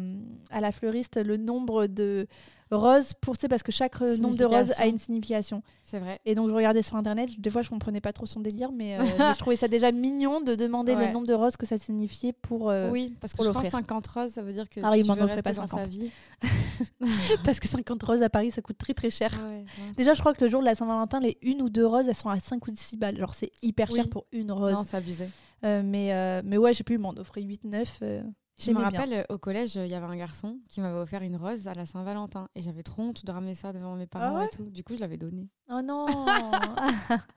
à 0.51 0.61
la 0.61 0.73
fleuriste 0.73 1.17
le 1.17 1.37
nombre 1.37 1.87
de 1.87 2.27
roses 2.75 3.13
pour, 3.21 3.37
tu 3.37 3.43
sais, 3.43 3.49
parce 3.49 3.63
que 3.63 3.73
chaque 3.73 4.01
euh, 4.03 4.17
nombre 4.19 4.37
de 4.37 4.45
roses 4.45 4.73
a 4.79 4.87
une 4.87 4.99
signification. 4.99 5.63
C'est 5.85 5.99
vrai. 5.99 6.21
Et 6.25 6.35
donc 6.35 6.49
je 6.49 6.55
regardais 6.55 6.83
sur 6.83 6.97
internet, 6.97 7.31
des 7.41 7.51
fois 7.51 7.63
je 7.63 7.69
comprenais 7.71 8.01
pas 8.01 8.13
trop 8.13 8.27
son 8.27 8.41
délire, 8.41 8.73
mais, 8.73 8.99
euh, 8.99 9.05
mais 9.19 9.35
je 9.35 9.39
trouvais 9.39 9.57
ça 9.57 9.69
déjà 9.69 9.93
mignon 9.93 10.41
de 10.41 10.55
demander 10.55 10.95
Ouais. 10.95 11.07
le 11.09 11.13
nombre 11.13 11.27
de 11.27 11.35
roses 11.35 11.57
que 11.57 11.67
ça 11.67 11.79
signifiait 11.79 12.33
pour. 12.33 12.71
euh, 12.71 12.91
oui, 12.91 13.15
parce 13.21 13.33
que 13.33 13.43
je 13.43 13.49
crois 13.51 13.63
l'offrir. 13.63 13.79
50 13.81 14.07
roses, 14.07 14.31
ça 14.33 14.43
veut 14.43 14.53
dire 14.53 14.69
que 14.69 14.81
Ah 14.83 14.91
oui, 14.93 15.03
tu 15.03 15.09
m'en 15.09 15.15
offrez 15.15 15.43
pas 15.43 15.51
rester 15.51 15.61
dans 15.63 15.67
sa 15.67 15.77
50. 15.85 15.89
vie. 15.89 16.11
Parce 17.45 17.61
que 17.61 17.69
50 17.69 18.03
roses 18.03 18.23
à 18.23 18.31
Paris, 18.31 18.51
ça 18.51 18.63
coûte 18.63 18.79
très 18.79 18.95
très 18.95 19.11
cher. 19.11 19.31
Ouais. 19.47 19.65
Déjà, 19.97 20.15
je 20.15 20.21
crois 20.21 20.35
que 20.35 20.45
le 20.45 20.51
jour 20.51 20.61
de 20.61 20.67
la 20.67 20.75
Saint-Valentin, 20.75 21.21
les 21.21 21.39
une 21.43 21.63
ou 21.63 21.69
deux 21.69 21.87
roses, 21.87 22.09
elles 22.09 22.15
sont 22.15 22.29
à 22.29 22.39
5 22.39 22.67
ou 22.67 22.71
6 22.75 22.97
balles. 22.97 23.17
Genre, 23.19 23.35
c'est 23.35 23.51
hyper 23.63 23.89
cher 23.91 24.05
Oui. 24.05 24.11
pour 24.11 24.25
une 24.33 24.51
rose. 24.53 24.73
Non, 24.73 24.85
c'est 24.89 24.97
abusé. 24.97 25.29
Euh, 25.65 25.83
mais, 25.85 26.43
mais 26.45 26.57
ouais, 26.59 26.73
j'ai 26.73 26.85
pu 26.85 26.99
m'en 26.99 27.11
offrir 27.11 27.45
8-9. 27.47 27.87
euh, 28.03 28.23
Je 28.61 28.71
me 28.71 28.77
bien. 28.79 28.91
rappelle, 28.91 29.13
euh, 29.15 29.25
au 29.35 29.39
collège, 29.39 29.77
il 29.77 29.87
y 29.87 29.95
avait 29.95 30.07
un 30.07 30.17
garçon 30.17 30.59
qui 30.69 30.81
m'avait 30.81 30.99
offert 30.99 31.23
une 31.23 31.37
rose 31.37 31.67
à 31.69 31.75
la 31.75 31.87
Saint-Valentin. 31.87 32.49
Et 32.55 32.63
j'avais 32.63 32.83
trop 32.83 33.03
honte 33.03 33.25
de 33.25 33.33
ramener 33.33 33.55
ça 33.55 33.73
devant 33.73 33.97
mes 33.97 34.07
parents 34.07 34.37
Ah 34.37 34.41
ouais 34.41 34.47
et 34.47 34.57
tout. 34.57 34.69
Du 34.71 34.85
coup, 34.85 34.95
je 34.95 35.01
l'avais 35.01 35.17
donné. 35.17 35.49
Oh 35.71 35.81
non 35.83 36.07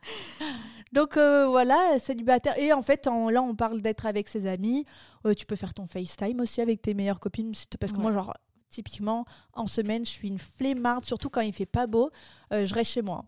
Donc 0.94 1.18
euh, 1.18 1.48
voilà, 1.48 1.98
célibataire. 2.00 2.58
Et 2.58 2.72
en 2.74 2.82
fait, 2.82 3.08
en- 3.08 3.30
là, 3.30 3.42
on 3.42 3.56
parle 3.56 3.82
d'être 3.82 4.06
avec 4.06 4.28
ses 4.28 4.46
amis. 4.46 4.86
Euh, 5.26 5.34
tu 5.34 5.46
peux 5.46 5.56
faire 5.56 5.74
ton 5.74 5.88
FaceTime 5.88 6.40
aussi 6.40 6.62
avec 6.62 6.82
tes 6.82 6.94
meilleures 6.94 7.20
copines. 7.20 7.54
Parce 7.80 7.92
que 7.92 7.98
Ouais. 7.98 8.04
moi, 8.04 8.14
genre, 8.14 8.34
typiquement, 8.70 9.26
en 9.54 9.68
semaine, 9.68 10.06
je 10.06 10.12
suis 10.12 10.28
une 10.28 10.40
flemmarde, 10.40 11.06
surtout 11.06 11.30
quand 11.30 11.42
il 11.42 11.54
fait 11.54 11.66
pas 11.66 11.88
beau. 11.88 12.12
euh, 12.54 12.66
je 12.66 12.74
reste 12.74 12.92
chez 12.92 13.02
moi. 13.02 13.26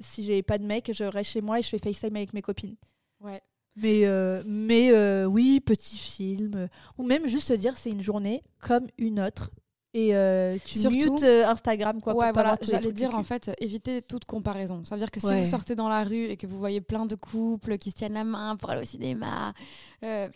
Si 0.00 0.22
j'ai 0.22 0.44
pas 0.44 0.58
de 0.58 0.64
mec, 0.64 0.92
je 0.94 1.02
reste 1.02 1.30
chez 1.30 1.40
moi 1.40 1.58
et 1.58 1.62
je 1.62 1.68
fais 1.68 1.78
FaceTime 1.78 2.14
avec 2.14 2.32
mes 2.34 2.42
copines. 2.42 2.76
Ouais. 3.20 3.42
Mais, 3.76 4.04
euh, 4.06 4.42
mais 4.46 4.90
euh, 4.92 5.24
oui, 5.26 5.60
petit 5.60 5.96
film. 5.96 6.68
ou 6.98 7.02
même 7.04 7.26
juste 7.26 7.48
se 7.48 7.52
dire 7.54 7.78
c'est 7.78 7.90
une 7.90 8.02
journée 8.02 8.42
comme 8.60 8.86
une 8.98 9.20
autre. 9.20 9.50
Et 9.92 10.14
euh, 10.14 10.56
tu 10.64 10.78
Surtout- 10.78 11.14
mutes 11.14 11.22
euh, 11.24 11.46
Instagram, 11.48 12.00
quoi. 12.00 12.14
ouais, 12.14 12.30
voilà, 12.32 12.56
j'allais 12.62 12.92
dire 12.92 13.14
en 13.16 13.24
fait, 13.24 13.50
évitez 13.60 14.02
toute 14.02 14.24
comparaison. 14.24 14.84
Ça 14.84 14.94
veut 14.94 15.00
dire 15.00 15.10
que 15.10 15.18
si 15.18 15.26
Ouais. 15.26 15.42
vous 15.42 15.50
sortez 15.50 15.74
dans 15.74 15.88
la 15.88 16.04
rue 16.04 16.26
et 16.26 16.36
que 16.36 16.46
vous 16.46 16.58
voyez 16.58 16.80
plein 16.80 17.06
de 17.06 17.16
couples 17.16 17.76
qui 17.78 17.90
se 17.90 17.96
tiennent 17.96 18.12
la 18.12 18.22
main 18.24 18.54
pour 18.56 18.70
aller 18.70 18.82
au 18.82 18.84
cinéma, 18.84 19.52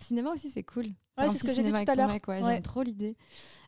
cinéma 0.00 0.32
aussi 0.32 0.50
c'est 0.50 0.64
cool. 0.64 0.86
Un 1.16 1.28
c'est 1.30 1.38
ce 1.38 1.42
que 1.46 1.52
j'ai 1.54 1.62
dit 1.62 1.70
tout 1.70 1.76
à 1.90 1.94
l'heure. 1.94 2.08
ouais, 2.10 2.20
Ouais. 2.28 2.42
J'aime 2.42 2.62
trop 2.62 2.82
l'idée. 2.82 3.16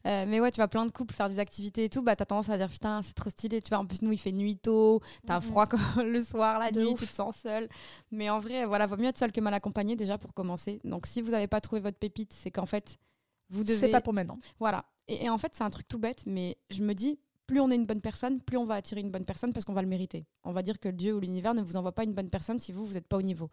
Euh, 0.07 0.25
mais 0.29 0.41
ouais, 0.41 0.51
tu 0.53 0.59
vas 0.59 0.69
plein 0.69 0.87
de 0.87 0.91
couples 0.91 1.15
faire 1.15 1.29
des 1.29 1.39
activités 1.39 1.85
et 1.85 1.89
tout, 1.89 2.03
bah 2.03 2.15
t'as 2.17 2.25
tendance 2.27 2.49
à 2.49 2.57
dire 2.59 2.69
putain, 2.69 3.03
c'est 3.03 3.13
trop 3.15 3.31
stylé. 3.31 3.61
Tu 3.61 3.69
vois, 3.71 3.79
en 3.79 3.87
plus, 3.87 4.03
nous 4.03 4.13
il 4.13 4.19
fait 4.19 4.33
nuit 4.33 4.57
tôt, 4.57 5.01
t'as 5.27 5.37
Mhm. 5.41 5.43
froid 5.43 5.67
le 6.05 6.23
soir, 6.23 6.59
la 6.61 6.71
De 6.71 6.81
nuit, 6.81 6.93
ouf. 6.93 7.01
tu 7.01 7.07
te 7.07 7.13
sens 7.15 7.37
seul. 7.37 7.69
Mais 8.11 8.31
en 8.31 8.39
vrai, 8.39 8.65
voilà, 8.67 8.87
vaut 8.87 8.97
mieux 8.97 9.07
être 9.09 9.19
seul 9.19 9.33
que 9.33 9.41
mal 9.41 9.55
accompagné 9.55 9.97
déjà 9.97 10.17
pour 10.19 10.33
commencer. 10.35 10.81
Donc 10.85 11.07
si 11.07 11.23
vous 11.23 11.33
n'avez 11.33 11.49
pas 11.49 11.61
trouvé 11.61 11.81
votre 11.81 11.99
pépite, 11.99 12.33
c'est 12.33 12.51
qu'en 12.51 12.67
fait, 12.67 12.97
vous 13.51 13.65
devez. 13.65 13.79
C'est 13.79 13.91
pas 13.91 14.01
pour 14.01 14.13
maintenant. 14.13 14.39
Voilà. 14.61 14.85
Et, 15.09 15.25
et 15.25 15.31
en 15.31 15.39
fait, 15.39 15.53
c'est 15.55 15.65
un 15.65 15.71
truc 15.71 15.87
tout 15.89 15.99
bête, 15.99 16.23
mais 16.27 16.57
je 16.71 16.83
me 16.83 16.95
dis, 16.95 17.19
plus 17.47 17.61
on 17.61 17.71
est 17.71 17.77
une 17.77 17.87
bonne 17.87 18.01
personne, 18.01 18.41
plus 18.41 18.57
on 18.57 18.65
va 18.67 18.75
attirer 18.75 19.01
une 19.01 19.11
bonne 19.11 19.25
personne 19.25 19.53
parce 19.53 19.65
qu'on 19.65 19.73
va 19.73 19.83
le 19.83 19.89
mériter. 19.89 20.27
On 20.45 20.53
va 20.53 20.63
dire 20.63 20.79
que 20.79 20.89
Dieu 20.89 21.15
ou 21.15 21.21
l'univers 21.21 21.55
ne 21.55 21.63
vous 21.63 21.77
envoie 21.77 21.93
pas 21.93 22.05
une 22.05 22.13
bonne 22.15 22.31
personne 22.31 22.59
si 22.59 22.73
vous, 22.73 22.85
vous 22.85 22.95
n'êtes 22.95 23.07
pas 23.07 23.17
au 23.17 23.23
niveau. 23.23 23.49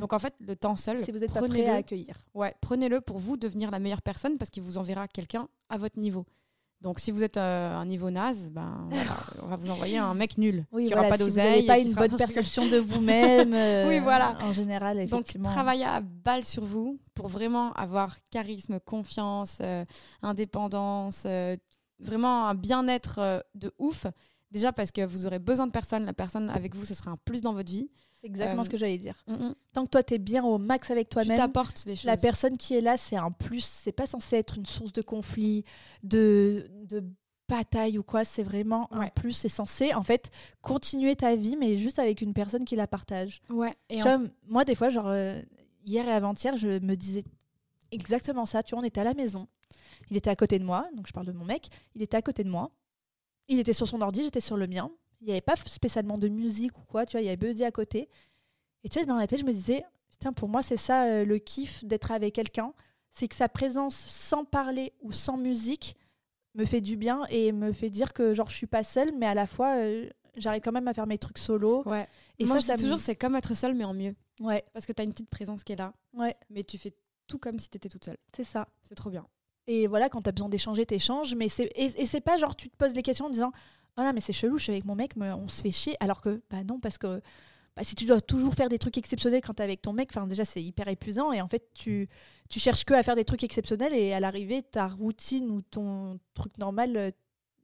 Donc 0.00 0.12
en 0.12 0.18
fait, 0.18 0.34
le 0.40 0.54
temps 0.56 0.76
seul, 0.76 1.02
si 1.04 1.10
vous 1.12 1.22
êtes 1.24 1.32
pas 1.32 1.40
prêt 1.40 1.48
prenez-le 1.48 1.70
à 1.70 1.74
accueillir. 1.76 2.16
ouais, 2.34 2.54
prenez-le 2.60 3.00
pour 3.00 3.18
vous 3.18 3.36
devenir 3.36 3.70
la 3.70 3.78
meilleure 3.78 4.02
personne 4.02 4.36
parce 4.38 4.50
qu'il 4.50 4.62
vous 4.62 4.78
enverra 4.78 5.08
quelqu'un 5.08 5.48
à 5.68 5.78
votre 5.78 5.98
niveau. 5.98 6.26
Donc 6.80 7.00
si 7.00 7.10
vous 7.10 7.24
êtes 7.24 7.36
euh, 7.38 7.74
un 7.74 7.86
niveau 7.86 8.08
naze, 8.08 8.50
ben 8.52 8.86
voilà, 8.90 9.10
on 9.42 9.46
va 9.48 9.56
vous 9.56 9.68
envoyer 9.68 9.98
un 9.98 10.14
mec 10.14 10.38
nul 10.38 10.64
Oui, 10.70 10.84
qui 10.86 10.92
voilà, 10.92 11.08
aura 11.08 11.10
pas 11.10 11.16
si 11.16 11.22
vous 11.24 11.28
d'oseille. 11.36 11.66
pas 11.66 11.78
une 11.80 11.92
bonne 11.92 12.16
perception 12.16 12.68
de 12.68 12.76
vous-même. 12.76 13.52
euh, 13.54 13.88
Oui, 13.88 13.98
voilà. 13.98 14.38
En 14.44 14.52
général, 14.52 14.96
Donc, 15.08 15.22
effectivement. 15.22 15.48
travaillez 15.48 15.84
à 15.84 16.00
balle 16.00 16.44
sur 16.44 16.64
vous 16.64 17.00
pour 17.14 17.26
vraiment 17.26 17.72
avoir 17.72 18.16
charisme, 18.30 18.78
confiance, 18.78 19.58
euh, 19.60 19.84
indépendance, 20.22 21.24
euh, 21.26 21.56
vraiment 21.98 22.46
un 22.46 22.54
bien-être 22.54 23.18
euh, 23.18 23.40
de 23.54 23.72
ouf. 23.78 24.06
Déjà 24.50 24.72
parce 24.72 24.90
que 24.92 25.04
vous 25.04 25.26
aurez 25.26 25.38
besoin 25.38 25.66
de 25.66 25.72
personne, 25.72 26.04
la 26.06 26.12
personne 26.14 26.48
avec 26.50 26.74
vous, 26.74 26.84
ce 26.84 26.94
sera 26.94 27.10
un 27.10 27.18
plus 27.24 27.42
dans 27.42 27.52
votre 27.52 27.70
vie. 27.70 27.90
C'est 28.20 28.26
exactement 28.26 28.62
Euh, 28.62 28.64
ce 28.64 28.70
que 28.70 28.76
j'allais 28.76 28.98
dire. 28.98 29.14
Mm, 29.28 29.34
mm. 29.34 29.54
Tant 29.72 29.84
que 29.84 29.90
toi, 29.90 30.02
tu 30.02 30.14
es 30.14 30.18
bien 30.18 30.42
au 30.42 30.58
max 30.58 30.90
avec 30.90 31.08
Tu 31.08 31.14
toi-même, 31.14 31.36
t'apportes 31.36 31.84
les 31.86 31.94
choses. 31.96 32.06
la 32.06 32.16
personne 32.16 32.56
qui 32.56 32.74
est 32.74 32.80
là, 32.80 32.96
c'est 32.96 33.16
un 33.16 33.30
plus. 33.30 33.62
C'est 33.64 33.92
pas 33.92 34.06
censé 34.06 34.36
être 34.36 34.56
une 34.56 34.66
source 34.66 34.92
de 34.92 35.02
conflit, 35.02 35.64
de, 36.02 36.68
de 36.84 37.04
bataille 37.48 37.98
ou 37.98 38.02
quoi. 38.02 38.24
C'est 38.24 38.42
vraiment 38.42 38.92
un 38.92 39.08
plus. 39.08 39.32
C'est 39.32 39.48
censé, 39.50 39.92
en 39.94 40.02
fait, 40.02 40.30
continuer 40.62 41.14
ta 41.14 41.36
vie, 41.36 41.56
mais 41.56 41.76
juste 41.76 41.98
avec 41.98 42.20
une 42.22 42.32
personne 42.32 42.64
qui 42.64 42.74
la 42.74 42.86
partage. 42.86 43.40
Ouais. 43.50 43.76
Et 43.90 44.02
en- 44.02 44.24
moi, 44.48 44.64
des 44.64 44.74
fois, 44.74 44.88
genre, 44.90 45.08
euh, 45.08 45.40
hier 45.84 46.08
et 46.08 46.12
avant-hier, 46.12 46.56
je 46.56 46.80
me 46.80 46.94
disais 46.96 47.22
exactement 47.90 48.46
ça. 48.46 48.62
Tu 48.62 48.74
vois, 48.74 48.82
on 48.82 48.86
était 48.86 49.00
à 49.00 49.04
la 49.04 49.14
maison. 49.14 49.46
Il 50.10 50.16
était 50.16 50.30
à 50.30 50.36
côté 50.36 50.58
de 50.58 50.64
moi, 50.64 50.88
donc 50.94 51.06
je 51.06 51.12
parle 51.12 51.26
de 51.26 51.32
mon 51.32 51.44
mec. 51.44 51.68
Il 51.94 52.02
était 52.02 52.16
à 52.16 52.22
côté 52.22 52.44
de 52.44 52.50
moi. 52.50 52.70
Il 53.48 53.58
était 53.58 53.72
sur 53.72 53.88
son 53.88 54.00
ordi, 54.00 54.22
j'étais 54.22 54.40
sur 54.40 54.56
le 54.56 54.66
mien. 54.66 54.90
Il 55.20 55.26
n'y 55.26 55.32
avait 55.32 55.40
pas 55.40 55.56
spécialement 55.56 56.16
de 56.18 56.28
musique 56.28 56.78
ou 56.78 56.82
quoi, 56.82 57.04
tu 57.06 57.12
vois, 57.12 57.20
il 57.22 57.24
y 57.24 57.28
avait 57.28 57.36
Buddy 57.36 57.64
à 57.64 57.70
côté. 57.72 58.08
Et 58.84 58.88
tu 58.88 58.98
sais, 59.00 59.06
dans 59.06 59.16
la 59.16 59.26
tête, 59.26 59.40
je 59.40 59.44
me 59.44 59.52
disais, 59.52 59.84
putain, 60.10 60.32
pour 60.32 60.48
moi, 60.48 60.62
c'est 60.62 60.76
ça 60.76 61.04
euh, 61.06 61.24
le 61.24 61.38
kiff 61.38 61.84
d'être 61.84 62.12
avec 62.12 62.34
quelqu'un. 62.34 62.72
C'est 63.12 63.26
que 63.26 63.34
sa 63.34 63.48
présence 63.48 63.96
sans 63.96 64.44
parler 64.44 64.92
ou 65.00 65.10
sans 65.12 65.36
musique 65.36 65.96
me 66.54 66.64
fait 66.64 66.80
du 66.80 66.96
bien 66.96 67.24
et 67.30 67.50
me 67.52 67.72
fait 67.72 67.90
dire 67.90 68.12
que, 68.12 68.32
genre, 68.34 68.48
je 68.50 68.54
suis 68.56 68.66
pas 68.68 68.84
seule, 68.84 69.12
mais 69.16 69.26
à 69.26 69.34
la 69.34 69.46
fois, 69.48 69.76
euh, 69.78 70.08
j'arrive 70.36 70.62
quand 70.62 70.72
même 70.72 70.86
à 70.88 70.94
faire 70.94 71.06
mes 71.08 71.18
trucs 71.18 71.38
solo. 71.38 71.82
Ouais. 71.86 72.06
Et 72.38 72.44
Moi, 72.44 72.56
ça, 72.56 72.60
je 72.60 72.66
ça 72.66 72.76
dis 72.76 72.82
me- 72.84 72.86
toujours, 72.88 73.00
c'est 73.00 73.16
comme 73.16 73.34
être 73.34 73.54
seul, 73.54 73.74
mais 73.74 73.84
en 73.84 73.94
mieux. 73.94 74.14
Ouais, 74.40 74.64
Parce 74.72 74.86
que 74.86 74.92
tu 74.92 75.00
as 75.02 75.04
une 75.04 75.10
petite 75.12 75.30
présence 75.30 75.64
qui 75.64 75.72
est 75.72 75.76
là, 75.76 75.92
ouais, 76.14 76.36
mais 76.50 76.62
tu 76.62 76.78
fais 76.78 76.94
tout 77.26 77.38
comme 77.38 77.58
si 77.58 77.68
tu 77.70 77.76
étais 77.76 77.88
toute 77.88 78.04
seule. 78.04 78.18
c'est 78.36 78.44
ça. 78.44 78.68
C'est 78.88 78.94
trop 78.94 79.10
bien. 79.10 79.26
Et 79.68 79.86
voilà, 79.86 80.08
quand 80.08 80.22
t'as 80.22 80.32
besoin 80.32 80.48
d'échanger, 80.48 80.84
t'échanges. 80.84 81.34
Mais 81.36 81.48
c'est 81.48 81.70
et, 81.76 82.02
et 82.02 82.06
c'est 82.06 82.20
pas 82.20 82.36
genre 82.38 82.56
tu 82.56 82.68
te 82.68 82.76
poses 82.76 82.92
des 82.92 83.02
questions 83.02 83.26
en 83.26 83.30
disant 83.30 83.52
oh 83.96 84.00
là 84.00 84.12
mais 84.12 84.20
c'est 84.20 84.32
chelou, 84.32 84.58
je 84.58 84.64
suis 84.64 84.72
avec 84.72 84.84
mon 84.84 84.96
mec, 84.96 85.14
mais 85.14 85.30
on 85.30 85.46
se 85.46 85.62
fait 85.62 85.70
chier. 85.70 85.96
Alors 86.00 86.20
que 86.20 86.42
bah 86.50 86.64
non 86.64 86.80
parce 86.80 86.98
que 86.98 87.20
bah, 87.76 87.84
si 87.84 87.94
tu 87.94 88.06
dois 88.06 88.20
toujours 88.20 88.54
faire 88.54 88.68
des 88.68 88.78
trucs 88.78 88.98
exceptionnels 88.98 89.42
quand 89.42 89.54
t'es 89.54 89.62
avec 89.62 89.82
ton 89.82 89.92
mec, 89.92 90.08
déjà 90.26 90.44
c'est 90.44 90.62
hyper 90.62 90.88
épuisant 90.88 91.32
et 91.32 91.40
en 91.40 91.48
fait 91.48 91.68
tu 91.74 92.08
tu 92.48 92.58
cherches 92.58 92.84
que 92.84 92.94
à 92.94 93.02
faire 93.02 93.14
des 93.14 93.24
trucs 93.24 93.44
exceptionnels 93.44 93.94
et 93.94 94.12
à 94.12 94.20
l'arrivée 94.20 94.62
ta 94.62 94.88
routine 94.88 95.50
ou 95.50 95.62
ton 95.62 96.18
truc 96.34 96.56
normal 96.58 96.96
euh, 96.96 97.10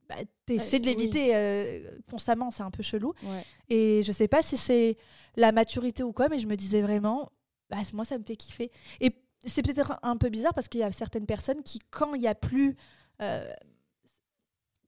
bah, 0.07 0.15
t'essaies 0.45 0.79
de 0.79 0.87
oui. 0.87 0.95
l'éviter 0.95 1.35
euh, 1.35 1.79
constamment, 2.09 2.51
c'est 2.51 2.63
un 2.63 2.71
peu 2.71 2.83
chelou. 2.83 3.13
Ouais. 3.23 3.43
Et 3.69 4.03
je 4.03 4.11
sais 4.11 4.27
pas 4.27 4.41
si 4.41 4.57
c'est 4.57 4.97
la 5.35 5.51
maturité 5.51 6.03
ou 6.03 6.11
quoi, 6.13 6.29
mais 6.29 6.39
je 6.39 6.47
me 6.47 6.55
disais 6.55 6.81
vraiment, 6.81 7.31
bah, 7.69 7.77
moi, 7.93 8.05
ça 8.05 8.17
me 8.17 8.23
fait 8.23 8.35
kiffer. 8.35 8.71
Et 9.01 9.11
c'est 9.45 9.61
peut-être 9.61 9.99
un 10.03 10.17
peu 10.17 10.29
bizarre 10.29 10.53
parce 10.53 10.67
qu'il 10.67 10.81
y 10.81 10.83
a 10.83 10.91
certaines 10.91 11.25
personnes 11.25 11.61
qui, 11.63 11.79
quand 11.91 12.13
il 12.15 12.21
n'y 12.21 12.27
a 12.27 12.35
plus. 12.35 12.75
euh, 13.21 13.51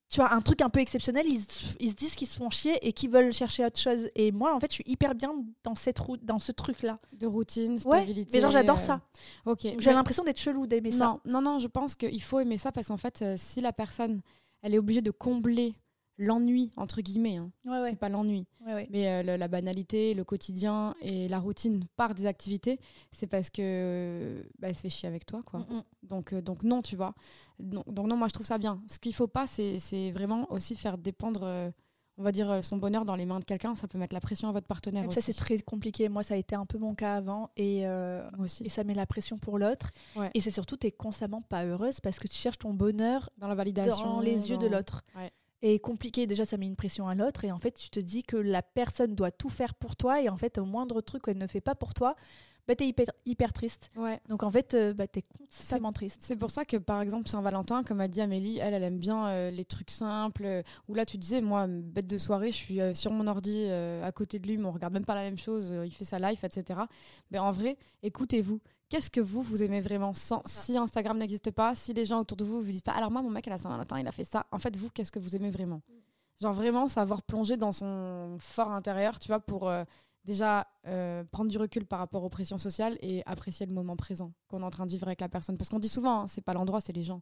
tu 0.09 0.21
vois, 0.21 0.31
un 0.33 0.39
truc 0.41 0.61
un 0.61 0.69
peu 0.69 0.79
exceptionnel, 0.79 1.25
ils, 1.29 1.41
se- 1.41 1.75
ils 1.81 1.89
se 1.89 1.95
disent 1.95 2.15
qu'ils 2.15 2.27
se 2.29 2.37
font 2.37 2.49
chier 2.49 2.77
et 2.87 2.93
qu'ils 2.93 3.09
veulent 3.09 3.33
chercher 3.33 3.65
autre 3.65 3.77
chose. 3.77 4.09
Et 4.15 4.31
moi, 4.31 4.55
en 4.55 4.59
fait, 4.61 4.67
je 4.71 4.75
suis 4.75 4.83
hyper 4.87 5.13
bien 5.15 5.33
dans, 5.65 5.75
cette 5.75 5.99
route, 5.99 6.23
dans 6.23 6.39
ce 6.39 6.53
truc-là. 6.53 6.97
De 7.11 7.27
routine, 7.27 7.73
Ouais, 7.73 7.79
stabilité. 7.79 8.29
mais 8.33 8.39
genre, 8.41 8.51
j'adore 8.51 8.77
euh, 8.77 8.79
ça. 8.79 9.01
Ok. 9.45 9.63
Donc, 9.63 9.75
Mais- 9.75 9.81
J'ai 9.81 9.91
l'impression 9.91 10.23
d'être 10.23 10.39
chelou 10.39 10.65
d'aimer 10.65 10.91
ça. 10.91 11.05
Non, 11.05 11.19
non, 11.25 11.41
non, 11.41 11.59
je 11.59 11.67
pense 11.67 11.93
qu'il 11.93 12.23
faut 12.23 12.39
aimer 12.39 12.57
ça 12.57 12.71
parce 12.71 12.87
qu'en 12.87 12.95
fait, 12.95 13.21
euh, 13.21 13.35
si 13.37 13.59
la 13.59 13.73
personne, 13.73 14.21
elle 14.61 14.73
est 14.75 14.79
obligée 14.79 15.01
de 15.01 15.11
combler 15.11 15.75
l'ennui, 16.17 16.71
entre 16.77 17.01
guillemets, 17.01 17.37
hein, 17.37 17.51
Ouais, 17.65 17.79
ouais. 17.79 17.89
c'est 17.91 17.95
pas 17.99 18.09
l'ennui, 18.09 18.45
ouais, 18.65 18.87
mais 18.91 19.07
euh, 19.23 19.37
la 19.37 19.47
banalité, 19.47 20.13
le 20.13 20.23
quotidien 20.23 20.95
et 21.01 21.27
la 21.27 21.39
routine 21.39 21.85
par 21.95 22.15
des 22.15 22.25
activités, 22.25 22.79
c'est 23.11 23.27
parce 23.27 23.49
que 23.49 23.61
euh, 23.61 24.43
bah, 24.59 24.69
elle 24.69 24.75
se 24.75 24.81
fait 24.81 24.89
chier 24.89 25.07
avec 25.07 25.25
toi, 25.25 25.43
quoi. 25.45 25.59
Mm. 25.59 25.83
Donc, 26.03 26.33
euh, 26.33 26.41
donc 26.41 26.63
non, 26.63 26.81
tu 26.81 26.95
vois. 26.95 27.13
Donc, 27.59 27.87
donc 27.91 28.07
non, 28.07 28.17
moi 28.17 28.27
je 28.27 28.33
trouve 28.33 28.45
ça 28.47 28.57
bien. 28.57 28.81
Ce 28.89 28.97
qu'il 28.99 29.13
faut 29.13 29.27
pas, 29.27 29.45
c'est 29.47 30.11
vraiment 30.11 30.51
aussi 30.51 30.75
faire 30.75 30.97
dépendre, 30.97 31.41
euh, 31.43 31.69
on 32.17 32.23
va 32.23 32.31
dire, 32.31 32.63
son 32.63 32.77
bonheur 32.77 33.05
dans 33.05 33.15
les 33.15 33.25
mains 33.27 33.39
de 33.39 33.45
quelqu'un. 33.45 33.75
Ça 33.75 33.87
peut 33.87 33.99
mettre 33.99 34.15
la 34.15 34.19
pression 34.19 34.49
à 34.49 34.51
votre 34.51 34.65
partenaire 34.65 35.05
aussi. 35.07 35.15
ça, 35.15 35.21
c'est 35.21 35.33
très 35.37 35.59
compliqué. 35.59 36.09
Moi, 36.09 36.23
ça 36.23 36.33
a 36.33 36.37
été 36.37 36.55
un 36.55 36.65
peu 36.65 36.79
mon 36.79 36.95
cas 36.95 37.13
avant. 37.13 37.51
Et, 37.57 37.85
euh, 37.85 38.27
aussi. 38.39 38.63
et 38.65 38.69
ça 38.69 38.83
met 38.83 38.95
la 38.95 39.05
pression 39.05 39.37
pour 39.37 39.59
l'autre. 39.59 39.91
Ouais. 40.15 40.31
Et 40.33 40.41
c'est 40.41 40.49
surtout, 40.49 40.77
tu 40.77 40.87
es 40.87 40.91
constamment 40.91 41.43
pas 41.43 41.63
heureuse 41.65 41.99
parce 41.99 42.17
que 42.17 42.27
tu 42.27 42.33
cherches 42.35 42.57
ton 42.57 42.73
bonheur 42.73 43.29
Dans 43.37 43.47
la 43.47 43.53
validation. 43.53 44.15
dans 44.15 44.19
les 44.21 44.49
yeux 44.49 44.57
de 44.57 44.65
l'autre. 44.65 45.03
Ouais. 45.15 45.31
Et 45.61 45.79
compliqué, 45.79 46.27
déjà 46.27 46.45
ça 46.45 46.57
met 46.57 46.67
une 46.67 46.75
pression 46.75 47.07
à 47.07 47.15
l'autre 47.15 47.43
et 47.43 47.51
en 47.51 47.59
fait 47.59 47.71
tu 47.71 47.89
te 47.89 47.99
dis 47.99 48.21
que 48.23 48.37
la 48.37 48.61
personne 48.61 49.15
doit 49.15 49.31
tout 49.31 49.49
faire 49.49 49.73
pour 49.73 49.95
toi 49.95 50.21
et 50.21 50.29
en 50.29 50.37
fait 50.37 50.57
au 50.59 50.65
moindre 50.65 51.01
truc 51.01 51.23
qu'elle 51.23 51.37
ne 51.39 51.47
fait 51.47 51.61
pas 51.61 51.73
pour 51.73 51.95
toi, 51.95 52.15
bah 52.67 52.75
t'es 52.75 52.85
hyper, 52.87 53.05
hyper 53.25 53.53
triste. 53.53 53.89
Ouais. 53.95 54.19
Donc 54.29 54.43
en 54.43 54.51
fait 54.51 54.73
euh, 54.73 54.93
bah, 54.93 55.07
t'es 55.07 55.23
constamment 55.23 55.93
triste. 55.93 56.19
C'est 56.21 56.35
pour 56.35 56.51
ça 56.51 56.65
que, 56.65 56.75
par 56.77 57.01
exemple, 57.01 57.27
Saint-Valentin, 57.29 57.83
comme 57.83 58.01
a 58.01 58.07
dit 58.09 58.19
Amélie, 58.21 58.59
elle, 58.59 58.73
elle 58.73 58.83
aime 58.83 58.99
bien 58.99 59.27
euh, 59.29 59.49
les 59.49 59.63
trucs 59.63 59.89
simples. 59.89 60.43
euh, 60.45 60.61
Où 60.89 60.93
là, 60.93 61.05
tu 61.05 61.17
disais, 61.17 61.39
moi, 61.41 61.65
bête 61.67 62.07
de 62.07 62.17
soirée, 62.17 62.51
je 62.51 62.57
suis 62.57 62.81
euh, 62.81 62.93
sur 62.93 63.11
mon 63.13 63.25
ordi 63.25 63.55
euh, 63.69 64.03
à 64.03 64.11
côté 64.11 64.37
de 64.37 64.45
lui, 64.47 64.57
mais 64.57 64.65
on 64.65 64.71
regarde 64.73 64.93
même 64.93 65.05
pas 65.05 65.15
la 65.15 65.21
même 65.23 65.37
chose. 65.37 65.71
il 65.85 65.91
fait 65.91 66.03
sa 66.03 66.19
life, 66.19 66.43
etc. 66.43 66.81
Mais 67.31 67.39
en 67.39 67.51
vrai, 67.53 67.77
écoutez-vous. 68.03 68.59
Qu'est-ce 68.89 69.09
que 69.09 69.19
vous, 69.19 69.41
vous 69.41 69.63
aimez 69.63 69.81
vraiment 69.81 70.13
sans, 70.13 70.41
Si 70.45 70.77
Instagram 70.77 71.17
n'existe 71.17 71.51
pas, 71.51 71.75
si 71.75 71.93
les 71.93 72.05
gens 72.05 72.21
autour 72.21 72.37
de 72.37 72.45
vous 72.45 72.61
vous 72.61 72.71
disent 72.71 72.81
pas, 72.81 72.93
alors 72.93 73.11
moi, 73.11 73.21
mon 73.21 73.29
mec, 73.29 73.45
à 73.47 73.49
la 73.49 73.57
Saint-Valentin, 73.57 73.99
il 73.99 74.07
a 74.07 74.11
fait 74.11 74.23
ça. 74.23 74.45
En 74.51 74.59
fait, 74.59 74.75
vous, 74.77 74.89
qu'est-ce 74.89 75.11
que 75.11 75.19
vous 75.19 75.35
aimez 75.35 75.49
vraiment? 75.49 75.81
Genre 76.39 76.53
vraiment 76.53 76.87
savoir 76.87 77.23
plonger 77.23 77.57
dans 77.57 77.71
son 77.71 78.37
fort 78.39 78.71
intérieur, 78.71 79.19
tu 79.19 79.27
vois, 79.27 79.39
pour 79.39 79.67
euh, 79.67 79.83
déjà 80.23 80.67
euh, 80.85 81.23
prendre 81.31 81.49
du 81.49 81.57
recul 81.57 81.85
par 81.85 81.99
rapport 81.99 82.23
aux 82.23 82.29
pressions 82.29 82.57
sociales 82.57 82.97
et 83.01 83.23
apprécier 83.25 83.65
le 83.65 83.73
moment 83.73 83.95
présent 83.95 84.31
qu'on 84.47 84.61
est 84.61 84.65
en 84.65 84.69
train 84.69 84.85
de 84.85 84.91
vivre 84.91 85.07
avec 85.07 85.19
la 85.19 85.29
personne. 85.29 85.57
Parce 85.57 85.69
qu'on 85.69 85.79
dit 85.79 85.89
souvent, 85.89 86.21
hein, 86.21 86.27
c'est 86.27 86.43
pas 86.43 86.53
l'endroit, 86.53 86.79
c'est 86.79 86.93
les 86.93 87.03
gens. 87.03 87.21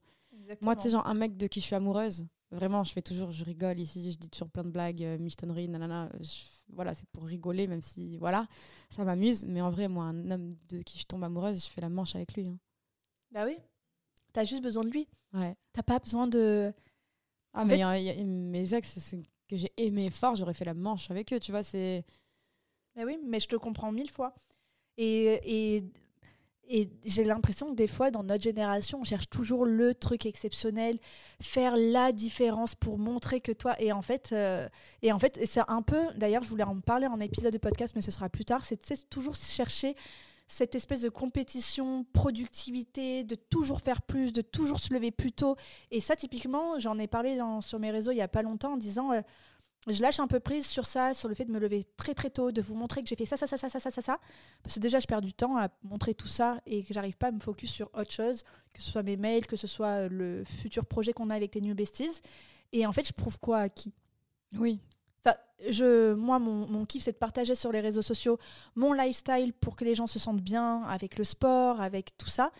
Moi, 0.61 0.75
tu 0.75 0.83
sais, 0.83 0.89
genre 0.89 1.07
un 1.07 1.13
mec 1.15 1.37
de 1.37 1.47
qui 1.47 1.61
je 1.61 1.65
suis 1.65 1.75
amoureuse, 1.75 2.27
vraiment, 2.55 2.83
je 2.83 2.91
fais 2.93 3.01
toujours, 3.01 3.31
je 3.31 3.43
rigole 3.45 3.79
ici, 3.79 4.11
je 4.11 4.17
dis 4.17 4.29
toujours 4.29 4.49
plein 4.49 4.63
de 4.63 4.69
blagues, 4.69 5.03
euh, 5.03 5.17
michetonneries, 5.17 5.67
nanana. 5.69 6.09
je- 6.19 6.43
voilà, 6.73 6.93
c'est 6.95 7.07
pour 7.09 7.23
rigoler, 7.25 7.67
même 7.67 7.81
si, 7.81 8.17
voilà, 8.17 8.47
ça 8.89 9.03
m'amuse. 9.05 9.45
Mais 9.45 9.61
en 9.61 9.69
vrai, 9.69 9.87
moi, 9.87 10.05
un 10.05 10.31
homme 10.31 10.55
de 10.69 10.81
qui 10.81 10.97
je 10.97 11.05
tombe 11.05 11.23
amoureuse, 11.23 11.63
je 11.65 11.69
fais 11.69 11.81
la 11.81 11.89
manche 11.89 12.15
avec 12.15 12.33
lui. 12.35 12.47
hein. 12.47 12.57
Bah 13.31 13.45
oui, 13.45 13.57
t'as 14.33 14.43
juste 14.45 14.61
besoin 14.63 14.83
de 14.83 14.89
lui. 14.89 15.07
Ouais. 15.33 15.55
T'as 15.73 15.83
pas 15.83 15.99
besoin 15.99 16.27
de... 16.27 16.73
Ah, 17.53 17.61
En 17.61 17.65
mais 17.65 17.73
fait- 17.73 17.79
y 17.79 17.83
a- 17.83 17.99
il 17.99 18.03
y 18.05 18.09
a- 18.09 18.23
mes 18.23 18.73
ex, 18.73 18.97
c'est 18.99 19.21
que 19.47 19.55
j'ai 19.57 19.71
aimé 19.77 20.09
fort, 20.09 20.35
j'aurais 20.35 20.53
fait 20.53 20.65
la 20.65 20.73
manche 20.73 21.09
avec 21.11 21.31
eux, 21.33 21.39
tu 21.39 21.51
vois, 21.51 21.63
c'est. 21.63 22.03
Mais 22.95 23.05
oui, 23.05 23.17
mais 23.25 23.39
je 23.39 23.47
te 23.47 23.55
comprends 23.57 23.91
mille 23.91 24.09
fois. 24.09 24.33
Et, 24.97 25.75
et, 25.77 25.83
et 26.67 26.89
j'ai 27.03 27.23
l'impression 27.23 27.69
que 27.71 27.75
des 27.75 27.87
fois, 27.87 28.11
dans 28.11 28.23
notre 28.23 28.43
génération, 28.43 28.99
on 29.01 29.03
cherche 29.03 29.29
toujours 29.29 29.65
le 29.65 29.93
truc 29.93 30.25
exceptionnel, 30.25 30.97
faire 31.41 31.75
la 31.77 32.11
différence 32.11 32.75
pour 32.75 32.97
montrer 32.97 33.41
que 33.41 33.51
toi. 33.51 33.75
Et 33.81 33.91
en 33.91 34.01
fait, 34.01 34.29
euh, 34.31 34.67
en 35.11 35.19
fait 35.19 35.39
c'est 35.45 35.61
un 35.67 35.81
peu. 35.81 36.01
D'ailleurs, 36.15 36.43
je 36.43 36.49
voulais 36.49 36.63
en 36.63 36.79
parler 36.79 37.07
en 37.07 37.19
épisode 37.19 37.53
de 37.53 37.57
podcast, 37.57 37.93
mais 37.95 38.01
ce 38.01 38.11
sera 38.11 38.29
plus 38.29 38.45
tard. 38.45 38.63
C'est 38.63 39.09
toujours 39.09 39.35
chercher 39.35 39.95
cette 40.47 40.75
espèce 40.75 41.01
de 41.01 41.09
compétition, 41.09 42.05
productivité, 42.13 43.23
de 43.23 43.35
toujours 43.35 43.81
faire 43.81 44.01
plus, 44.01 44.31
de 44.31 44.41
toujours 44.41 44.79
se 44.79 44.93
lever 44.93 45.11
plus 45.11 45.31
tôt. 45.31 45.55
Et 45.91 45.99
ça, 45.99 46.15
typiquement, 46.15 46.77
j'en 46.79 46.99
ai 46.99 47.07
parlé 47.07 47.39
sur 47.61 47.79
mes 47.79 47.91
réseaux 47.91 48.11
il 48.11 48.17
y 48.17 48.21
a 48.21 48.27
pas 48.27 48.43
longtemps 48.43 48.73
en 48.73 48.77
disant. 48.77 49.11
euh, 49.11 49.21
je 49.87 50.01
lâche 50.01 50.19
un 50.19 50.27
peu 50.27 50.39
prise 50.39 50.65
sur 50.65 50.85
ça, 50.85 51.13
sur 51.13 51.29
le 51.29 51.35
fait 51.35 51.45
de 51.45 51.51
me 51.51 51.59
lever 51.59 51.83
très 51.97 52.13
très 52.13 52.29
tôt, 52.29 52.51
de 52.51 52.61
vous 52.61 52.75
montrer 52.75 53.03
que 53.03 53.07
j'ai 53.07 53.15
fait 53.15 53.25
ça, 53.25 53.37
ça, 53.37 53.45
ça, 53.45 53.57
ça, 53.57 53.69
ça, 53.69 53.79
ça, 53.79 53.91
ça, 53.91 54.01
ça. 54.01 54.19
Parce 54.63 54.75
que 54.75 54.79
déjà, 54.79 54.99
je 54.99 55.05
perds 55.05 55.21
du 55.21 55.33
temps 55.33 55.57
à 55.57 55.69
montrer 55.83 56.13
tout 56.13 56.27
ça 56.27 56.59
et 56.65 56.83
que 56.83 56.93
j'arrive 56.93 57.17
pas 57.17 57.27
à 57.27 57.31
me 57.31 57.39
focus 57.39 57.71
sur 57.71 57.89
autre 57.93 58.11
chose, 58.11 58.43
que 58.73 58.81
ce 58.81 58.91
soit 58.91 59.03
mes 59.03 59.17
mails, 59.17 59.45
que 59.45 59.55
ce 59.55 59.67
soit 59.67 60.05
euh, 60.05 60.09
le 60.09 60.43
futur 60.43 60.85
projet 60.85 61.13
qu'on 61.13 61.29
a 61.29 61.35
avec 61.35 61.53
les 61.55 61.61
New 61.61 61.75
Besties. 61.75 62.21
Et 62.73 62.85
en 62.85 62.91
fait, 62.91 63.07
je 63.07 63.13
prouve 63.13 63.39
quoi 63.39 63.59
à 63.59 63.69
qui? 63.69 63.93
Oui. 64.57 64.79
Enfin, 65.23 65.37
je, 65.69 66.13
moi, 66.13 66.39
mon, 66.39 66.67
mon 66.67 66.85
kiff, 66.85 67.03
c'est 67.03 67.13
de 67.13 67.17
partager 67.17 67.53
sur 67.55 67.71
les 67.71 67.79
réseaux 67.79 68.01
sociaux 68.01 68.39
mon 68.75 68.91
lifestyle 68.93 69.53
pour 69.53 69.75
que 69.75 69.85
les 69.85 69.95
gens 69.95 70.07
se 70.07 70.19
sentent 70.19 70.41
bien 70.41 70.81
avec 70.83 71.17
le 71.17 71.23
sport, 71.23 71.79
avec 71.79 72.17
tout 72.17 72.29
ça. 72.29 72.51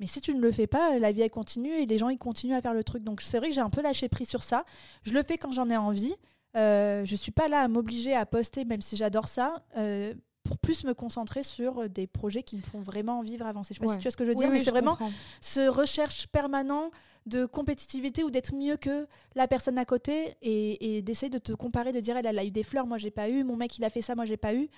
Mais 0.00 0.06
si 0.06 0.20
tu 0.20 0.34
ne 0.34 0.40
le 0.40 0.50
fais 0.52 0.66
pas, 0.66 0.98
la 0.98 1.12
vie, 1.12 1.22
elle 1.22 1.30
continue 1.30 1.70
et 1.70 1.86
les 1.86 1.98
gens, 1.98 2.08
ils 2.08 2.18
continuent 2.18 2.54
à 2.54 2.60
faire 2.60 2.74
le 2.74 2.84
truc. 2.84 3.04
Donc, 3.04 3.22
c'est 3.22 3.38
vrai 3.38 3.48
que 3.48 3.54
j'ai 3.54 3.60
un 3.60 3.70
peu 3.70 3.80
lâché 3.80 4.08
prise 4.08 4.28
sur 4.28 4.42
ça. 4.42 4.64
Je 5.02 5.12
le 5.12 5.22
fais 5.22 5.38
quand 5.38 5.52
j'en 5.52 5.70
ai 5.70 5.76
envie. 5.76 6.14
Euh, 6.56 7.04
je 7.04 7.16
suis 7.16 7.32
pas 7.32 7.48
là 7.48 7.60
à 7.60 7.68
m'obliger 7.68 8.14
à 8.14 8.26
poster, 8.26 8.64
même 8.64 8.80
si 8.80 8.96
j'adore 8.96 9.28
ça, 9.28 9.64
euh, 9.76 10.14
pour 10.44 10.58
plus 10.58 10.84
me 10.84 10.92
concentrer 10.94 11.42
sur 11.42 11.88
des 11.88 12.06
projets 12.06 12.42
qui 12.42 12.56
me 12.56 12.62
font 12.62 12.80
vraiment 12.80 13.22
vivre 13.22 13.46
avancer. 13.46 13.74
Je 13.74 13.80
sais 13.80 13.84
pas 13.84 13.90
Ouais. 13.90 13.94
si 13.94 13.98
tu 14.00 14.04
vois 14.04 14.10
ce 14.12 14.16
que 14.16 14.24
je 14.24 14.30
veux 14.30 14.34
dire, 14.36 14.48
oui, 14.48 14.54
mais 14.58 14.64
c'est 14.64 14.70
vraiment 14.70 14.92
comprends. 14.96 15.10
ce 15.40 15.66
recherche 15.68 16.26
permanent 16.28 16.90
de 17.26 17.46
compétitivité 17.46 18.22
ou 18.22 18.30
d'être 18.30 18.54
mieux 18.54 18.76
que 18.76 19.06
la 19.34 19.48
personne 19.48 19.78
à 19.78 19.86
côté 19.86 20.36
et, 20.42 20.96
et 20.98 21.02
d'essayer 21.02 21.30
de 21.30 21.38
te 21.38 21.52
comparer, 21.54 21.90
de 21.92 22.00
dire 22.00 22.16
elle, 22.18 22.26
elle 22.26 22.38
a 22.38 22.44
eu 22.44 22.50
des 22.50 22.62
fleurs, 22.62 22.86
moi 22.86 22.98
j'ai 22.98 23.10
pas 23.10 23.30
eu, 23.30 23.42
mon 23.44 23.56
mec 23.56 23.78
il 23.78 23.84
a 23.84 23.88
fait 23.90 24.02
ça, 24.02 24.14
moi 24.14 24.26
j'ai 24.26 24.36
pas 24.36 24.54
eu. 24.54 24.68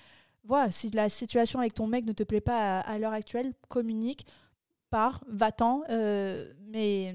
Voilà, 0.45 0.71
si 0.71 0.89
la 0.91 1.09
situation 1.09 1.59
avec 1.59 1.73
ton 1.73 1.87
mec 1.87 2.05
ne 2.05 2.13
te 2.13 2.23
plaît 2.23 2.39
pas 2.39 2.79
à, 2.79 2.89
à 2.89 2.97
l'heure 2.97 3.11
actuelle, 3.11 3.51
communique, 3.67 4.25
pars, 4.89 5.21
va-t'en. 5.27 5.81
euh, 5.89 6.53
mais 6.71 7.13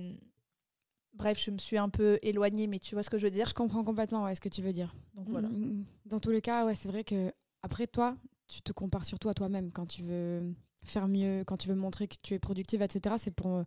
bref, 1.14 1.40
je 1.44 1.50
me 1.50 1.58
suis 1.58 1.78
un 1.78 1.88
peu 1.88 2.18
éloignée, 2.22 2.66
mais 2.66 2.78
tu 2.78 2.94
vois 2.94 3.02
ce 3.02 3.10
que 3.10 3.18
je 3.18 3.24
veux 3.24 3.30
dire. 3.30 3.46
Je 3.46 3.54
comprends 3.54 3.84
complètement 3.84 4.24
ouais, 4.24 4.34
ce 4.34 4.40
que 4.40 4.48
tu 4.48 4.62
veux 4.62 4.72
dire. 4.72 4.94
Donc 5.14 5.28
voilà. 5.28 5.48
Mm, 5.48 5.52
mm. 5.80 5.84
Dans 6.06 6.20
tous 6.20 6.30
les 6.30 6.40
cas, 6.40 6.64
ouais, 6.66 6.74
c'est 6.74 6.88
vrai 6.88 7.04
que 7.04 7.32
après 7.62 7.86
toi, 7.86 8.16
tu 8.48 8.62
te 8.62 8.72
compares 8.72 9.04
surtout 9.04 9.28
à 9.28 9.34
toi-même 9.34 9.70
quand 9.72 9.86
tu 9.86 10.02
veux 10.02 10.54
faire 10.84 11.06
mieux, 11.06 11.44
quand 11.46 11.56
tu 11.56 11.68
veux 11.68 11.76
montrer 11.76 12.08
que 12.08 12.16
tu 12.22 12.34
es 12.34 12.38
productive, 12.40 12.82
etc. 12.82 13.14
C'est 13.18 13.30
pour, 13.30 13.62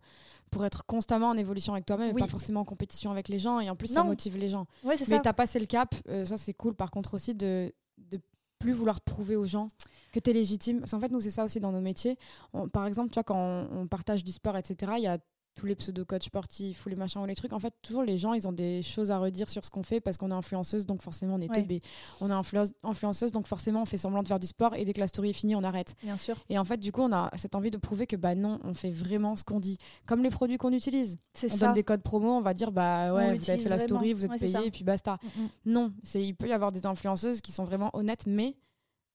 pour 0.50 0.64
être 0.66 0.84
constamment 0.84 1.28
en 1.30 1.36
évolution 1.38 1.72
avec 1.72 1.86
toi-même 1.86 2.14
Oui. 2.14 2.20
et 2.20 2.24
pas 2.24 2.28
forcément 2.30 2.60
en 2.60 2.64
compétition 2.64 3.10
avec 3.10 3.28
les 3.28 3.38
gens. 3.38 3.58
Et 3.60 3.70
en 3.70 3.76
plus, 3.76 3.88
ça 3.88 4.04
motive 4.04 4.36
les 4.36 4.50
gens. 4.50 4.66
Ouais, 4.84 4.96
c'est 4.98 5.08
Mais 5.08 5.16
ça. 5.16 5.22
t'as 5.22 5.32
passé 5.32 5.58
le 5.58 5.66
cap, 5.66 5.94
euh, 6.08 6.24
ça 6.26 6.36
c'est 6.36 6.52
cool. 6.52 6.74
Par 6.74 6.90
contre 6.90 7.14
aussi 7.14 7.34
de 7.34 7.72
de 7.98 8.20
plus 8.58 8.72
vouloir 8.72 9.00
prouver 9.00 9.36
aux 9.36 9.44
gens 9.46 9.68
que 10.12 10.18
tu 10.20 10.30
es 10.30 10.32
légitime. 10.32 10.80
Parce 10.80 10.90
qu'en 10.92 11.00
fait, 11.00 11.10
nous, 11.10 11.20
c'est 11.20 11.30
ça 11.30 11.44
aussi 11.44 11.60
dans 11.60 11.72
nos 11.72 11.80
métiers. 11.80 12.18
On- 12.54 12.68
par 12.68 12.86
exemple, 12.86 13.10
tu 13.10 13.14
vois, 13.14 13.22
quand 13.24 13.36
on, 13.38 13.68
on 13.82 13.86
partage 13.86 14.22
du 14.24 14.32
sport, 14.32 14.56
etc., 14.56 14.92
il 14.96 15.02
y 15.02 15.06
a 15.06 15.18
tous 15.56 15.66
les 15.66 15.74
pseudo-coachs 15.74 16.22
sportifs 16.24 16.84
ou 16.86 16.88
les 16.90 16.96
machins 16.96 17.20
ou 17.20 17.26
les 17.26 17.34
trucs. 17.34 17.52
En 17.52 17.58
fait, 17.58 17.74
toujours 17.82 18.02
les 18.04 18.18
gens, 18.18 18.34
ils 18.34 18.46
ont 18.46 18.52
des 18.52 18.82
choses 18.82 19.10
à 19.10 19.18
redire 19.18 19.48
sur 19.48 19.64
ce 19.64 19.70
qu'on 19.70 19.82
fait 19.82 20.00
parce 20.00 20.16
qu'on 20.18 20.30
est 20.30 20.34
influenceuse, 20.34 20.86
donc 20.86 21.02
forcément 21.02 21.34
on 21.34 21.40
est 21.40 21.48
Ouais. 21.50 21.62
teubé. 21.62 21.82
On 22.20 22.28
est 22.30 22.32
influence- 22.34 22.72
influenceuse, 22.84 23.32
donc 23.32 23.46
forcément 23.46 23.82
on 23.82 23.86
fait 23.86 23.96
semblant 23.96 24.22
de 24.22 24.28
faire 24.28 24.38
du 24.38 24.46
sport 24.46 24.74
et 24.74 24.84
dès 24.84 24.92
que 24.92 25.00
la 25.00 25.08
story 25.08 25.30
est 25.30 25.32
finie, 25.32 25.56
on 25.56 25.64
arrête. 25.64 25.94
Bien 26.02 26.16
sûr. 26.16 26.36
Et 26.50 26.58
en 26.58 26.64
fait, 26.64 26.76
du 26.76 26.92
coup, 26.92 27.00
on 27.00 27.12
a 27.12 27.30
cette 27.36 27.54
envie 27.54 27.70
de 27.70 27.78
prouver 27.78 28.06
que 28.06 28.16
bah 28.16 28.34
non, 28.34 28.60
on 28.64 28.74
fait 28.74 28.90
vraiment 28.90 29.34
ce 29.34 29.44
qu'on 29.44 29.58
dit. 29.58 29.78
Comme 30.06 30.22
les 30.22 30.30
produits 30.30 30.58
qu'on 30.58 30.72
utilise. 30.72 31.18
C'est 31.32 31.50
On 31.52 31.56
ça. 31.56 31.66
donne 31.66 31.74
des 31.74 31.82
codes 31.84 32.02
promo, 32.02 32.30
on 32.32 32.42
va 32.42 32.52
dire 32.54 32.70
bah 32.70 33.08
On 33.10 33.16
ouais, 33.16 33.34
vous 33.36 33.50
avez 33.50 33.58
fait 33.62 33.68
la 33.68 33.78
story, 33.78 34.12
vraiment. 34.12 34.18
vous 34.18 34.24
êtes 34.26 34.30
Ouais, 34.32 34.38
payé 34.38 34.66
et 34.66 34.70
puis 34.70 34.84
basta. 34.84 35.18
Mm, 35.22 35.40
mm. 35.42 35.48
Non, 35.72 35.92
c'est 36.02 36.22
il 36.22 36.34
peut 36.34 36.48
y 36.48 36.52
avoir 36.52 36.70
des 36.70 36.84
influenceuses 36.86 37.40
qui 37.40 37.50
sont 37.52 37.64
vraiment 37.64 37.90
honnêtes, 37.94 38.24
mais 38.26 38.56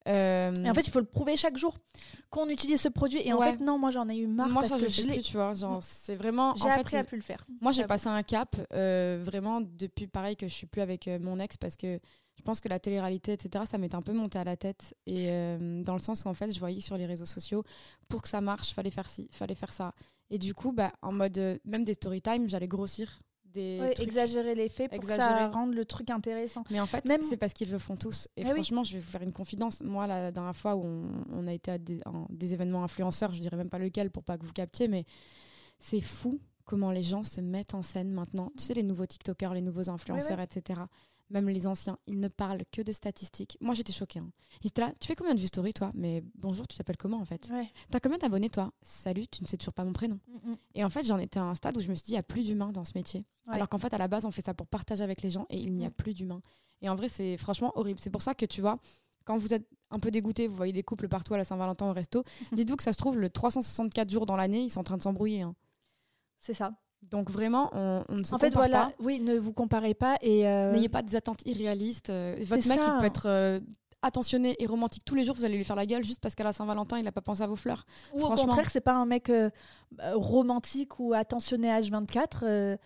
euh, 0.07 0.53
Et 0.65 0.69
en 0.69 0.73
fait, 0.73 0.87
il 0.87 0.91
faut 0.91 0.99
le 0.99 1.05
prouver 1.05 1.35
chaque 1.37 1.57
jour 1.57 1.77
qu'on 2.29 2.47
utilise 2.49 2.81
ce 2.81 2.89
produit. 2.89 3.21
Et 3.25 3.33
en 3.33 3.37
Ouais. 3.39 3.51
fait, 3.53 3.63
non, 3.63 3.77
moi 3.77 3.91
j'en 3.91 4.07
ai 4.09 4.17
eu 4.17 4.27
marre 4.27 4.47
moi 4.49 4.61
parce 4.63 4.73
ça 4.73 4.79
que 4.79 4.91
je 4.91 5.01
l'ai. 5.07 5.13
plus, 5.15 5.23
tu 5.23 5.37
vois, 5.37 5.53
c'est 5.81 6.15
vraiment 6.15 6.55
J'ai 6.55 6.63
en 6.65 6.69
appris 6.71 6.91
fait 6.91 6.97
à 6.97 7.03
plus 7.03 7.17
le 7.17 7.23
faire. 7.23 7.45
moi 7.61 7.71
j'ai 7.71 7.85
passé 7.85 8.07
un 8.07 8.23
cap 8.23 8.55
euh, 8.73 9.21
vraiment 9.23 9.61
depuis 9.61 10.07
pareil 10.07 10.35
que 10.35 10.47
je 10.47 10.53
suis 10.53 10.67
plus 10.67 10.81
avec 10.81 11.07
euh, 11.07 11.19
mon 11.19 11.39
ex 11.39 11.57
parce 11.57 11.75
que 11.77 11.99
je 12.37 12.41
pense 12.43 12.61
que 12.61 12.69
la 12.69 12.79
télé-réalité 12.79 13.33
etc 13.33 13.65
ça 13.69 13.77
m'est 13.77 13.93
un 13.93 14.01
peu 14.01 14.13
monté 14.13 14.39
à 14.39 14.43
la 14.43 14.55
tête 14.57 14.95
et 15.05 15.27
euh, 15.29 15.83
dans 15.83 15.93
le 15.93 15.99
sens 15.99 16.23
où 16.25 16.27
en 16.29 16.33
fait 16.33 16.51
je 16.53 16.59
voyais 16.59 16.81
sur 16.81 16.97
les 16.97 17.05
réseaux 17.05 17.25
sociaux 17.25 17.63
pour 18.07 18.21
que 18.21 18.29
ça 18.29 18.41
marche 18.41 18.73
fallait 18.73 18.89
faire 18.91 19.09
ci 19.09 19.27
fallait 19.31 19.53
faire 19.55 19.73
ça 19.73 19.93
et 20.29 20.39
du 20.39 20.53
coup 20.55 20.71
bah 20.71 20.91
en 21.01 21.11
mode 21.11 21.59
même 21.65 21.83
des 21.83 21.93
story 21.93 22.21
time 22.21 22.49
j'allais 22.49 22.67
grossir 22.69 23.19
des 23.53 23.79
Ouais, 23.79 23.93
trucs 23.93 24.07
exagérer 24.07 24.55
les 24.55 24.69
faits 24.69 24.89
pour 24.91 24.99
que 24.99 25.07
ça 25.07 25.47
rende 25.49 25.73
le 25.73 25.85
truc 25.85 26.09
intéressant. 26.09 26.63
Mais 26.71 26.79
en 26.79 26.85
fait, 26.85 27.05
Même- 27.05 27.21
c'est 27.21 27.37
parce 27.37 27.53
qu'ils 27.53 27.71
le 27.71 27.77
font 27.77 27.95
tous. 27.95 28.27
Et 28.37 28.43
oui. 28.43 28.49
franchement, 28.51 28.83
je 28.83 28.93
vais 28.93 28.99
vous 28.99 29.09
faire 29.11 29.21
une 29.21 29.33
confidence. 29.33 29.81
Moi, 29.81 30.07
la 30.07 30.31
dernière 30.31 30.55
fois 30.55 30.75
où 30.75 30.83
on, 30.85 31.09
on 31.33 31.47
a 31.47 31.53
été 31.53 31.71
à 31.71 31.77
des, 31.77 31.97
un- 32.05 32.25
des 32.29 32.53
événements 32.53 32.83
influenceurs, 32.83 33.33
je 33.33 33.41
dirais 33.41 33.57
même 33.57 33.69
pas 33.69 33.79
lequel 33.79 34.09
pour 34.11 34.23
pas 34.23 34.37
que 34.37 34.45
vous 34.45 34.53
captiez, 34.53 34.87
mais 34.87 35.05
c'est 35.79 36.01
fou 36.01 36.39
comment 36.65 36.91
les 36.91 37.03
gens 37.03 37.23
se 37.23 37.41
mettent 37.41 37.73
en 37.73 37.81
scène 37.81 38.11
maintenant. 38.11 38.51
Tu 38.57 38.63
sais, 38.63 38.73
les 38.73 38.83
nouveaux 38.83 39.05
TikTokers, 39.05 39.53
les 39.53 39.61
nouveaux 39.61 39.89
influenceurs, 39.89 40.39
etc. 40.39 40.81
Même 41.31 41.47
les 41.49 41.65
anciens, 41.65 41.97
ils 42.07 42.19
ne 42.19 42.27
parlent 42.27 42.63
que 42.71 42.81
de 42.81 42.91
statistiques. 42.91 43.57
Moi, 43.61 43.73
j'étais 43.73 43.93
choquée. 43.93 44.19
hein. 44.19 44.31
Ils 44.63 44.67
étaient 44.67 44.81
là, 44.81 44.91
tu 44.99 45.07
fais 45.07 45.15
combien 45.15 45.33
de 45.33 45.39
vues 45.39 45.47
story, 45.47 45.73
toi? 45.73 45.91
Mais 45.93 46.23
bonjour, 46.35 46.67
tu 46.67 46.75
t'appelles 46.77 46.97
comment 46.97 47.17
en 47.19 47.25
fait? 47.25 47.49
Ouais. 47.51 47.69
T'as 47.89 47.99
combien 48.01 48.17
d'abonnés, 48.17 48.49
toi? 48.49 48.71
Salut, 48.81 49.27
tu 49.27 49.41
ne 49.41 49.47
sais 49.47 49.55
toujours 49.57 49.73
pas 49.73 49.83
mon 49.85 49.93
prénom. 49.93 50.19
Mm, 50.27 50.51
mm. 50.51 50.55
Et 50.75 50.83
en 50.83 50.89
fait, 50.89 51.03
j'en 51.05 51.17
étais 51.17 51.39
à 51.39 51.43
un 51.43 51.55
stade 51.55 51.77
où 51.77 51.81
je 51.81 51.89
me 51.89 51.95
suis 51.95 52.03
dit, 52.03 52.11
il 52.11 52.15
n'y 52.15 52.19
a 52.19 52.23
plus 52.23 52.43
d'humains 52.43 52.71
dans 52.71 52.83
ce 52.85 52.91
métier. 52.95 53.23
Ouais. 53.47 53.55
Alors 53.55 53.69
qu'en 53.69 53.77
fait, 53.77 53.93
à 53.93 53.97
la 53.97 54.07
base, 54.09 54.25
on 54.25 54.31
fait 54.31 54.45
ça 54.45 54.53
pour 54.53 54.67
partager 54.67 55.03
avec 55.03 55.21
les 55.21 55.29
gens 55.29 55.45
et 55.49 55.57
il 55.57 55.73
n'y 55.73 55.85
a 55.85 55.89
Mm. 55.89 55.93
plus 55.93 56.13
d'humains. 56.13 56.41
Et 56.81 56.89
en 56.89 56.95
vrai, 56.95 57.07
c'est 57.09 57.37
franchement 57.37 57.71
horrible. 57.75 57.99
C'est 57.99 58.09
pour 58.09 58.21
ça 58.21 58.33
que 58.35 58.45
tu 58.45 58.59
vois, 58.61 58.77
quand 59.23 59.37
vous 59.37 59.53
êtes 59.53 59.67
un 59.89 59.99
peu 59.99 60.11
dégoûté, 60.11 60.47
vous 60.47 60.55
voyez 60.55 60.73
des 60.73 60.83
couples 60.83 61.07
partout 61.07 61.33
à 61.33 61.37
la 61.37 61.45
Saint-Valentin 61.45 61.89
au 61.89 61.93
resto, 61.93 62.23
dites-vous 62.51 62.75
que 62.75 62.83
ça 62.83 62.91
se 62.91 62.97
trouve, 62.97 63.17
le 63.17 63.29
364 63.29 64.09
jours 64.11 64.25
dans 64.25 64.35
l'année, 64.35 64.63
ils 64.63 64.69
sont 64.69 64.79
en 64.81 64.83
train 64.83 64.97
de 64.97 65.01
s'embrouiller. 65.01 65.43
hein. 65.43 65.55
C'est 66.39 66.53
ça. 66.55 66.73
Donc 67.03 67.29
vraiment, 67.29 67.69
on, 67.73 68.03
on 68.09 68.15
ne 68.17 68.23
se 68.23 68.33
En 68.33 68.37
fait, 68.37 68.51
voilà. 68.51 68.85
pas. 68.87 68.91
Oui, 68.99 69.19
ne 69.19 69.37
vous 69.37 69.53
comparez 69.53 69.93
pas 69.93 70.15
et. 70.21 70.47
euh, 70.47 70.71
N'ayez 70.71 70.89
pas 70.89 71.01
des 71.01 71.15
attentes 71.15 71.41
irréalistes. 71.45 72.09
Euh, 72.09 72.35
Votre 72.41 72.67
mec, 72.67 72.81
ça. 72.81 72.93
il 72.95 72.99
peut 72.99 73.05
être 73.05 73.25
euh, 73.27 73.59
attentionné 74.01 74.55
et 74.59 74.65
romantique 74.65 75.03
tous 75.05 75.15
les 75.15 75.25
jours, 75.25 75.35
vous 75.35 75.43
allez 75.45 75.57
lui 75.57 75.63
faire 75.63 75.75
la 75.75 75.85
gueule 75.85 76.03
juste 76.03 76.19
parce 76.21 76.35
qu'à 76.35 76.43
la 76.43 76.53
Saint-Valentin, 76.53 76.97
il 76.97 77.03
n'a 77.03 77.11
pas 77.11 77.21
pensé 77.21 77.41
à 77.43 77.47
vos 77.47 77.55
fleurs. 77.55 77.85
Ou 78.13 78.17
au 78.17 78.19
franchement. 78.25 78.45
contraire, 78.47 78.69
c'est 78.69 78.81
pas 78.81 78.93
un 78.93 79.05
mec 79.05 79.29
euh, 79.29 79.49
romantique 80.13 80.99
ou 80.99 81.13
attentionné 81.13 81.67
H24. 81.69 82.77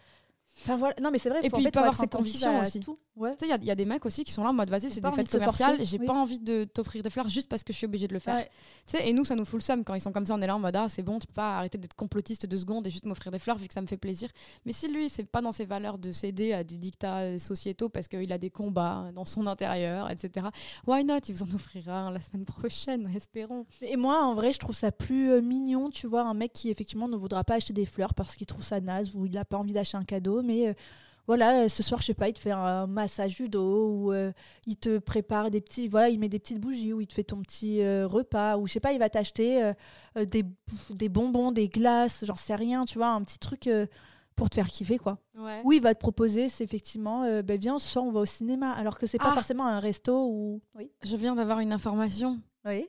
Enfin 0.57 0.77
voilà. 0.77 0.95
Non, 1.01 1.11
mais 1.11 1.17
c'est 1.17 1.29
vrai. 1.29 1.39
Et 1.43 1.49
faut- 1.49 1.57
puis, 1.57 1.65
il 1.65 1.71
peut 1.71 1.79
avoir 1.79 1.95
ses 1.97 2.07
convictions 2.07 2.61
aussi. 2.61 2.79
tout. 2.79 2.97
Ouais. 3.15 3.31
Tu 3.37 3.45
sais, 3.45 3.45
il 3.45 3.49
y 3.49 3.53
a- 3.53 3.63
y, 3.63 3.71
a 3.71 3.75
des 3.75 3.85
mecs 3.85 4.05
aussi 4.05 4.23
qui 4.25 4.31
sont 4.33 4.43
là 4.43 4.49
en 4.49 4.53
mode 4.53 4.69
vas-y, 4.69 4.89
c'est 4.89 4.99
des 4.99 5.09
fêtes 5.11 5.27
de 5.27 5.31
commerciales, 5.31 5.77
j'ai 5.85 5.97
oui. 5.97 6.05
pas 6.05 6.13
envie 6.13 6.39
de 6.39 6.65
t'offrir 6.65 7.01
des 7.01 7.09
fleurs 7.09 7.29
juste 7.29 7.47
parce 7.47 7.63
que 7.63 7.71
je 7.71 7.77
suis 7.77 7.85
obligée 7.85 8.07
de 8.09 8.13
le 8.13 8.19
faire. 8.19 8.35
Ouais. 8.35 8.49
Tu 8.85 8.97
sais, 8.97 9.07
et 9.07 9.13
nous, 9.13 9.23
ça 9.23 9.35
nous 9.35 9.45
fout 9.45 9.59
le 9.61 9.63
seum 9.63 9.83
quand 9.85 9.93
ils 9.93 10.01
sont 10.01 10.11
comme 10.11 10.25
ça. 10.25 10.33
On 10.35 10.41
est 10.41 10.47
là 10.47 10.55
en 10.55 10.59
mode 10.59 10.75
ah, 10.75 10.87
c'est 10.89 11.01
bon, 11.01 11.17
tu 11.19 11.27
peux 11.27 11.33
pas 11.33 11.57
arrêter 11.57 11.77
d'être 11.77 11.93
complotiste 11.95 12.45
deux 12.45 12.57
secondes 12.57 12.85
et 12.87 12.89
juste 12.89 13.05
m'offrir 13.05 13.31
des 13.31 13.39
fleurs 13.39 13.57
vu 13.57 13.67
que 13.67 13.73
ça 13.73 13.81
me 13.81 13.87
fait 13.87 13.95
plaisir. 13.97 14.29
Mais 14.65 14.73
si 14.73 14.91
lui, 14.91 15.07
c'est 15.09 15.23
pas 15.23 15.41
dans 15.41 15.53
ses 15.53 15.65
valeurs 15.65 15.97
de 15.97 16.11
céder 16.11 16.51
à 16.51 16.63
des 16.65 16.75
dictats 16.77 17.39
sociétaux 17.39 17.87
parce 17.89 18.07
qu'il 18.09 18.31
a 18.33 18.37
des 18.37 18.49
combats 18.49 19.09
dans 19.13 19.25
son 19.25 19.47
intérieur, 19.47 20.09
etc. 20.11 20.47
Why 20.87 21.05
not? 21.05 21.19
Il 21.29 21.35
vous 21.35 21.43
en 21.43 21.53
offrira 21.55 21.99
un 21.99 22.11
la 22.11 22.19
semaine 22.19 22.45
prochaine, 22.45 23.09
espérons. 23.15 23.65
Et 23.81 23.95
moi, 23.95 24.23
en 24.23 24.33
vrai, 24.35 24.51
je 24.51 24.59
trouve 24.59 24.75
ça 24.75 24.91
plus 24.91 25.31
euh, 25.31 25.41
mignon, 25.41 25.89
tu 25.89 26.07
vois, 26.07 26.23
un 26.23 26.33
mec 26.33 26.51
qui 26.51 26.69
effectivement 26.69 27.07
ne 27.07 27.15
voudra 27.15 27.43
pas 27.45 27.55
acheter 27.55 27.73
des 27.73 27.85
fleurs 27.85 28.13
parce 28.13 28.35
qu'il 28.35 28.47
trouve 28.47 28.63
ça 28.63 28.81
naze 28.81 29.15
ou 29.15 29.25
il 29.25 29.31
n'a 29.33 29.45
pas 29.45 29.57
envie 29.57 29.73
d'acheter 29.73 29.97
un 29.97 30.03
cadeau, 30.03 30.41
mais 30.45 30.67
euh, 30.69 30.73
voilà, 31.27 31.67
ce 31.69 31.81
soir, 31.83 31.99
je 32.01 32.05
sais 32.07 32.13
pas, 32.13 32.29
il 32.29 32.33
te 32.33 32.39
fait 32.39 32.51
un 32.51 32.85
massage 32.87 33.35
du 33.35 33.49
dos 33.49 33.89
ou 33.89 34.11
euh, 34.13 34.31
il 34.67 34.77
te 34.77 34.99
prépare 34.99 35.49
des 35.51 35.59
petits, 35.61 35.87
voilà, 35.87 36.09
il 36.09 36.19
met 36.19 36.29
des 36.29 36.39
petites 36.39 36.59
bougies 36.59 36.93
ou 36.93 37.01
il 37.01 37.07
te 37.07 37.13
fait 37.15 37.23
ton 37.23 37.41
petit 37.41 37.81
euh, 37.81 38.05
repas 38.07 38.57
ou 38.57 38.67
je 38.67 38.73
sais 38.73 38.79
pas, 38.79 38.93
il 38.93 38.99
va 38.99 39.09
t'acheter 39.09 39.71
des, 40.15 40.43
des 40.91 41.09
bonbons, 41.09 41.51
des 41.51 41.67
glaces, 41.67 42.23
j'en 42.25 42.35
sais 42.35 42.55
rien, 42.55 42.85
tu 42.85 42.97
vois, 42.99 43.07
un 43.09 43.23
petit 43.23 43.39
truc 43.39 43.67
pour 44.35 44.49
te 44.49 44.55
faire 44.55 44.67
kiffer, 44.67 44.97
quoi. 44.97 45.17
Ouais. 45.37 45.61
Ou 45.63 45.71
il 45.71 45.81
va 45.81 45.95
te 45.95 45.99
proposer, 45.99 46.49
c'est 46.49 46.63
effectivement, 46.65 47.23
euh, 47.23 47.41
ben 47.41 47.57
viens, 47.57 47.79
ce 47.79 47.87
soir, 47.87 48.03
on 48.03 48.11
va 48.11 48.19
au 48.19 48.25
cinéma, 48.25 48.71
alors 48.73 48.97
que 48.99 49.07
c'est 49.07 49.17
pas 49.17 49.29
Ah. 49.31 49.33
forcément 49.33 49.65
un 49.65 49.79
resto 49.79 50.27
ou. 50.29 50.61
Oui. 50.75 50.91
Je 51.03 51.15
viens 51.15 51.35
d'avoir 51.35 51.59
une 51.61 51.71
information. 51.71 52.37
Oui. 52.65 52.85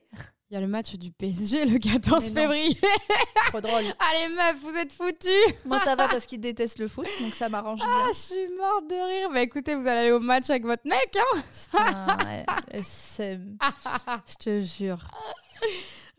Il 0.49 0.53
y 0.53 0.57
a 0.57 0.61
le 0.61 0.67
match 0.67 0.95
du 0.95 1.11
PSG 1.11 1.65
le 1.65 1.77
14 1.77 2.23
Mais 2.23 2.29
non. 2.29 2.51
février. 2.53 2.79
Trop 3.49 3.59
drôle. 3.59 3.83
Allez 3.99 4.33
meuf, 4.33 4.55
vous 4.61 4.75
êtes 4.77 4.93
foutus 4.93 5.29
Moi, 5.65 5.77
ça 5.81 5.95
va 5.95 6.07
parce 6.07 6.25
qu'il 6.25 6.39
déteste 6.39 6.79
le 6.79 6.87
foot, 6.87 7.05
donc 7.19 7.33
ça 7.33 7.49
m'arrange 7.49 7.79
bien. 7.79 7.87
Ah, 7.89 8.07
je 8.13 8.17
suis 8.17 8.47
morte 8.57 8.89
de 8.89 8.95
rire. 8.95 9.29
Bah 9.33 9.41
écoutez, 9.41 9.75
vous 9.75 9.85
allez 9.87 9.99
aller 9.99 10.11
au 10.11 10.21
match 10.21 10.49
avec 10.49 10.63
votre 10.63 10.87
mec, 10.87 11.17
hein 11.17 11.41
Putain, 11.71 12.17
ouais, 12.25 12.45
le 12.73 12.81
seum. 12.81 13.57
Je 14.27 14.35
te 14.35 14.61
jure. 14.61 14.99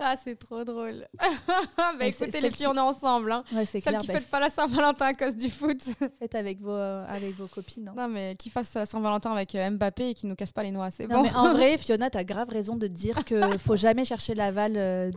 Ah, 0.00 0.14
c'est 0.22 0.37
trop 0.38 0.62
drôle. 0.64 1.06
bah 1.98 2.06
écoutez, 2.06 2.40
les 2.40 2.50
filles, 2.52 2.68
on 2.68 2.74
est 2.76 2.78
ensemble. 2.80 3.32
Hein. 3.32 3.42
Ouais, 3.52 3.64
c'est 3.66 3.80
Celle 3.80 3.94
clair. 3.94 4.00
qui 4.00 4.06
bah, 4.08 4.14
fête 4.14 4.28
pas 4.30 4.38
la 4.40 4.48
Saint-Valentin 4.50 5.06
à 5.06 5.14
cause 5.14 5.37
du 5.37 5.50
foot. 5.50 5.80
faites 6.20 6.34
avec 6.37 6.61
vos, 6.61 6.70
euh, 6.70 7.04
avec 7.08 7.34
vos 7.37 7.46
copines. 7.48 7.88
hein. 7.88 7.94
non, 7.96 8.08
mais 8.08 8.37
qui 8.37 8.48
fasse 8.50 8.72
la 8.74 8.87
Saint-Valentin 8.87 9.32
avec 9.32 9.54
euh, 9.56 9.70
Mbappé 9.70 10.11
et 10.11 10.14
qui 10.14 10.26
nous 10.26 10.37
casse 10.37 10.52
pas 10.52 10.62
les 10.62 10.70
noix, 10.70 10.90
c'est 10.92 11.06
bon. 11.08 11.22
mais 11.22 11.34
en 11.34 11.52
vrai, 11.54 11.76
Fiona, 11.78 12.11
t'as 12.11 12.22
grave 12.24 12.48
raison 12.48 12.76
de 12.76 12.87
dire 12.87 13.24
que 13.24 13.58
faut 13.58 13.76
jamais 13.76 14.04
chercher 14.04 14.34
l'aval 14.37 14.74
euh, 14.76 15.11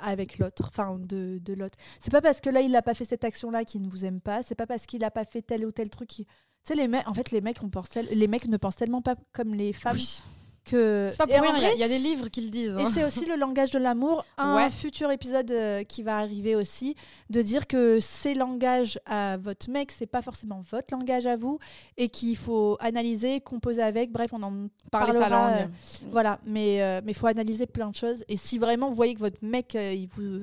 avec 0.00 0.38
l'autre, 0.38 0.64
enfin 0.68 0.96
de, 0.98 1.38
de 1.44 1.52
l'autre. 1.54 1.76
C'est 2.00 2.10
pas 2.10 2.22
parce 2.22 2.40
que 2.40 2.48
là 2.50 2.60
il 2.62 2.74
a 2.74 2.82
pas 2.82 2.94
fait 2.94 3.04
cette 3.04 3.24
action-là 3.24 3.64
qu'il 3.64 3.82
ne 3.82 3.88
vous 3.90 4.04
aime 4.06 4.20
pas. 4.20 4.40
C'est 4.42 4.54
pas 4.54 4.66
parce 4.66 4.86
qu'il 4.86 5.04
a 5.04 5.10
pas 5.10 5.24
fait 5.24 5.42
tel 5.42 5.66
ou 5.66 5.72
tel 5.72 5.90
truc. 5.90 6.08
qui- 6.08 6.24
Tu 6.24 6.32
sais, 6.64 6.74
les 6.74 6.88
mecs, 6.88 7.06
en 7.08 7.12
fait, 7.14 7.30
les 7.32 7.40
mecs, 7.42 7.58
on 7.62 7.68
pense 7.68 7.90
tel- 7.90 8.08
les 8.10 8.28
mecs 8.28 8.48
ne 8.48 8.56
pensent 8.56 8.76
tellement 8.76 9.02
pas 9.02 9.14
comme 9.32 9.54
les 9.54 9.72
femmes 9.74 9.96
Oui. 9.96 10.22
Que. 10.64 11.10
Et 11.10 11.16
pour 11.16 11.38
en 11.38 11.52
rien, 11.52 11.72
il 11.74 11.78
y 11.78 11.82
a- 11.82 11.86
y, 11.86 11.88
des 11.88 11.98
livres 11.98 12.28
qui 12.28 12.40
le 12.42 12.50
disent. 12.50 12.76
Et 12.78 12.82
hein. 12.82 12.90
c'est 12.92 13.04
aussi 13.04 13.24
le 13.26 13.36
langage 13.36 13.70
de 13.70 13.78
l'amour. 13.78 14.24
Un 14.38 14.56
Ouais. 14.56 14.70
futur 14.70 15.10
épisode 15.10 15.50
euh, 15.50 15.82
qui 15.84 16.02
va 16.02 16.18
arriver 16.18 16.54
aussi, 16.56 16.94
de 17.30 17.42
dire 17.42 17.66
que 17.66 17.98
ces 18.00 18.34
langages 18.34 18.98
à 19.06 19.36
votre 19.38 19.70
mec, 19.70 19.90
c'est 19.92 20.06
pas 20.06 20.22
forcément 20.22 20.62
votre 20.70 20.94
langage 20.94 21.26
à 21.26 21.36
vous, 21.36 21.58
et 21.96 22.08
qu'il 22.08 22.36
faut 22.36 22.76
analyser, 22.80 23.40
composer 23.40 23.82
avec. 23.82 24.10
Bref, 24.12 24.30
on 24.32 24.42
en 24.42 24.68
Parler 24.90 25.12
sa 25.18 25.28
langue. 25.28 25.70
voilà. 26.10 26.38
Mais 26.46 27.00
il 27.06 27.14
faut 27.14 27.26
analyser 27.26 27.66
plein 27.66 27.90
de 27.90 27.96
choses. 27.96 28.24
Et 28.28 28.36
si 28.36 28.58
vraiment 28.58 28.88
vous 28.88 28.94
voyez 28.94 29.14
que 29.14 29.20
votre 29.20 29.42
mec, 29.44 29.74
euh, 29.74 29.92
il 29.92 30.08
vous, 30.08 30.42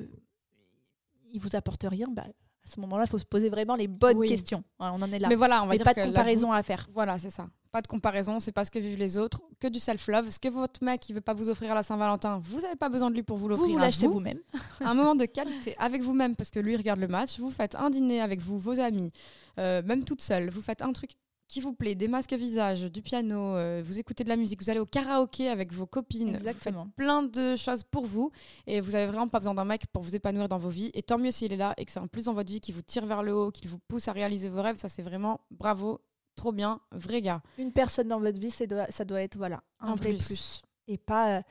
il 1.32 1.40
vous 1.40 1.54
apporte 1.54 1.84
rien, 1.88 2.06
bah, 2.10 2.24
à 2.26 2.70
ce 2.72 2.80
moment-là, 2.80 3.04
il 3.06 3.10
faut 3.10 3.18
se 3.18 3.24
poser 3.24 3.48
vraiment 3.48 3.74
les 3.74 3.88
bonnes 3.88 4.18
Oui. 4.18 4.28
questions. 4.28 4.62
On 4.78 4.86
en 5.02 5.12
est 5.12 5.18
là. 5.18 5.28
Mais 5.28 5.34
voilà, 5.36 5.62
on 5.62 5.66
va 5.66 5.76
dire 5.76 5.84
pas 5.84 5.94
que 5.94 6.00
de 6.00 6.04
la 6.06 6.10
comparaison 6.10 6.52
à 6.52 6.62
faire. 6.62 6.88
Voilà, 6.92 7.18
c'est 7.18 7.30
ça. 7.30 7.46
Pas 7.72 7.82
de 7.82 7.86
comparaison, 7.86 8.40
c'est 8.40 8.52
pas 8.52 8.64
ce 8.64 8.70
que 8.70 8.78
vivent 8.78 8.98
les 8.98 9.16
autres, 9.16 9.42
que 9.60 9.68
du 9.68 9.78
self-love. 9.78 10.30
Ce 10.30 10.40
que 10.40 10.48
votre 10.48 10.82
mec 10.82 11.08
il 11.08 11.14
veut 11.14 11.20
pas 11.20 11.34
vous 11.34 11.48
offrir 11.48 11.70
à 11.70 11.74
la 11.74 11.82
Saint-Valentin, 11.82 12.40
vous 12.42 12.60
n'avez 12.60 12.76
pas 12.76 12.88
besoin 12.88 13.10
de 13.10 13.14
lui 13.14 13.22
pour 13.22 13.36
vous 13.36 13.48
l'offrir. 13.48 13.68
vous 13.68 13.78
l'achetez 13.78 14.06
vous. 14.06 14.14
vous-même. 14.14 14.40
un 14.80 14.94
moment 14.94 15.14
de 15.14 15.24
qualité 15.24 15.74
avec 15.78 16.02
vous-même 16.02 16.34
parce 16.34 16.50
que 16.50 16.58
lui 16.58 16.76
regarde 16.76 17.00
le 17.00 17.08
match. 17.08 17.38
Vous 17.38 17.50
faites 17.50 17.76
un 17.76 17.90
dîner 17.90 18.20
avec 18.20 18.40
vous, 18.40 18.58
vos 18.58 18.80
amis, 18.80 19.12
euh, 19.58 19.82
même 19.84 20.04
toute 20.04 20.20
seule. 20.20 20.50
Vous 20.50 20.62
faites 20.62 20.82
un 20.82 20.92
truc 20.92 21.12
qui 21.50 21.60
vous 21.60 21.72
plaît, 21.72 21.96
des 21.96 22.06
masques 22.06 22.32
visage, 22.32 22.82
du 22.82 23.02
piano, 23.02 23.56
euh, 23.56 23.82
vous 23.84 23.98
écoutez 23.98 24.22
de 24.22 24.28
la 24.28 24.36
musique, 24.36 24.62
vous 24.62 24.70
allez 24.70 24.78
au 24.78 24.86
karaoké 24.86 25.48
avec 25.48 25.72
vos 25.72 25.84
copines. 25.84 26.28
Vous 26.28 26.44
faites 26.44 26.56
Exactement. 26.56 26.86
plein 26.96 27.24
de 27.24 27.56
choses 27.56 27.82
pour 27.82 28.06
vous 28.06 28.30
et 28.68 28.80
vous 28.80 28.94
avez 28.94 29.06
vraiment 29.06 29.26
pas 29.26 29.40
besoin 29.40 29.54
d'un 29.54 29.64
mec 29.64 29.86
pour 29.92 30.02
vous 30.04 30.14
épanouir 30.14 30.48
dans 30.48 30.58
vos 30.58 30.68
vies. 30.68 30.92
Et 30.94 31.02
tant 31.02 31.18
mieux 31.18 31.32
s'il 31.32 31.52
est 31.52 31.56
là 31.56 31.74
et 31.76 31.84
que 31.84 31.90
c'est 31.90 31.98
un 31.98 32.06
plus 32.06 32.26
dans 32.26 32.34
votre 32.34 32.50
vie 32.52 32.60
qui 32.60 32.70
vous 32.70 32.82
tire 32.82 33.04
vers 33.04 33.24
le 33.24 33.34
haut, 33.34 33.50
qui 33.50 33.66
vous 33.66 33.80
pousse 33.88 34.06
à 34.06 34.12
réaliser 34.12 34.48
vos 34.48 34.62
rêves. 34.62 34.76
Ça 34.76 34.88
c'est 34.88 35.02
vraiment 35.02 35.40
bravo, 35.50 36.00
trop 36.40 36.52
bien, 36.52 36.80
vrai 36.92 37.20
gars. 37.20 37.42
Une 37.58 37.72
personne 37.72 38.08
dans 38.08 38.18
votre 38.20 38.40
vie, 38.40 38.50
c'est 38.50 38.66
doit- 38.66 38.90
ça 38.90 39.04
doit 39.04 39.20
être 39.22 39.36
voilà, 39.36 39.62
un 39.80 39.88
Un 39.92 39.94
vrai 39.94 40.10
plus. 40.14 40.26
plus. 40.26 40.62
Et 40.88 40.96
pas, 40.98 41.38
euh, 41.38 41.42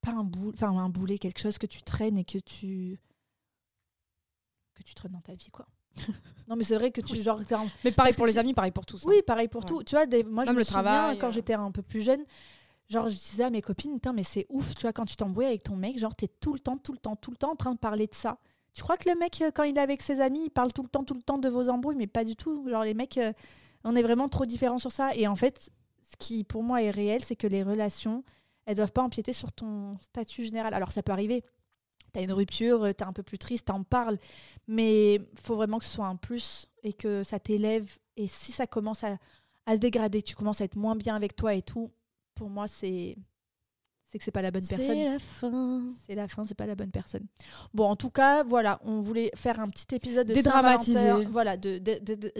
pas 0.00 0.12
un, 0.12 0.24
boule, 0.24 0.54
enfin, 0.54 0.70
un 0.70 0.88
boulet, 0.88 1.18
quelque 1.18 1.38
chose 1.40 1.58
que 1.58 1.66
tu 1.66 1.82
traînes 1.82 2.16
et 2.18 2.24
que 2.24 2.38
tu. 2.38 2.98
que 4.74 4.82
tu 4.82 4.94
traînes 4.94 5.12
dans 5.12 5.20
ta 5.20 5.34
vie, 5.34 5.50
quoi. 5.50 5.66
non, 6.48 6.56
mais 6.56 6.64
c'est 6.64 6.76
vrai 6.76 6.90
que 6.90 7.00
tu. 7.00 7.12
Oui. 7.12 7.22
Genre, 7.22 7.38
un- 7.40 7.66
Mais 7.84 7.92
pareil 7.92 8.12
Parce 8.12 8.16
pour 8.16 8.26
les 8.26 8.32
tu- 8.32 8.38
amis, 8.38 8.54
pareil 8.54 8.72
pour 8.72 8.86
tous. 8.86 9.04
hein. 9.04 9.08
Oui, 9.10 9.22
pareil 9.26 9.48
pour 9.48 9.62
Ouais. 9.62 9.68
tout. 9.68 9.82
Tu 9.84 9.94
vois, 9.94 10.06
des- 10.06 10.24
moi, 10.24 10.44
je 10.44 10.48
Même 10.50 10.56
me 10.56 10.60
le 10.60 10.64
souviens, 10.64 10.82
travail, 10.82 11.18
quand 11.18 11.28
euh. 11.28 11.30
j'étais 11.30 11.54
un 11.54 11.70
peu 11.70 11.82
plus 11.82 12.02
jeune, 12.02 12.24
Genre, 12.88 13.08
je 13.08 13.14
disais 13.14 13.44
à 13.44 13.50
mes 13.50 13.60
copines, 13.62 13.92
Putain, 13.94 14.12
mais 14.12 14.24
c'est 14.24 14.46
ouf, 14.48 14.74
tu 14.74 14.80
vois, 14.82 14.92
quand 14.92 15.04
tu 15.04 15.14
t'embrouilles 15.14 15.46
avec 15.46 15.62
ton 15.62 15.76
mec, 15.76 15.96
genre, 15.96 16.12
t'es 16.16 16.26
tout 16.26 16.52
le 16.52 16.58
temps, 16.58 16.76
tout 16.76 16.90
le 16.90 16.98
temps, 16.98 17.14
tout 17.14 17.30
le 17.30 17.36
temps 17.36 17.52
en 17.52 17.54
train 17.54 17.72
de 17.72 17.78
parler 17.78 18.08
de 18.08 18.14
ça. 18.16 18.38
Tu 18.74 18.82
crois 18.82 18.96
que 18.96 19.08
le 19.08 19.14
mec, 19.16 19.40
euh, 19.42 19.52
quand 19.54 19.62
il 19.62 19.76
est 19.78 19.80
avec 19.80 20.02
ses 20.02 20.20
amis, 20.20 20.46
il 20.46 20.50
parle 20.50 20.72
tout 20.72 20.82
le 20.82 20.88
temps, 20.88 21.04
tout 21.04 21.14
le 21.14 21.22
temps 21.22 21.38
de 21.38 21.48
vos 21.48 21.68
embrouilles, 21.68 21.94
mais 21.94 22.08
pas 22.08 22.24
du 22.24 22.34
tout. 22.34 22.68
Genre, 22.68 22.82
les 22.82 22.94
mecs, 22.94 23.16
on 23.84 23.94
est 23.96 24.02
vraiment 24.02 24.28
trop 24.28 24.44
différents 24.46 24.78
sur 24.78 24.92
ça. 24.92 25.14
Et 25.14 25.26
en 25.26 25.36
fait, 25.36 25.70
ce 26.10 26.16
qui, 26.18 26.44
pour 26.44 26.62
moi, 26.62 26.82
est 26.82 26.90
réel, 26.90 27.22
c'est 27.24 27.36
que 27.36 27.46
les 27.46 27.62
relations, 27.62 28.24
elles 28.66 28.76
doivent 28.76 28.92
pas 28.92 29.02
empiéter 29.02 29.32
sur 29.32 29.52
ton 29.52 29.98
statut 30.00 30.44
général. 30.44 30.74
Alors, 30.74 30.92
ça 30.92 31.02
peut 31.02 31.12
arriver. 31.12 31.42
T'as 32.12 32.22
une 32.22 32.32
rupture, 32.32 32.92
t'es 32.94 33.04
un 33.04 33.12
peu 33.12 33.22
plus 33.22 33.38
triste, 33.38 33.66
t'en 33.68 33.84
parles. 33.84 34.18
Mais 34.66 35.20
faut 35.42 35.54
vraiment 35.54 35.78
que 35.78 35.84
ce 35.84 35.90
soit 35.92 36.06
un 36.06 36.16
plus 36.16 36.68
et 36.82 36.92
que 36.92 37.22
ça 37.22 37.38
t'élève. 37.38 37.88
Et 38.16 38.26
si 38.26 38.50
ça 38.52 38.66
commence 38.66 39.04
à, 39.04 39.16
à 39.66 39.74
se 39.76 39.80
dégrader, 39.80 40.20
tu 40.20 40.34
commences 40.34 40.60
à 40.60 40.64
être 40.64 40.76
moins 40.76 40.96
bien 40.96 41.14
avec 41.14 41.36
toi 41.36 41.54
et 41.54 41.62
tout, 41.62 41.90
pour 42.34 42.50
moi, 42.50 42.66
c'est 42.66 43.16
c'est 44.08 44.18
que 44.18 44.24
c'est 44.24 44.32
pas 44.32 44.42
la 44.42 44.50
bonne 44.50 44.66
personne. 44.66 44.88
C'est 44.88 45.04
la 45.12 45.18
fin. 45.20 45.82
C'est 46.04 46.14
la 46.16 46.26
fin, 46.26 46.42
c'est 46.44 46.56
pas 46.56 46.66
la 46.66 46.74
bonne 46.74 46.90
personne. 46.90 47.24
Bon, 47.72 47.84
en 47.84 47.94
tout 47.94 48.10
cas, 48.10 48.42
voilà, 48.42 48.80
on 48.82 48.98
voulait 49.00 49.30
faire 49.36 49.60
un 49.60 49.68
petit 49.68 49.94
épisode 49.94 50.26
de 50.26 50.34
Dédramatiser. 50.34 51.26
Voilà, 51.30 51.56
de, 51.56 51.78
de, 51.78 51.98
de- 52.02 52.16
de- 52.16 52.32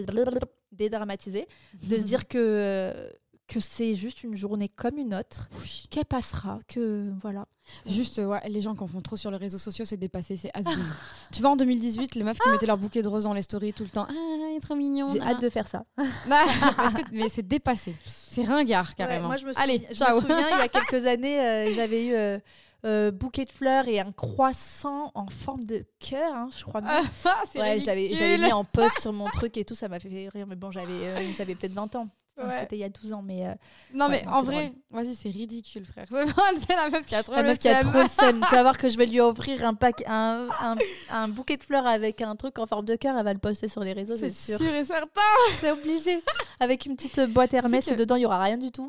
dédramatiser, 0.71 1.47
de 1.83 1.97
se 1.97 2.03
dire 2.03 2.27
que 2.27 3.11
que 3.47 3.59
c'est 3.59 3.95
juste 3.95 4.23
une 4.23 4.33
journée 4.35 4.69
comme 4.69 4.97
une 4.97 5.13
autre, 5.13 5.49
qu'elle 5.89 6.05
passera, 6.05 6.59
que 6.69 7.11
voilà. 7.21 7.45
Juste, 7.85 8.17
ouais, 8.19 8.39
les 8.47 8.61
gens 8.61 8.75
qui 8.75 8.83
en 8.83 8.87
font 8.87 9.01
trop 9.01 9.17
sur 9.17 9.29
les 9.29 9.35
réseaux 9.35 9.57
sociaux, 9.57 9.83
c'est 9.83 9.97
dépassé, 9.97 10.37
c'est 10.37 10.51
has 10.53 10.63
Tu 11.33 11.41
vois, 11.41 11.51
en 11.51 11.55
2018, 11.57 12.15
les 12.15 12.23
meufs 12.23 12.39
qui 12.39 12.49
mettaient 12.49 12.65
leur 12.65 12.77
bouquet 12.77 13.01
de 13.01 13.09
roses 13.09 13.25
dans 13.25 13.33
les 13.33 13.41
stories 13.41 13.73
tout 13.73 13.83
le 13.83 13.89
temps, 13.89 14.07
ah, 14.09 14.13
il 14.13 14.55
est 14.55 14.61
trop 14.61 14.75
mignon. 14.75 15.11
J'ai 15.11 15.19
hâte 15.21 15.41
de 15.41 15.49
faire 15.49 15.67
ça. 15.67 15.83
Parce 15.97 16.93
que- 16.93 17.01
mais 17.11 17.27
c'est 17.27 17.45
dépassé. 17.45 17.93
C'est 18.05 18.43
ringard, 18.43 18.95
carrément. 18.95 19.23
Ouais, 19.23 19.27
moi, 19.27 19.37
je 19.37 19.45
me, 19.45 19.59
Allez, 19.59 19.85
souviens, 19.91 20.07
je 20.09 20.15
me 20.15 20.19
souviens, 20.21 20.49
il 20.49 20.57
y 20.57 20.61
a 20.61 20.67
quelques 20.69 21.05
années, 21.05 21.39
euh, 21.41 21.73
j'avais 21.73 22.05
eu 22.05 22.13
euh, 22.13 22.39
euh, 22.85 23.11
bouquet 23.11 23.45
de 23.45 23.51
fleurs 23.51 23.87
et 23.87 23.99
un 23.99 24.11
croissant 24.11 25.11
en 25.13 25.27
forme 25.27 25.63
de 25.63 25.85
cœur, 25.99 26.33
hein, 26.33 26.49
je 26.57 26.63
crois. 26.63 26.81
même. 26.81 26.89
Ah, 27.25 27.43
c'est 27.51 27.59
Ouais, 27.59 27.79
j'avais 27.79 28.37
mis 28.37 28.51
en 28.51 28.63
post 28.63 28.99
sur 29.01 29.13
mon 29.13 29.27
truc 29.27 29.57
et 29.57 29.65
tout, 29.65 29.75
ça 29.75 29.87
m'a 29.87 29.99
fait 29.99 30.29
rire. 30.33 30.47
Mais 30.47 30.55
bon, 30.55 30.71
j'avais 30.71 30.91
euh, 30.91 31.33
j'avais 31.37 31.55
peut-être 31.55 31.73
20 31.73 31.95
ans. 31.95 32.09
Ouais. 32.47 32.59
C'était 32.61 32.75
il 32.77 32.79
y 32.79 32.83
a 32.83 32.89
12 32.89 33.13
ans, 33.13 33.21
mais 33.25 33.45
euh, 33.47 33.53
Non, 33.93 34.05
Ouais, 34.07 34.21
mais 34.23 34.23
non, 34.31 34.37
en 34.37 34.43
vrai, 34.43 34.73
vas-y, 34.91 35.15
c'est 35.15 35.29
ridicule, 35.29 35.85
frère. 35.85 36.05
C'est 36.67 36.75
la 36.75 36.89
meuf 36.89 37.05
qui 37.05 37.15
a 37.15 37.23
trop 37.23 37.33
la 37.35 37.43
meuf 37.43 37.59
qui 37.59 37.67
a 37.69 37.81
trop 37.83 38.01
le 38.01 38.07
seum. 38.07 38.41
Tu 38.49 38.55
vas 38.55 38.61
voir 38.61 38.77
que 38.77 38.89
je 38.89 38.97
vais 38.97 39.05
lui 39.05 39.19
offrir 39.21 39.65
un, 39.65 39.73
pack, 39.73 40.03
un, 40.07 40.47
un, 40.61 40.75
un 41.11 41.27
bouquet 41.27 41.57
de 41.57 41.63
fleurs 41.63 41.87
avec 41.87 42.21
un 42.21 42.35
truc 42.35 42.57
en 42.59 42.65
forme 42.65 42.85
de 42.85 42.95
cœur. 42.95 43.17
Elle 43.17 43.25
va 43.25 43.33
le 43.33 43.39
poster 43.39 43.67
sur 43.67 43.81
les 43.83 43.93
réseaux, 43.93 44.15
c'est 44.17 44.31
C'est 44.31 44.57
sûr. 44.57 44.57
sûr 44.59 44.73
et 44.73 44.85
certain. 44.85 45.21
C'est 45.59 45.71
obligé. 45.71 46.21
Avec 46.59 46.85
une 46.85 46.95
petite 46.95 47.19
boîte 47.31 47.53
Hermès 47.53 47.87
et 47.87 47.91
que- 47.95 47.99
dedans, 47.99 48.15
il 48.15 48.21
y 48.21 48.25
aura 48.25 48.41
rien 48.43 48.57
du 48.57 48.71
tout. 48.71 48.87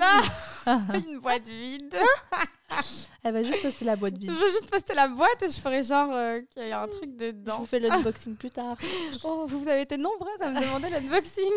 Ah. 0.67 0.79
Une 1.07 1.19
boîte 1.21 1.49
vide. 1.49 1.95
Elle 3.23 3.35
va 3.35 3.43
juste 3.43 3.61
poster 3.61 3.85
la 3.85 3.97
boîte 3.97 4.15
Je 4.15 4.21
vide. 4.21 4.31
veux 4.31 4.49
juste 4.49 4.71
poster 4.71 4.95
la 4.95 5.07
boîte 5.09 5.43
et 5.43 5.51
je 5.51 5.61
ferai 5.61 5.85
genre 5.85 6.09
euh, 6.13 6.41
qu'il 6.55 6.67
y 6.69 6.73
a 6.73 6.81
un 6.81 6.89
truc 6.89 7.11
Je 7.19 7.27
dedans. 7.27 7.59
vous 7.59 7.67
fais 7.67 7.79
l'unboxing 7.79 8.35
plus 8.35 8.51
tard. 8.51 8.77
Oh, 9.25 9.45
vous 9.47 9.69
avez 9.69 9.83
été 9.83 9.99
nombreuses 9.99 10.41
à 10.41 10.49
me 10.51 10.59
demander 10.61 10.89
l'unboxing. 10.89 11.51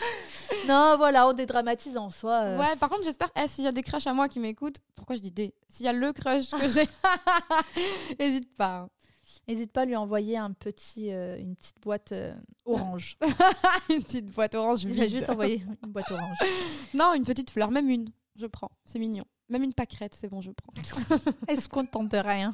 Non, 0.66 0.96
voilà, 0.96 1.28
on 1.28 1.32
dédramatise 1.32 1.96
en 1.96 2.10
soi. 2.10 2.42
euh. 2.44 2.58
Ouais, 2.58 2.76
par 2.76 2.88
contre, 2.88 3.04
j'espère, 3.04 3.28
eh, 3.36 3.46
s'il 3.48 3.64
y 3.64 3.68
a 3.68 3.72
des 3.72 3.82
crushs 3.82 4.06
à 4.06 4.12
moi 4.12 4.28
qui 4.28 4.40
m'écoutent, 4.40 4.78
pourquoi 4.94 5.16
je 5.16 5.20
dis 5.20 5.30
des? 5.30 5.54
S'il 5.68 5.86
y 5.86 5.88
a 5.88 5.92
le 5.92 6.12
crush 6.12 6.50
que 6.50 6.68
j'ai, 6.68 6.88
n'hésite 8.18 8.54
pas. 8.56 8.78
hein. 8.80 8.88
N'hésite 9.46 9.72
pas 9.72 9.82
à 9.82 9.84
lui 9.84 9.94
envoyer 9.96 10.36
un 10.36 10.52
petit, 10.52 11.12
euh, 11.12 11.38
une 11.38 11.54
petite 11.54 11.80
boîte 11.80 12.12
euh, 12.12 12.34
orange. 12.64 13.16
une 13.88 14.02
petite 14.02 14.26
boîte 14.26 14.54
orange 14.56 14.82
Il 14.84 14.96
va 14.96 15.04
vide. 15.06 15.10
juste 15.18 15.30
envoyer 15.30 15.62
une 15.84 15.90
boîte 15.92 16.10
orange. 16.10 16.36
Non, 16.94 17.14
une 17.14 17.24
petite 17.24 17.50
fleur, 17.50 17.70
même 17.70 17.88
une. 17.88 18.10
Je 18.36 18.46
prends, 18.46 18.70
c'est 18.84 18.98
mignon. 18.98 19.24
Même 19.50 19.64
une 19.64 19.74
pâquerette, 19.74 20.14
c'est 20.14 20.28
bon, 20.28 20.40
je 20.40 20.52
prends. 20.52 20.72
Est-ce 21.48 21.68
qu'on 21.68 21.82
ne 21.82 21.88
tente 21.88 22.12
rien 22.14 22.52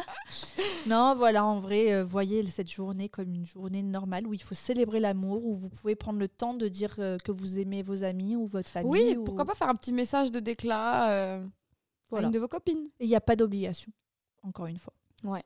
Non, 0.86 1.14
voilà, 1.16 1.44
en 1.44 1.58
vrai, 1.58 1.92
euh, 1.92 2.04
voyez 2.04 2.48
cette 2.50 2.70
journée 2.70 3.08
comme 3.08 3.34
une 3.34 3.44
journée 3.44 3.82
normale 3.82 4.26
où 4.26 4.32
il 4.34 4.42
faut 4.42 4.54
célébrer 4.54 5.00
l'amour, 5.00 5.44
où 5.44 5.54
vous 5.54 5.68
pouvez 5.70 5.96
prendre 5.96 6.18
le 6.18 6.28
temps 6.28 6.54
de 6.54 6.68
dire 6.68 6.94
euh, 6.98 7.18
que 7.18 7.32
vous 7.32 7.58
aimez 7.58 7.82
vos 7.82 8.04
amis 8.04 8.36
ou 8.36 8.46
votre 8.46 8.70
famille. 8.70 8.90
Oui, 8.90 9.16
ou- 9.18 9.24
pourquoi 9.24 9.44
pas 9.44 9.54
faire 9.54 9.68
un 9.68 9.74
petit 9.74 9.92
message 9.92 10.30
de 10.30 10.40
déclat 10.40 11.10
euh, 11.10 11.46
à 12.12 12.22
une 12.22 12.30
de 12.30 12.38
vos 12.38 12.48
copines. 12.48 12.88
Il 13.00 13.08
n'y 13.08 13.16
a 13.16 13.20
pas 13.20 13.36
d'obligation, 13.36 13.92
encore 14.42 14.66
une 14.66 14.78
fois. 14.78 14.94
Ouais. 15.24 15.42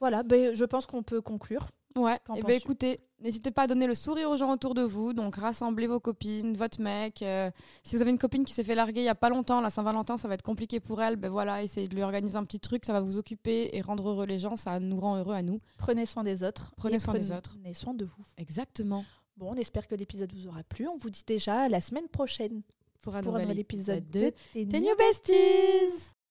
Voilà, 0.00 0.22
ben, 0.22 0.54
je 0.54 0.64
pense 0.64 0.86
qu'on 0.86 1.02
peut 1.02 1.20
conclure. 1.20 1.68
Ouais, 1.96 2.14
et 2.14 2.18
ben 2.40 2.42
penses-tu? 2.42 2.52
écoutez, 2.56 3.00
n'hésitez 3.22 3.50
pas 3.50 3.62
à 3.62 3.66
donner 3.66 3.86
le 3.86 3.94
sourire 3.94 4.30
aux 4.30 4.36
gens 4.36 4.50
autour 4.52 4.74
de 4.74 4.82
vous, 4.82 5.12
donc 5.12 5.36
rassemblez 5.36 5.86
vos 5.86 6.00
copines, 6.00 6.54
votre 6.56 6.80
mec. 6.80 7.22
euh, 7.22 7.50
si 7.82 7.96
vous 7.96 8.02
avez 8.02 8.10
une 8.10 8.18
copine 8.18 8.44
qui 8.44 8.52
s'est 8.52 8.64
fait 8.64 8.74
larguer 8.74 9.00
il 9.00 9.04
y 9.04 9.08
a 9.08 9.14
pas 9.14 9.28
longtemps, 9.28 9.60
la 9.60 9.70
Saint-Valentin, 9.70 10.18
ça 10.18 10.28
va 10.28 10.34
être 10.34 10.42
compliqué 10.42 10.80
pour 10.80 11.02
elle, 11.02 11.16
ben 11.16 11.30
voilà, 11.30 11.62
essayez 11.62 11.88
de 11.88 11.94
lui 11.94 12.02
organiser 12.02 12.36
un 12.36 12.44
petit 12.44 12.60
truc, 12.60 12.84
ça 12.84 12.92
va 12.92 13.00
vous 13.00 13.18
occuper 13.18 13.70
et 13.72 13.80
rendre 13.80 14.08
heureux 14.08 14.26
les 14.26 14.38
gens, 14.38 14.56
ça 14.56 14.78
nous 14.80 15.00
rend 15.00 15.16
heureux 15.16 15.34
à 15.34 15.42
nous. 15.42 15.60
Prenez 15.78 16.06
soin 16.06 16.22
des 16.22 16.42
autres. 16.42 16.72
Prenez 16.76 16.98
soin 16.98 17.14
des 17.14 17.32
autres. 17.32 17.56
Prenez 17.58 17.74
soin 17.74 17.94
de 17.94 18.04
vous. 18.04 18.24
Exactement. 18.36 19.04
Bon, 19.36 19.52
on 19.52 19.54
espère 19.54 19.86
que 19.86 19.94
l'épisode 19.94 20.32
vous 20.34 20.48
aura 20.48 20.62
plu. 20.62 20.86
On 20.88 20.96
vous 20.98 21.10
dit 21.10 21.24
déjà 21.26 21.62
à 21.62 21.68
la 21.68 21.80
semaine 21.80 22.08
prochaine 22.08 22.62
Pour 23.00 23.16
un 23.16 23.22
pour 23.22 23.36
un 23.36 23.42
nouvel 23.42 23.58
épisode 23.58 24.08
de 24.10 24.20
de 24.20 24.30
The 24.64 24.82
New 24.82 24.96
Besties 24.96 26.12